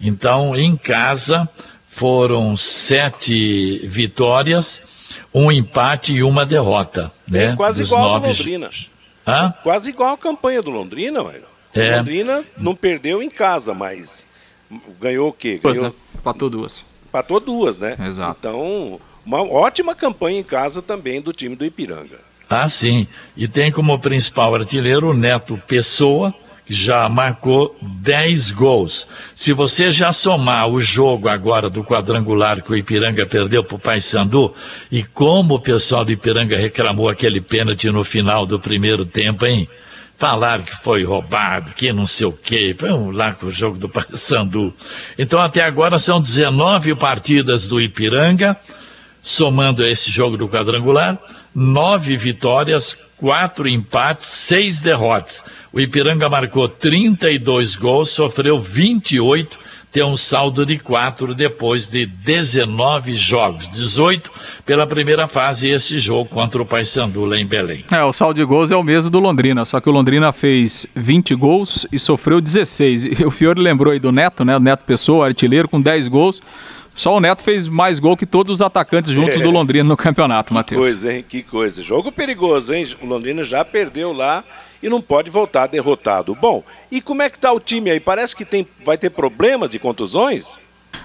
Então, 0.00 0.56
em 0.56 0.76
casa, 0.76 1.48
foram 1.88 2.56
sete 2.56 3.86
vitórias, 3.86 4.82
um 5.36 5.52
empate 5.52 6.14
e 6.14 6.22
uma 6.22 6.46
derrota. 6.46 7.12
Né, 7.28 7.52
é 7.52 7.56
quase 7.56 7.82
igual 7.82 8.02
nove... 8.02 8.26
ao 8.26 8.32
Londrina. 8.32 8.70
Hã? 9.26 9.54
Quase 9.62 9.90
igual 9.90 10.14
a 10.14 10.18
campanha 10.18 10.62
do 10.62 10.70
Londrina, 10.70 11.22
velho. 11.22 11.44
É. 11.74 11.98
Londrina 11.98 12.42
não 12.56 12.74
perdeu 12.74 13.22
em 13.22 13.28
casa, 13.28 13.74
mas 13.74 14.26
ganhou 14.98 15.28
o 15.28 15.32
quê? 15.32 15.60
Ganhou... 15.62 15.74
Duas, 15.74 15.92
né? 15.92 15.92
Patou 16.24 16.48
duas. 16.48 16.84
Patou 17.12 17.38
duas, 17.38 17.78
né? 17.78 17.96
Exato. 18.00 18.36
Então, 18.38 18.98
uma 19.26 19.42
ótima 19.42 19.94
campanha 19.94 20.40
em 20.40 20.42
casa 20.42 20.80
também 20.80 21.20
do 21.20 21.34
time 21.34 21.54
do 21.54 21.66
Ipiranga. 21.66 22.18
Ah, 22.48 22.66
sim. 22.68 23.06
E 23.36 23.46
tem 23.46 23.70
como 23.70 23.98
principal 23.98 24.54
artilheiro 24.54 25.10
o 25.10 25.14
Neto 25.14 25.60
Pessoa, 25.66 26.32
já 26.68 27.08
marcou 27.08 27.76
10 27.80 28.50
gols. 28.50 29.06
Se 29.34 29.52
você 29.52 29.90
já 29.90 30.12
somar 30.12 30.68
o 30.68 30.80
jogo 30.80 31.28
agora 31.28 31.70
do 31.70 31.84
quadrangular 31.84 32.62
que 32.62 32.72
o 32.72 32.76
Ipiranga 32.76 33.24
perdeu 33.24 33.62
para 33.62 33.76
o 33.76 33.78
Paysandu, 33.78 34.52
e 34.90 35.02
como 35.02 35.54
o 35.54 35.60
pessoal 35.60 36.04
do 36.04 36.12
Ipiranga 36.12 36.56
reclamou 36.56 37.08
aquele 37.08 37.40
pênalti 37.40 37.88
no 37.90 38.02
final 38.02 38.44
do 38.44 38.58
primeiro 38.58 39.06
tempo, 39.06 39.46
hein? 39.46 39.68
Falaram 40.18 40.64
que 40.64 40.74
foi 40.74 41.04
roubado, 41.04 41.72
que 41.74 41.92
não 41.92 42.06
sei 42.06 42.26
o 42.26 42.32
quê. 42.32 42.74
Vamos 42.78 43.14
lá 43.14 43.32
com 43.32 43.46
o 43.46 43.52
jogo 43.52 43.76
do 43.76 43.88
Paysandu. 43.88 44.74
Então, 45.18 45.38
até 45.38 45.62
agora 45.62 45.98
são 45.98 46.20
19 46.20 46.94
partidas 46.94 47.68
do 47.68 47.80
Ipiranga, 47.80 48.56
somando 49.22 49.86
esse 49.86 50.10
jogo 50.10 50.36
do 50.36 50.48
quadrangular 50.48 51.18
nove 51.56 52.18
vitórias, 52.18 52.94
quatro 53.16 53.66
empates, 53.66 54.26
seis 54.26 54.78
derrotas. 54.78 55.42
O 55.76 55.80
Ipiranga 55.80 56.26
marcou 56.26 56.70
32 56.70 57.76
gols, 57.76 58.08
sofreu 58.08 58.58
28, 58.58 59.58
tem 59.92 60.02
um 60.02 60.16
saldo 60.16 60.64
de 60.64 60.78
quatro 60.78 61.34
depois 61.34 61.86
de 61.86 62.06
19 62.06 63.14
jogos, 63.14 63.68
18 63.68 64.30
pela 64.64 64.86
primeira 64.86 65.28
fase 65.28 65.68
esse 65.68 65.98
jogo 65.98 66.30
contra 66.30 66.62
o 66.62 66.64
Paysandu 66.64 67.26
lá 67.26 67.38
em 67.38 67.44
Belém. 67.44 67.84
É, 67.90 68.02
o 68.02 68.10
saldo 68.10 68.36
de 68.36 68.44
gols 68.44 68.70
é 68.70 68.76
o 68.76 68.82
mesmo 68.82 69.10
do 69.10 69.20
Londrina, 69.20 69.66
só 69.66 69.78
que 69.78 69.86
o 69.90 69.92
Londrina 69.92 70.32
fez 70.32 70.86
20 70.96 71.34
gols 71.34 71.86
e 71.92 71.98
sofreu 71.98 72.40
16. 72.40 73.20
E 73.20 73.24
o 73.26 73.30
Fiore 73.30 73.60
lembrou 73.60 73.92
aí 73.92 74.00
do 74.00 74.10
Neto, 74.10 74.46
né? 74.46 74.56
O 74.56 74.60
Neto 74.60 74.82
Pessoa, 74.86 75.26
artilheiro 75.26 75.68
com 75.68 75.78
10 75.78 76.08
gols. 76.08 76.40
Só 76.94 77.14
o 77.14 77.20
Neto 77.20 77.42
fez 77.42 77.68
mais 77.68 77.98
gol 77.98 78.16
que 78.16 78.24
todos 78.24 78.50
os 78.50 78.62
atacantes 78.62 79.10
juntos 79.10 79.36
é. 79.36 79.40
do 79.40 79.50
Londrina 79.50 79.86
no 79.86 79.96
campeonato, 79.98 80.54
Matheus. 80.54 80.80
Que 80.80 80.90
coisa, 80.90 81.12
hein? 81.12 81.24
Que 81.28 81.42
coisa. 81.42 81.82
Jogo 81.82 82.10
perigoso, 82.10 82.72
hein? 82.72 82.86
O 83.02 83.06
Londrina 83.06 83.44
já 83.44 83.62
perdeu 83.62 84.14
lá 84.14 84.42
e 84.86 84.88
não 84.88 85.00
pode 85.00 85.30
voltar 85.30 85.66
derrotado. 85.66 86.32
Bom, 86.40 86.62
e 86.92 87.00
como 87.00 87.20
é 87.20 87.28
que 87.28 87.36
tá 87.36 87.52
o 87.52 87.58
time 87.58 87.90
aí? 87.90 87.98
Parece 87.98 88.36
que 88.36 88.44
tem, 88.44 88.64
vai 88.84 88.96
ter 88.96 89.10
problemas 89.10 89.68
de 89.68 89.80
contusões? 89.80 90.46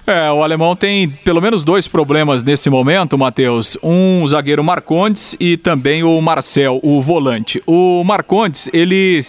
É, 0.06 0.30
o 0.30 0.42
alemão 0.42 0.74
tem 0.74 1.08
pelo 1.08 1.40
menos 1.40 1.64
dois 1.64 1.86
problemas 1.88 2.44
nesse 2.44 2.70
momento, 2.70 3.18
Matheus. 3.18 3.76
Um 3.82 4.24
zagueiro 4.26 4.62
Marcondes 4.62 5.36
e 5.38 5.56
também 5.56 6.04
o 6.04 6.20
Marcel, 6.20 6.78
o 6.82 7.02
volante. 7.02 7.60
O 7.66 8.02
Marcondes, 8.04 8.70
ele 8.72 9.20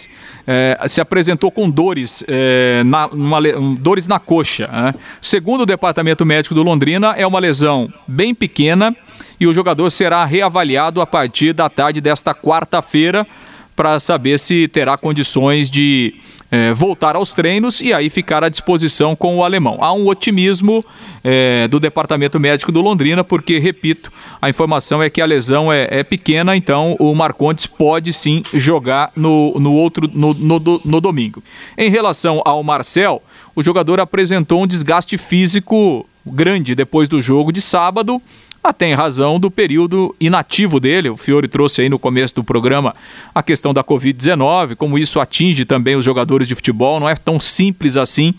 é, 0.46 0.78
se 0.86 1.00
apresentou 1.00 1.50
com 1.50 1.68
dores, 1.68 2.24
é, 2.28 2.82
na, 2.84 3.08
uma, 3.08 3.40
dores 3.78 4.06
na 4.06 4.20
coxa. 4.20 4.68
Né? 4.68 4.94
Segundo 5.20 5.62
o 5.62 5.66
departamento 5.66 6.24
médico 6.24 6.54
do 6.54 6.62
Londrina, 6.62 7.12
é 7.16 7.26
uma 7.26 7.40
lesão 7.40 7.92
bem 8.06 8.32
pequena 8.34 8.96
e 9.38 9.48
o 9.48 9.54
jogador 9.54 9.90
será 9.90 10.24
reavaliado 10.24 11.00
a 11.00 11.06
partir 11.06 11.52
da 11.52 11.68
tarde 11.68 12.00
desta 12.00 12.32
quarta-feira 12.32 13.26
para 13.74 13.98
saber 13.98 14.38
se 14.38 14.68
terá 14.68 14.96
condições 14.96 15.70
de 15.70 16.14
é, 16.54 16.72
voltar 16.72 17.16
aos 17.16 17.32
treinos 17.32 17.80
e 17.80 17.92
aí 17.92 18.08
ficar 18.08 18.44
à 18.44 18.48
disposição 18.48 19.16
com 19.16 19.36
o 19.36 19.44
alemão. 19.44 19.78
Há 19.80 19.92
um 19.92 20.06
otimismo 20.06 20.84
é, 21.24 21.66
do 21.66 21.80
departamento 21.80 22.38
médico 22.38 22.70
do 22.70 22.80
Londrina, 22.80 23.24
porque, 23.24 23.58
repito, 23.58 24.12
a 24.40 24.48
informação 24.48 25.02
é 25.02 25.10
que 25.10 25.20
a 25.20 25.26
lesão 25.26 25.72
é, 25.72 25.88
é 25.90 26.04
pequena, 26.04 26.56
então 26.56 26.94
o 27.00 27.12
Marcontes 27.12 27.66
pode 27.66 28.12
sim 28.12 28.44
jogar 28.52 29.10
no, 29.16 29.58
no 29.58 29.72
outro 29.72 30.08
no, 30.12 30.32
no, 30.32 30.80
no 30.84 31.00
domingo. 31.00 31.42
Em 31.76 31.90
relação 31.90 32.40
ao 32.44 32.62
Marcel, 32.62 33.20
o 33.56 33.62
jogador 33.62 33.98
apresentou 33.98 34.62
um 34.62 34.66
desgaste 34.66 35.18
físico 35.18 36.06
grande 36.24 36.74
depois 36.74 37.08
do 37.08 37.20
jogo 37.20 37.52
de 37.52 37.60
sábado 37.60 38.22
até 38.64 38.86
em 38.86 38.94
razão 38.94 39.38
do 39.38 39.50
período 39.50 40.16
inativo 40.18 40.80
dele. 40.80 41.10
O 41.10 41.16
Fiore 41.18 41.46
trouxe 41.46 41.82
aí 41.82 41.88
no 41.90 41.98
começo 41.98 42.34
do 42.34 42.42
programa 42.42 42.94
a 43.34 43.42
questão 43.42 43.74
da 43.74 43.84
Covid-19, 43.84 44.74
como 44.74 44.98
isso 44.98 45.20
atinge 45.20 45.66
também 45.66 45.96
os 45.96 46.04
jogadores 46.04 46.48
de 46.48 46.54
futebol, 46.54 46.98
não 46.98 47.08
é 47.08 47.14
tão 47.14 47.38
simples 47.38 47.98
assim. 47.98 48.32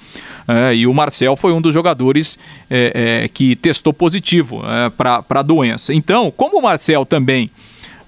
É, 0.47 0.75
e 0.75 0.87
o 0.87 0.93
Marcel 0.93 1.35
foi 1.35 1.53
um 1.53 1.61
dos 1.61 1.73
jogadores 1.73 2.39
é, 2.69 3.23
é, 3.23 3.27
que 3.27 3.55
testou 3.55 3.93
positivo 3.93 4.63
é, 4.65 4.89
para 4.89 5.23
a 5.29 5.41
doença. 5.43 5.93
Então, 5.93 6.33
como 6.35 6.57
o 6.57 6.61
Marcel 6.61 7.05
também 7.05 7.51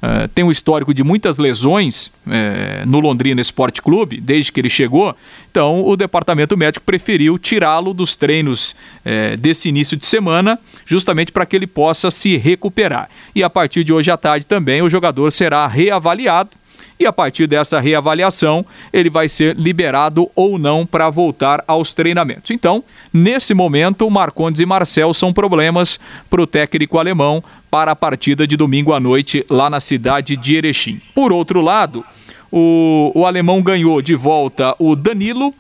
Uh, 0.08 0.26
tem 0.30 0.45
um 0.45 0.51
histórico 0.51 0.93
de 0.93 1.03
muitas 1.03 1.38
lesões 1.38 2.08
uh, 2.08 2.86
no 2.86 3.01
Londrina 3.01 3.41
Esporte 3.41 3.82
Clube, 3.82 4.22
desde 4.22 4.53
que 4.53 4.62
ele 4.62 4.70
chegou. 4.70 5.14
Então, 5.51 5.86
o 5.86 5.97
departamento 5.97 6.55
médico 6.55 6.86
preferiu 6.86 7.38
tirá-lo 7.38 7.93
dos 7.93 8.16
treinos 8.16 8.72
uh, 8.72 9.36
desse 9.36 9.68
início 9.68 9.97
de 9.97 10.05
semana, 10.05 10.58
justamente 10.86 11.34
para 11.34 11.45
que 11.45 11.58
ele 11.58 11.68
possa 11.68 12.10
se 12.10 12.38
recuperar. 12.38 13.10
E 13.36 13.43
a 13.43 13.49
partir 13.49 13.84
de 13.84 13.91
hoje 13.91 14.10
à 14.10 14.16
tarde 14.16 14.47
também 14.47 14.82
o 14.82 14.89
jogador 14.89 15.30
será 15.30 15.68
reavaliado 15.68 16.51
e 17.00 17.06
a 17.06 17.14
partir 17.14 17.48
dessa 17.48 17.80
reavaliação 17.80 18.66
ele 18.91 19.10
vai 19.10 19.28
ser 19.28 19.56
liberado 19.56 20.30
ou 20.36 20.58
não 20.58 20.86
para 20.86 21.10
voltar 21.10 21.64
aos 21.68 21.93
treinamentos. 21.93 22.52
Então, 22.52 22.84
nesse 23.14 23.54
momento, 23.54 24.10
Marcondes 24.10 24.60
e 24.60 24.66
Marcel 24.66 25.14
são 25.14 25.34
problemas 25.34 26.00
para 26.30 26.41
o 26.41 26.48
técnico 26.48 26.98
alemão 26.98 27.43
para 27.70 27.91
a 27.91 27.95
partida 27.95 28.48
de 28.48 28.58
domingo 28.58 28.93
à 28.93 29.00
noite 29.00 29.45
lá 29.50 29.70
na 29.70 29.80
cidade 29.80 30.36
de 30.36 30.56
Erechim. 30.56 31.02
Por 31.14 31.32
outro 31.32 31.62
lado, 31.62 32.04
o, 32.52 33.12
o 33.14 33.26
alemão 33.26 33.62
ganhou 33.62 34.02
de 34.02 34.16
volta 34.16 34.76
o 34.80 34.95
Danilo 34.95 35.54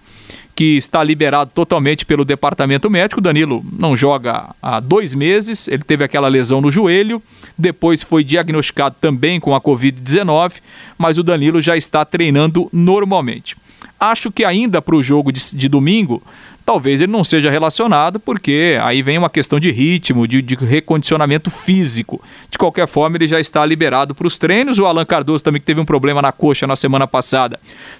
que 0.57 0.75
está 0.75 1.03
liberado 1.03 1.51
totalmente 1.53 2.03
pelo 2.03 2.25
departamento 2.25 2.89
médico. 2.89 3.21
Danilo 3.21 3.63
não 3.71 3.95
joga 3.95 4.55
há 4.59 4.79
dois 4.79 5.13
meses, 5.13 5.67
ele 5.67 5.83
teve 5.83 6.03
aquela 6.03 6.27
lesão 6.27 6.59
no 6.59 6.71
joelho, 6.71 7.21
depois 7.57 8.03
foi 8.03 8.23
diagnosticado 8.23 8.95
também 9.01 9.39
com 9.39 9.55
a 9.55 9.61
Covid-19, 9.61 10.55
mas 10.97 11.17
o 11.17 11.23
Danilo 11.23 11.61
já 11.61 11.75
está 11.75 12.05
treinando 12.05 12.69
normalmente. 12.71 13.55
Acho 13.99 14.31
que 14.31 14.45
ainda 14.45 14.81
para 14.81 14.95
o 14.95 15.01
jogo 15.01 15.31
de, 15.31 15.55
de 15.55 15.67
domingo 15.67 16.21
talvez 16.67 16.99
ele 16.99 17.13
não 17.13 17.23
seja 17.23 17.49
relacionado, 17.49 18.19
porque 18.19 18.77
aí 18.83 19.01
vem 19.01 19.17
uma 19.17 19.29
questão 19.29 19.57
de 19.57 19.71
ritmo, 19.71 20.27
de, 20.27 20.41
de 20.41 20.53
recondicionamento 20.53 21.49
físico. 21.49 22.21
De 22.51 22.57
qualquer 22.57 22.85
forma, 22.85 23.15
ele 23.15 23.25
já 23.25 23.39
está 23.39 23.65
liberado 23.65 24.13
para 24.13 24.27
os 24.27 24.37
treinos. 24.37 24.77
O 24.77 24.85
Alan 24.85 25.05
Cardoso 25.05 25.41
também, 25.41 25.61
que 25.61 25.65
teve 25.65 25.79
um 25.79 25.85
problema 25.85 26.21
na 26.21 26.33
coxa 26.33 26.67
na 26.67 26.75
semana 26.75 27.07
passada, 27.07 27.57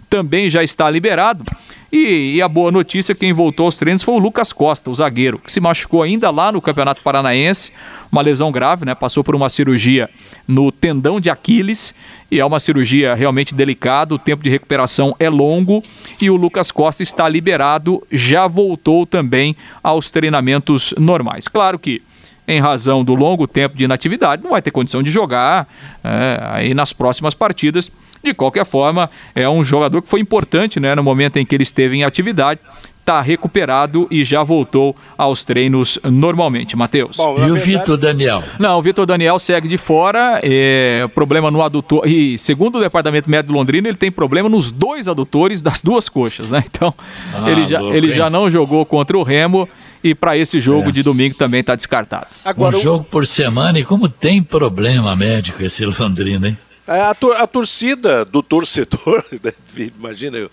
também 0.09 0.49
já 0.49 0.61
está 0.61 0.89
liberado. 0.89 1.45
E, 1.91 2.33
e, 2.35 2.41
a 2.41 2.47
boa 2.49 2.69
notícia, 2.69 3.15
quem 3.15 3.31
voltou 3.31 3.65
aos 3.65 3.77
treinos 3.77 4.03
foi 4.03 4.15
o 4.15 4.19
Lucas 4.19 4.51
Costa, 4.51 4.91
o 4.91 4.95
zagueiro, 4.95 5.39
que 5.39 5.51
se 5.51 5.61
machucou 5.61 6.03
ainda 6.03 6.29
lá 6.29 6.51
no 6.51 6.61
Campeonato 6.61 7.01
Paranaense, 7.01 7.71
uma 8.11 8.21
lesão 8.21 8.51
grave, 8.51 8.85
né? 8.85 8.93
Passou 8.93 9.23
por 9.23 9.35
uma 9.35 9.47
cirurgia 9.47 10.09
no 10.45 10.69
tendão 10.71 11.19
de 11.19 11.29
Aquiles 11.29 11.95
e 12.29 12.39
é 12.39 12.45
uma 12.45 12.59
cirurgia 12.59 13.15
realmente 13.15 13.55
delicada, 13.55 14.13
o 14.13 14.19
tempo 14.19 14.43
de 14.43 14.49
recuperação 14.49 15.15
é 15.17 15.29
longo 15.29 15.81
e 16.19 16.29
o 16.29 16.35
Lucas 16.35 16.71
Costa 16.71 17.03
está 17.03 17.27
liberado, 17.29 18.05
já 18.11 18.47
voltou 18.47 19.05
também 19.05 19.55
aos 19.81 20.09
treinamentos 20.09 20.93
normais. 20.97 21.47
Claro 21.47 21.79
que 21.79 22.01
em 22.47 22.61
razão 22.61 23.03
do 23.03 23.13
longo 23.13 23.45
tempo 23.45 23.75
de 23.75 23.83
inatividade, 23.83 24.41
não 24.41 24.51
vai 24.51 24.61
ter 24.61 24.71
condição 24.71 25.03
de 25.03 25.11
jogar 25.11 25.67
é, 26.01 26.39
aí 26.43 26.73
nas 26.73 26.93
próximas 26.93 27.33
partidas. 27.33 27.91
De 28.27 28.33
qualquer 28.33 28.65
forma, 28.65 29.09
é 29.33 29.47
um 29.47 29.63
jogador 29.63 30.01
que 30.01 30.09
foi 30.09 30.19
importante 30.19 30.81
né, 30.81 30.93
no 30.93 31.01
momento 31.01 31.37
em 31.37 31.45
que 31.45 31.55
ele 31.55 31.63
esteve 31.63 31.95
em 31.95 32.03
atividade 32.03 32.59
está 33.07 33.21
recuperado 33.21 34.05
e 34.11 34.25
já 34.25 34.43
voltou 34.43 34.93
aos 35.17 35.45
treinos 35.45 35.97
normalmente. 36.03 36.75
Matheus. 36.75 37.17
e 37.17 37.21
o 37.21 37.35
verdade... 37.35 37.59
Vitor 37.61 37.97
Daniel? 37.97 38.43
Não, 38.59 38.77
o 38.77 38.81
Vitor 38.81 39.05
Daniel 39.05 39.39
segue 39.39 39.65
de 39.69 39.77
fora, 39.77 40.41
é, 40.43 41.07
problema 41.15 41.49
no 41.49 41.61
adutor. 41.61 42.05
E 42.05 42.37
segundo 42.37 42.79
o 42.79 42.81
Departamento 42.81 43.29
Médico 43.29 43.53
de 43.53 43.57
Londrina, 43.57 43.87
ele 43.87 43.95
tem 43.95 44.11
problema 44.11 44.49
nos 44.49 44.69
dois 44.69 45.07
adutores 45.07 45.61
das 45.61 45.81
duas 45.81 46.09
coxas, 46.09 46.49
né? 46.49 46.61
Então, 46.67 46.93
ah, 47.33 47.49
ele, 47.49 47.65
já, 47.65 47.79
louco, 47.79 47.95
ele 47.95 48.11
já 48.11 48.29
não 48.29 48.51
jogou 48.51 48.85
contra 48.85 49.17
o 49.17 49.23
Remo 49.23 49.69
e 50.03 50.13
para 50.13 50.37
esse 50.37 50.59
jogo 50.59 50.89
é. 50.89 50.91
de 50.91 51.01
domingo 51.01 51.35
também 51.35 51.61
está 51.61 51.75
descartado. 51.75 52.27
Agora, 52.43 52.75
um 52.75 52.81
jogo 52.81 53.05
por 53.05 53.25
semana 53.25 53.79
e 53.79 53.85
como 53.85 54.09
tem 54.09 54.43
problema 54.43 55.15
médico 55.15 55.63
esse 55.63 55.85
Londrina, 55.87 56.49
hein? 56.49 56.57
É, 56.87 57.01
a, 57.01 57.11
a 57.11 57.47
torcida 57.47 58.23
do 58.23 58.41
torcedor, 58.41 59.23
né, 59.43 59.53
imagina, 59.97 60.49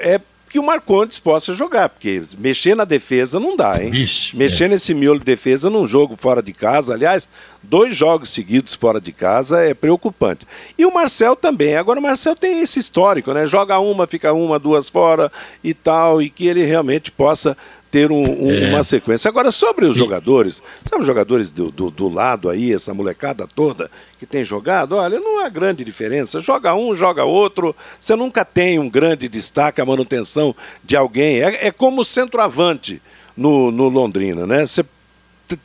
é 0.00 0.20
que 0.52 0.58
o 0.58 0.62
Marcondes 0.62 1.18
possa 1.18 1.54
jogar, 1.54 1.88
porque 1.88 2.22
mexer 2.36 2.74
na 2.74 2.84
defesa 2.84 3.40
não 3.40 3.56
dá, 3.56 3.82
hein? 3.82 3.90
Ixi, 3.94 4.36
mexer 4.36 4.64
é. 4.64 4.68
nesse 4.68 4.92
miolo 4.92 5.18
de 5.18 5.24
defesa 5.24 5.70
num 5.70 5.86
jogo 5.86 6.14
fora 6.14 6.42
de 6.42 6.52
casa, 6.52 6.92
aliás, 6.92 7.26
dois 7.62 7.96
jogos 7.96 8.28
seguidos 8.28 8.74
fora 8.74 9.00
de 9.00 9.12
casa 9.12 9.62
é 9.62 9.72
preocupante. 9.72 10.46
E 10.76 10.84
o 10.84 10.92
Marcel 10.92 11.34
também. 11.34 11.74
Agora 11.74 11.98
o 11.98 12.02
Marcel 12.02 12.36
tem 12.36 12.60
esse 12.60 12.78
histórico, 12.78 13.32
né? 13.32 13.46
Joga 13.46 13.78
uma, 13.78 14.06
fica 14.06 14.30
uma, 14.34 14.58
duas 14.58 14.90
fora 14.90 15.32
e 15.64 15.72
tal, 15.72 16.20
e 16.20 16.28
que 16.28 16.46
ele 16.46 16.62
realmente 16.66 17.10
possa 17.10 17.56
ter 17.92 18.10
um, 18.10 18.46
um, 18.46 18.50
é. 18.50 18.70
uma 18.70 18.82
sequência. 18.82 19.28
Agora, 19.28 19.50
sobre 19.50 19.84
os 19.84 19.94
jogadores, 19.94 20.62
sabe 20.88 21.02
os 21.02 21.06
jogadores 21.06 21.50
do, 21.50 21.70
do, 21.70 21.90
do, 21.90 22.08
lado 22.08 22.48
aí, 22.48 22.72
essa 22.72 22.94
molecada 22.94 23.46
toda 23.46 23.90
que 24.18 24.24
tem 24.24 24.42
jogado? 24.42 24.96
Olha, 24.96 25.20
não 25.20 25.44
há 25.44 25.48
grande 25.50 25.84
diferença. 25.84 26.40
Joga 26.40 26.74
um, 26.74 26.96
joga 26.96 27.24
outro. 27.24 27.76
Você 28.00 28.16
nunca 28.16 28.46
tem 28.46 28.78
um 28.78 28.88
grande 28.88 29.28
destaque, 29.28 29.78
a 29.78 29.84
manutenção 29.84 30.56
de 30.82 30.96
alguém. 30.96 31.42
É, 31.42 31.66
é 31.66 31.70
como 31.70 32.02
centroavante 32.02 33.00
no, 33.36 33.70
no 33.70 33.90
Londrina, 33.90 34.46
né? 34.46 34.64
Você 34.64 34.86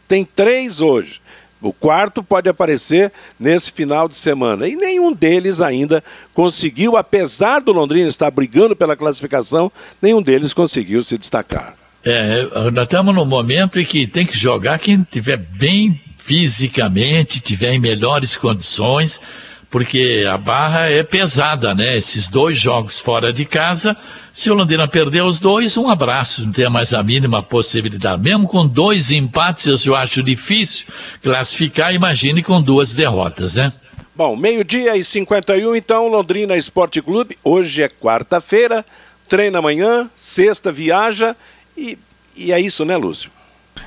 tem 0.06 0.26
três 0.26 0.82
hoje. 0.82 1.22
O 1.62 1.72
quarto 1.72 2.22
pode 2.22 2.50
aparecer 2.50 3.10
nesse 3.40 3.72
final 3.72 4.10
de 4.10 4.18
semana. 4.18 4.68
E 4.68 4.76
nenhum 4.76 5.14
deles 5.14 5.62
ainda 5.62 6.04
conseguiu, 6.34 6.98
apesar 6.98 7.62
do 7.62 7.72
Londrina 7.72 8.10
estar 8.10 8.30
brigando 8.30 8.76
pela 8.76 8.98
classificação, 8.98 9.72
nenhum 10.02 10.22
deles 10.22 10.54
conseguiu 10.54 11.02
se 11.02 11.18
destacar. 11.18 11.87
É, 12.10 12.72
nós 12.72 12.84
estamos 12.84 13.14
num 13.14 13.26
momento 13.26 13.78
em 13.78 13.84
que 13.84 14.08
tem 14.08 14.26
que 14.26 14.38
jogar 14.38 14.80
quem 14.80 15.02
estiver 15.02 15.36
bem 15.36 16.00
fisicamente, 16.18 17.42
tiver 17.42 17.74
em 17.74 17.80
melhores 17.80 18.38
condições, 18.38 19.20
porque 19.70 20.26
a 20.26 20.38
barra 20.38 20.90
é 20.90 21.04
pesada, 21.04 21.76
né? 21.76 21.98
Esses 21.98 22.30
dois 22.30 22.58
jogos 22.58 22.98
fora 22.98 23.34
de 23.34 23.44
casa, 23.44 23.94
se 24.32 24.50
o 24.50 24.54
Londrina 24.54 24.88
perder 24.88 25.24
os 25.24 25.38
dois, 25.38 25.76
um 25.76 25.90
abraço, 25.90 26.46
não 26.46 26.52
tem 26.54 26.70
mais 26.70 26.94
a 26.94 27.04
mínima 27.04 27.44
possibilidade. 27.44 28.22
Mesmo 28.22 28.48
com 28.48 28.66
dois 28.66 29.12
empates, 29.12 29.86
eu 29.86 29.94
acho 29.94 30.24
difícil 30.24 30.88
classificar, 31.22 31.94
imagine 31.94 32.42
com 32.42 32.62
duas 32.62 32.94
derrotas, 32.94 33.56
né? 33.56 33.74
Bom, 34.16 34.38
meio-dia 34.38 34.96
e 34.96 35.04
51, 35.04 35.76
então, 35.76 36.08
Londrina 36.08 36.56
Esporte 36.56 37.02
Clube. 37.02 37.38
Hoje 37.44 37.84
é 37.84 37.90
quarta-feira, 37.90 38.86
treina 39.28 39.60
amanhã, 39.60 40.10
sexta 40.16 40.72
viaja 40.72 41.36
e, 41.78 41.98
e 42.36 42.52
é 42.52 42.60
isso, 42.60 42.84
né, 42.84 42.98
Lúcio? 42.98 43.30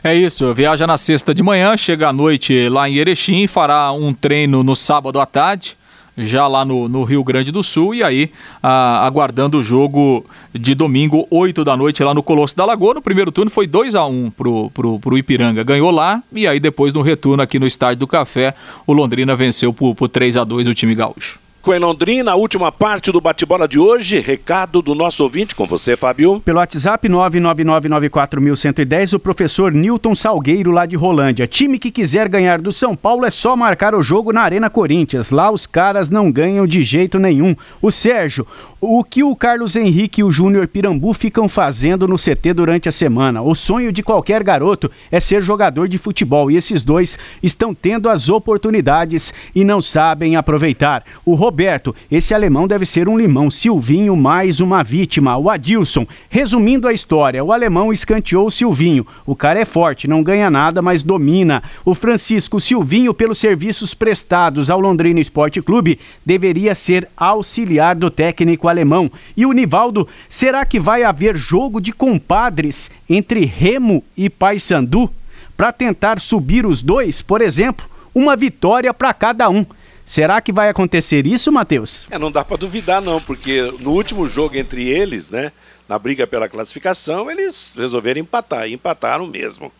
É 0.03 0.15
isso, 0.15 0.53
viaja 0.55 0.87
na 0.87 0.97
sexta 0.97 1.35
de 1.35 1.43
manhã, 1.43 1.77
chega 1.77 2.09
à 2.09 2.13
noite 2.13 2.69
lá 2.69 2.89
em 2.89 2.97
Erechim, 2.97 3.47
fará 3.47 3.93
um 3.93 4.15
treino 4.15 4.63
no 4.63 4.75
sábado 4.75 5.21
à 5.21 5.27
tarde, 5.27 5.77
já 6.17 6.47
lá 6.47 6.65
no, 6.65 6.89
no 6.89 7.03
Rio 7.03 7.23
Grande 7.25 7.51
do 7.51 7.63
Sul, 7.63 7.95
e 7.95 8.03
aí 8.03 8.31
aguardando 8.63 9.59
o 9.59 9.63
jogo 9.63 10.25
de 10.55 10.75
domingo, 10.75 11.27
8 11.31 11.65
da 11.65 11.77
noite, 11.77 12.03
lá 12.03 12.15
no 12.15 12.23
Colosso 12.23 12.57
da 12.57 12.65
Lagoa. 12.65 12.95
No 12.95 13.03
primeiro 13.03 13.33
turno 13.33 13.51
foi 13.51 13.67
2 13.67 13.95
a 13.95 14.07
1 14.07 14.31
pro, 14.31 14.71
pro, 14.71 14.99
pro 14.99 15.19
Ipiranga, 15.19 15.63
ganhou 15.63 15.91
lá, 15.91 16.23
e 16.33 16.47
aí 16.47 16.61
depois 16.61 16.93
no 16.93 17.03
retorno 17.03 17.43
aqui 17.43 17.59
no 17.59 17.67
Estádio 17.67 17.99
do 17.99 18.07
Café, 18.07 18.55
o 18.87 18.93
Londrina 18.93 19.35
venceu 19.37 19.73
por, 19.73 19.95
por 19.95 20.09
3 20.09 20.37
a 20.37 20.45
2 20.45 20.69
o 20.69 20.75
time 20.75 20.95
gaúcho 20.95 21.39
com 21.63 21.77
Londrina, 21.77 22.33
a 22.33 22.37
última 22.37 22.73
parte 22.73 23.13
do 23.13 23.21
bate-bola 23.21 23.69
de 23.69 23.79
hoje. 23.79 24.19
Recado 24.19 24.81
do 24.81 24.95
nosso 24.95 25.23
ouvinte 25.23 25.55
com 25.55 25.67
você, 25.67 25.95
Fábio. 25.95 26.41
Pelo 26.41 26.59
WhatsApp 26.59 27.07
99994110, 27.09 29.15
o 29.15 29.19
professor 29.19 29.71
Newton 29.71 30.15
Salgueiro, 30.15 30.71
lá 30.71 30.87
de 30.87 30.97
Rolândia. 30.97 31.47
Time 31.47 31.79
que 31.79 31.91
quiser 31.91 32.27
ganhar 32.29 32.63
do 32.63 32.73
São 32.73 32.97
Paulo 32.97 33.27
é 33.27 33.31
só 33.31 33.55
marcar 33.55 33.95
o 33.95 34.03
jogo 34.03 34.33
na 34.33 34.41
Arena 34.41 34.71
Corinthians. 34.71 35.31
Lá 35.31 35.51
os 35.51 35.67
caras 35.67 36.09
não 36.09 36.33
ganham 36.33 36.67
de 36.67 36.83
jeito 36.83 37.19
nenhum. 37.19 37.55
O 37.83 37.91
Sérgio, 37.91 38.47
o 38.81 39.05
que 39.05 39.23
o 39.23 39.37
Carlos 39.37 39.77
Henrique 39.77 40.23
e 40.23 40.25
o 40.25 40.33
Júnior 40.33 40.67
Pirambu 40.67 41.13
ficam 41.13 41.51
fazendo 41.51 42.09
no 42.09 42.17
CT 42.17 42.55
durante 42.55 42.89
a 42.89 42.93
semana? 42.93 43.43
O 43.43 43.55
sonho 43.55 43.93
de 43.93 44.03
qualquer 44.03 44.43
garoto 44.43 44.91
é 45.11 45.21
ser 45.21 45.43
jogador 45.43 45.87
de 45.87 45.99
futebol 45.99 46.51
e 46.51 46.57
esses 46.57 46.83
dois 46.83 47.19
estão 47.43 47.75
tendo 47.75 48.09
as 48.09 48.31
oportunidades 48.31 49.35
e 49.55 49.65
não 49.65 49.83
sabem 49.83 50.35
aproveitar. 50.35 51.05
O 51.27 51.35
Roberto, 51.51 51.97
esse 52.09 52.33
alemão 52.33 52.69
deve 52.69 52.87
ser 52.87 53.09
um 53.09 53.19
limão. 53.19 53.51
Silvinho, 53.51 54.15
mais 54.15 54.61
uma 54.61 54.85
vítima. 54.85 55.37
O 55.37 55.51
Adilson, 55.51 56.07
resumindo 56.31 56.87
a 56.87 56.93
história, 56.93 57.43
o 57.43 57.53
alemão 57.53 57.93
escanteou 57.93 58.47
o 58.47 58.51
Silvinho. 58.53 59.05
O 59.27 59.35
cara 59.35 59.59
é 59.59 59.65
forte, 59.65 60.07
não 60.07 60.23
ganha 60.23 60.49
nada, 60.49 60.81
mas 60.81 61.03
domina. 61.03 61.61
O 61.85 61.93
Francisco 61.93 62.61
Silvinho, 62.61 63.13
pelos 63.13 63.39
serviços 63.39 63.95
prestados 63.95 64.71
ao 64.71 64.79
Londrina 64.79 65.19
Esporte 65.19 65.61
Clube, 65.61 65.99
deveria 66.25 66.73
ser 66.73 67.09
auxiliar 67.17 67.97
do 67.97 68.13
técnico 68.13 68.69
alemão. 68.69 69.11
E 69.37 69.45
o 69.45 69.53
Nivaldo, 69.53 70.07
será 70.29 70.65
que 70.65 70.79
vai 70.79 71.03
haver 71.03 71.35
jogo 71.35 71.81
de 71.81 71.93
compadres 71.93 72.93
entre 73.09 73.45
Remo 73.45 74.05
e 74.17 74.31
Paysandu? 74.31 75.11
Para 75.57 75.73
tentar 75.73 76.21
subir 76.21 76.65
os 76.65 76.81
dois, 76.81 77.21
por 77.21 77.41
exemplo, 77.41 77.85
uma 78.15 78.37
vitória 78.37 78.95
para 78.95 79.13
cada 79.13 79.51
um. 79.51 79.67
Será 80.11 80.41
que 80.41 80.51
vai 80.51 80.69
acontecer 80.69 81.25
isso, 81.25 81.53
Matheus? 81.53 82.09
É, 82.11 82.19
não 82.19 82.33
dá 82.33 82.45
para 82.45 82.57
duvidar 82.57 83.01
não, 83.01 83.23
porque 83.23 83.73
no 83.79 83.93
último 83.93 84.27
jogo 84.27 84.57
entre 84.57 84.89
eles, 84.89 85.31
né, 85.31 85.53
na 85.89 85.97
briga 86.01 86.27
pela 86.27 86.49
classificação, 86.49 87.31
eles 87.31 87.73
resolveram 87.77 88.21
empatar, 88.21 88.67
e 88.67 88.73
empataram 88.73 89.25
mesmo. 89.29 89.71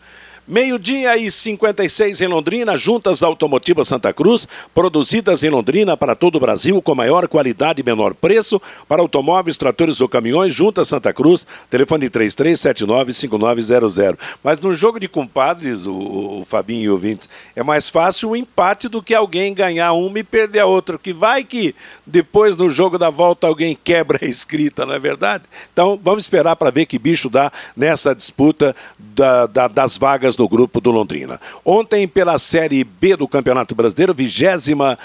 Meio-dia 0.49 1.17
e 1.17 1.31
56 1.31 2.21
em 2.21 2.27
Londrina, 2.27 2.77
juntas 2.77 3.23
automotivas 3.23 3.89
Santa 3.89 4.13
Cruz, 4.13 4.47
produzidas 4.75 5.43
em 5.43 5.51
Londrina 5.51 5.97
para 5.97 6.15
todo 6.15 6.37
o 6.37 6.41
Brasil 6.41 6.81
com 6.81 6.95
maior 6.95 7.27
qualidade 7.29 7.81
e 7.81 7.85
menor 7.85 8.15
preço 8.15 8.63
para 8.89 9.03
automóveis, 9.03 9.59
tratores 9.59 10.01
ou 10.01 10.09
caminhões, 10.09 10.55
juntas 10.55 10.89
Santa 10.89 11.13
Cruz, 11.13 11.47
telefone 11.69 12.09
33795900. 12.09 14.17
Mas 14.43 14.59
no 14.61 14.75
jogo 14.75 14.99
de 14.99 15.09
compadres, 15.09 15.87
o, 15.87 16.41
o 16.41 16.45
Fabinho 16.45 16.85
e 16.85 16.91
o 16.91 17.01
ouvintes, 17.01 17.31
é 17.57 17.63
mais 17.63 17.89
fácil 17.89 18.31
o 18.31 18.37
empate 18.37 18.89
do 18.89 19.03
que 19.03 19.15
alguém 19.15 19.55
ganhar 19.55 19.95
uma 19.95 20.19
e 20.19 20.25
perder 20.25 20.61
a 20.61 20.67
outra, 20.67 20.99
que 20.99 21.15
vai 21.15 21.43
que 21.43 21.75
depois 22.07 22.57
no 22.57 22.69
jogo 22.69 22.99
da 22.99 23.09
volta 23.09 23.47
alguém 23.47 23.77
quebra 23.83 24.19
a 24.23 24.27
escrita, 24.27 24.85
não 24.85 24.95
é 24.95 24.99
verdade? 24.99 25.45
Então 25.73 25.99
vamos 26.03 26.25
esperar 26.25 26.57
para 26.57 26.71
ver 26.71 26.85
que 26.85 26.99
bicho 26.99 27.31
dá 27.31 27.51
nessa 27.75 28.15
disputa 28.15 28.77
da, 28.99 29.47
da, 29.47 29.69
das 29.69 29.97
vagas 29.97 30.30
no 30.37 30.49
grupo 30.49 30.81
do 30.81 30.91
Londrina. 30.91 31.41
Ontem, 31.65 32.07
pela 32.07 32.39
Série 32.39 32.85
B 32.85 33.17
do 33.17 33.29
Campeonato 33.29 33.75
Brasileiro, 33.75 34.15
29 34.15 34.97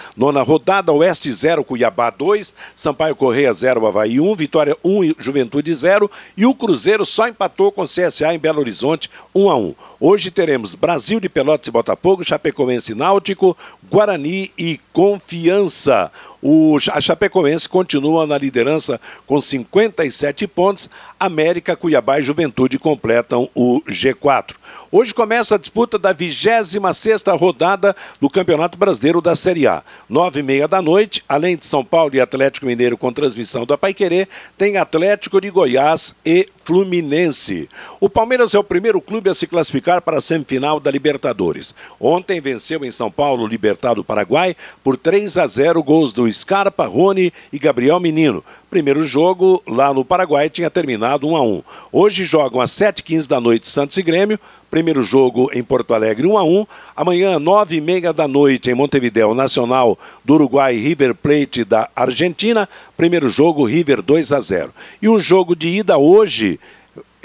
rodada, 0.46 0.92
Oeste 0.92 1.32
0, 1.32 1.64
Cuiabá 1.64 2.10
2, 2.10 2.54
Sampaio 2.76 3.16
Correia 3.16 3.52
0, 3.52 3.86
Havaí 3.86 4.20
1, 4.20 4.36
Vitória 4.36 4.76
1, 4.84 5.16
Juventude 5.20 5.74
0 5.74 6.10
e 6.36 6.46
o 6.46 6.54
Cruzeiro 6.54 7.06
só 7.06 7.28
empatou 7.28 7.72
com 7.72 7.82
o 7.82 7.88
CSA 7.88 8.34
em 8.34 8.40
Belo 8.40 8.60
Horizonte 8.60 9.10
1 9.34 9.50
a 9.50 9.56
1. 9.56 9.76
Hoje 10.00 10.30
teremos 10.30 10.76
Brasil 10.76 11.20
de 11.20 11.30
Pelotas 11.30 11.68
e 11.68 11.72
Botafogo, 11.72 12.24
Chapecoense 12.24 12.94
Náutico, 12.94 13.58
Guarani 13.90 14.52
e 14.58 14.80
Confiança. 14.92 16.12
O, 16.42 16.78
a 16.92 17.02
Chapecoense 17.02 17.68
continua 17.68 18.28
na 18.28 18.38
liderança 18.38 19.00
com 19.26 19.40
57 19.42 20.46
pontos. 20.48 20.90
América, 21.20 21.76
Cuiabá 21.76 22.20
e 22.20 22.22
Juventude 22.22 22.78
completam 22.78 23.50
o 23.56 23.82
G4. 23.88 24.54
Hoje 24.92 25.14
começa 25.14 25.56
a 25.56 25.58
disputa 25.58 25.98
da 25.98 26.14
26ª 26.14 27.38
rodada 27.38 27.96
do 28.20 28.30
Campeonato 28.30 28.78
Brasileiro 28.78 29.22
da 29.22 29.36
Série 29.36 29.68
A. 29.68 29.84
Nove 30.08 30.40
e 30.40 30.44
meia 30.44 30.68
da 30.68 30.82
noite, 30.82 31.24
além 31.28 31.58
de 31.58 31.66
São 31.66 31.84
Paulo 31.84 32.16
e 32.16 32.22
Atlético 32.22 32.66
Mineiro 32.66 32.98
com 32.98 33.12
transmissão 33.12 33.66
da 33.66 33.78
Paiquerê, 33.78 34.28
tem 34.58 34.78
Atlético 34.78 35.42
de 35.42 35.50
Goiás 35.50 36.16
e 36.26 36.48
Fluminense. 36.64 37.70
O 38.00 38.10
Palmeiras 38.10 38.54
é 38.54 38.60
o 38.60 38.64
primeiro 38.64 39.00
clube 39.00 39.30
a 39.30 39.34
se 39.34 39.46
classificar 39.46 40.02
para 40.02 40.18
a 40.18 40.22
semifinal 40.22 40.80
da 40.80 40.90
Libertadores. 40.90 41.76
Ontem 42.00 42.42
venceu 42.42 42.84
em 42.84 42.92
São 42.92 43.12
Paulo 43.12 43.44
o 43.44 43.48
Libertado 43.48 44.04
Paraguai 44.04 44.56
por 44.84 44.98
3 44.98 45.38
a 45.38 45.46
0 45.46 45.84
gols 45.84 46.12
do 46.12 46.32
Scarpa, 46.32 46.88
Rony 46.88 47.32
e 47.54 47.60
Gabriel 47.60 48.00
Menino. 48.00 48.44
Primeiro 48.70 49.04
jogo 49.04 49.62
lá 49.68 49.94
no 49.94 50.04
Paraguai 50.04 50.50
tinha 50.50 50.70
terminado 50.70 51.28
1 51.28 51.36
a 51.36 51.42
1. 51.42 51.64
Hoje 51.92 52.24
jogam 52.24 52.60
às 52.60 52.72
7h15 52.72 53.28
da 53.28 53.40
noite 53.40 53.68
Santos 53.68 53.96
e 53.98 54.04
Grêmio, 54.04 54.40
Primeiro 54.76 55.02
jogo 55.02 55.50
em 55.54 55.64
Porto 55.64 55.94
Alegre, 55.94 56.28
1 56.28 56.38
a 56.38 56.44
1 56.44 56.68
Amanhã, 56.98 57.40
nove 57.40 57.78
e 57.78 57.80
meia 57.80 58.12
da 58.12 58.28
noite, 58.28 58.70
em 58.70 58.74
Montevideo, 58.74 59.34
Nacional 59.34 59.98
do 60.22 60.34
Uruguai, 60.34 60.76
River 60.76 61.16
Plate 61.16 61.64
da 61.64 61.90
Argentina. 61.96 62.68
Primeiro 62.98 63.30
jogo, 63.30 63.64
River 63.64 64.02
2 64.02 64.34
a 64.34 64.42
0. 64.42 64.74
E 65.02 65.08
um 65.08 65.18
jogo 65.18 65.56
de 65.56 65.70
ida 65.70 65.98
hoje 65.98 66.60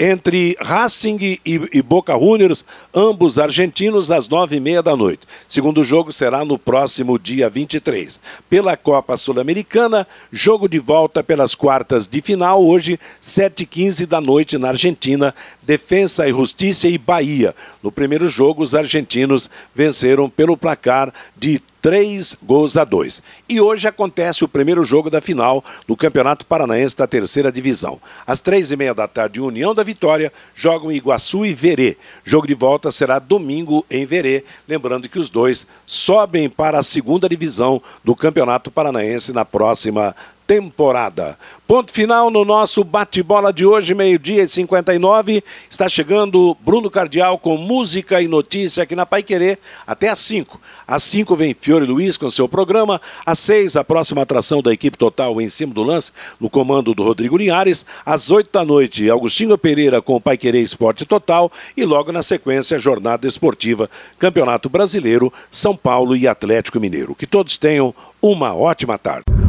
entre 0.01 0.57
Racing 0.59 1.19
e, 1.21 1.41
e, 1.45 1.83
Boca 1.83 2.19
Juniors, 2.19 2.65
ambos 2.95 3.39
argentinos, 3.39 4.11
às 4.11 4.27
nove 4.27 4.57
e 4.57 4.61
meia 4.61 4.83
da 4.83 4.97
noite. 4.97 5.27
Segundo 5.47 5.85
jogo 5.85 6.11
será 6.11 6.43
no 6.43 6.59
próximo 6.59 7.19
dia 7.19 7.51
23. 7.51 8.19
Pela 8.49 8.79
Copa 8.79 9.15
Sul-Americana, 9.19 10.07
jogo 10.33 10.67
de 10.67 10.79
volta 10.79 11.23
pelas 11.23 11.55
quartas 11.55 12.09
de 12.09 12.23
final, 12.23 12.65
hoje, 12.65 12.99
sete 13.21 13.65
e 13.65 13.67
quinze 13.67 14.07
da 14.07 14.23
noite 14.23 14.57
na 14.57 14.69
Argentina, 14.69 15.35
Defensa 15.63 16.27
e 16.27 16.31
Justiça 16.31 16.89
e 16.89 16.97
Bahia. 16.97 17.55
No 17.83 17.93
primeiro 17.93 18.27
jogo, 18.27 18.63
os 18.63 18.75
argentinos 18.75 19.51
venceram 19.75 20.31
pelo 20.31 20.57
placar 20.57 21.13
de 21.37 21.61
três 21.81 22.37
gols 22.43 22.77
a 22.77 22.85
dois. 22.85 23.23
E 23.49 23.61
hoje 23.61 23.89
acontece 23.89 24.45
o 24.45 24.49
primeiro 24.49 24.85
jogo 24.85 25.11
da 25.11 25.21
final 25.21 25.65
do 25.87 25.97
Campeonato 25.97 26.47
Paranaense 26.47 26.97
da 26.97 27.07
Terceira 27.07 27.51
Divisão. 27.51 28.01
Às 28.27 28.41
três 28.41 28.71
e 28.71 28.77
meia 28.77 28.95
da 28.95 29.09
tarde, 29.09 29.41
União 29.41 29.75
da 29.75 29.83
Vitória 29.83 30.33
jogam 30.55 30.93
Iguaçu 30.93 31.45
e 31.45 31.55
Verê. 31.55 31.97
Jogo 32.25 32.47
de 32.47 32.55
volta 32.55 32.91
será 32.91 33.19
domingo 33.19 33.85
em 33.91 34.05
Verê. 34.05 34.45
Lembrando 34.69 35.09
que 35.09 35.19
os 35.19 35.31
dois 35.31 35.67
sobem 35.87 36.49
para 36.49 36.79
a 36.79 36.83
segunda 36.83 37.29
divisão 37.29 37.83
do 38.05 38.15
Campeonato 38.15 38.71
Paranaense 38.71 39.33
na 39.33 39.45
próxima 39.45 40.15
temporada. 40.51 41.39
Ponto 41.65 41.93
final 41.93 42.29
no 42.29 42.45
nosso 42.45 42.83
bate-bola 42.83 43.53
de 43.53 43.65
hoje, 43.65 43.95
meio-dia 43.95 44.43
e 44.43 44.49
59. 44.49 45.45
Está 45.71 45.89
chegando 45.89 46.57
Bruno 46.61 46.91
Cardial 46.91 47.39
com 47.39 47.57
música 47.57 48.21
e 48.21 48.27
notícia 48.27 48.83
aqui 48.83 48.97
na 48.97 49.07
Pai 49.07 49.23
Querer 49.23 49.61
até 49.87 50.09
às 50.09 50.19
5. 50.19 50.61
Às 50.89 51.05
5 51.05 51.37
vem 51.37 51.55
Fiore 51.55 51.87
Luiz 51.87 52.17
com 52.17 52.29
seu 52.29 52.49
programa. 52.49 53.01
Às 53.25 53.39
6, 53.39 53.77
a 53.77 53.85
próxima 53.85 54.23
atração 54.23 54.61
da 54.61 54.73
equipe 54.73 54.99
total 54.99 55.41
em 55.41 55.49
cima 55.49 55.73
do 55.73 55.85
lance, 55.85 56.11
no 56.41 56.51
comando 56.51 56.93
do 56.97 57.05
Rodrigo 57.05 57.37
Linhares. 57.37 57.87
Às 58.05 58.29
8 58.29 58.51
da 58.53 58.65
noite, 58.65 59.09
Agostinho 59.09 59.57
Pereira 59.57 60.03
com 60.03 60.17
o 60.17 60.21
Pai 60.21 60.37
Querer 60.37 60.63
Esporte 60.63 61.07
Total. 61.07 61.49
E 61.77 61.85
logo 61.85 62.11
na 62.11 62.25
sequência, 62.25 62.77
Jornada 62.77 63.29
Esportiva, 63.29 63.89
Campeonato 64.19 64.69
Brasileiro, 64.69 65.33
São 65.49 65.77
Paulo 65.77 66.17
e 66.17 66.27
Atlético 66.27 66.81
Mineiro. 66.81 67.15
Que 67.15 67.25
todos 67.25 67.57
tenham 67.57 67.95
uma 68.21 68.53
ótima 68.53 68.99
tarde 68.99 69.40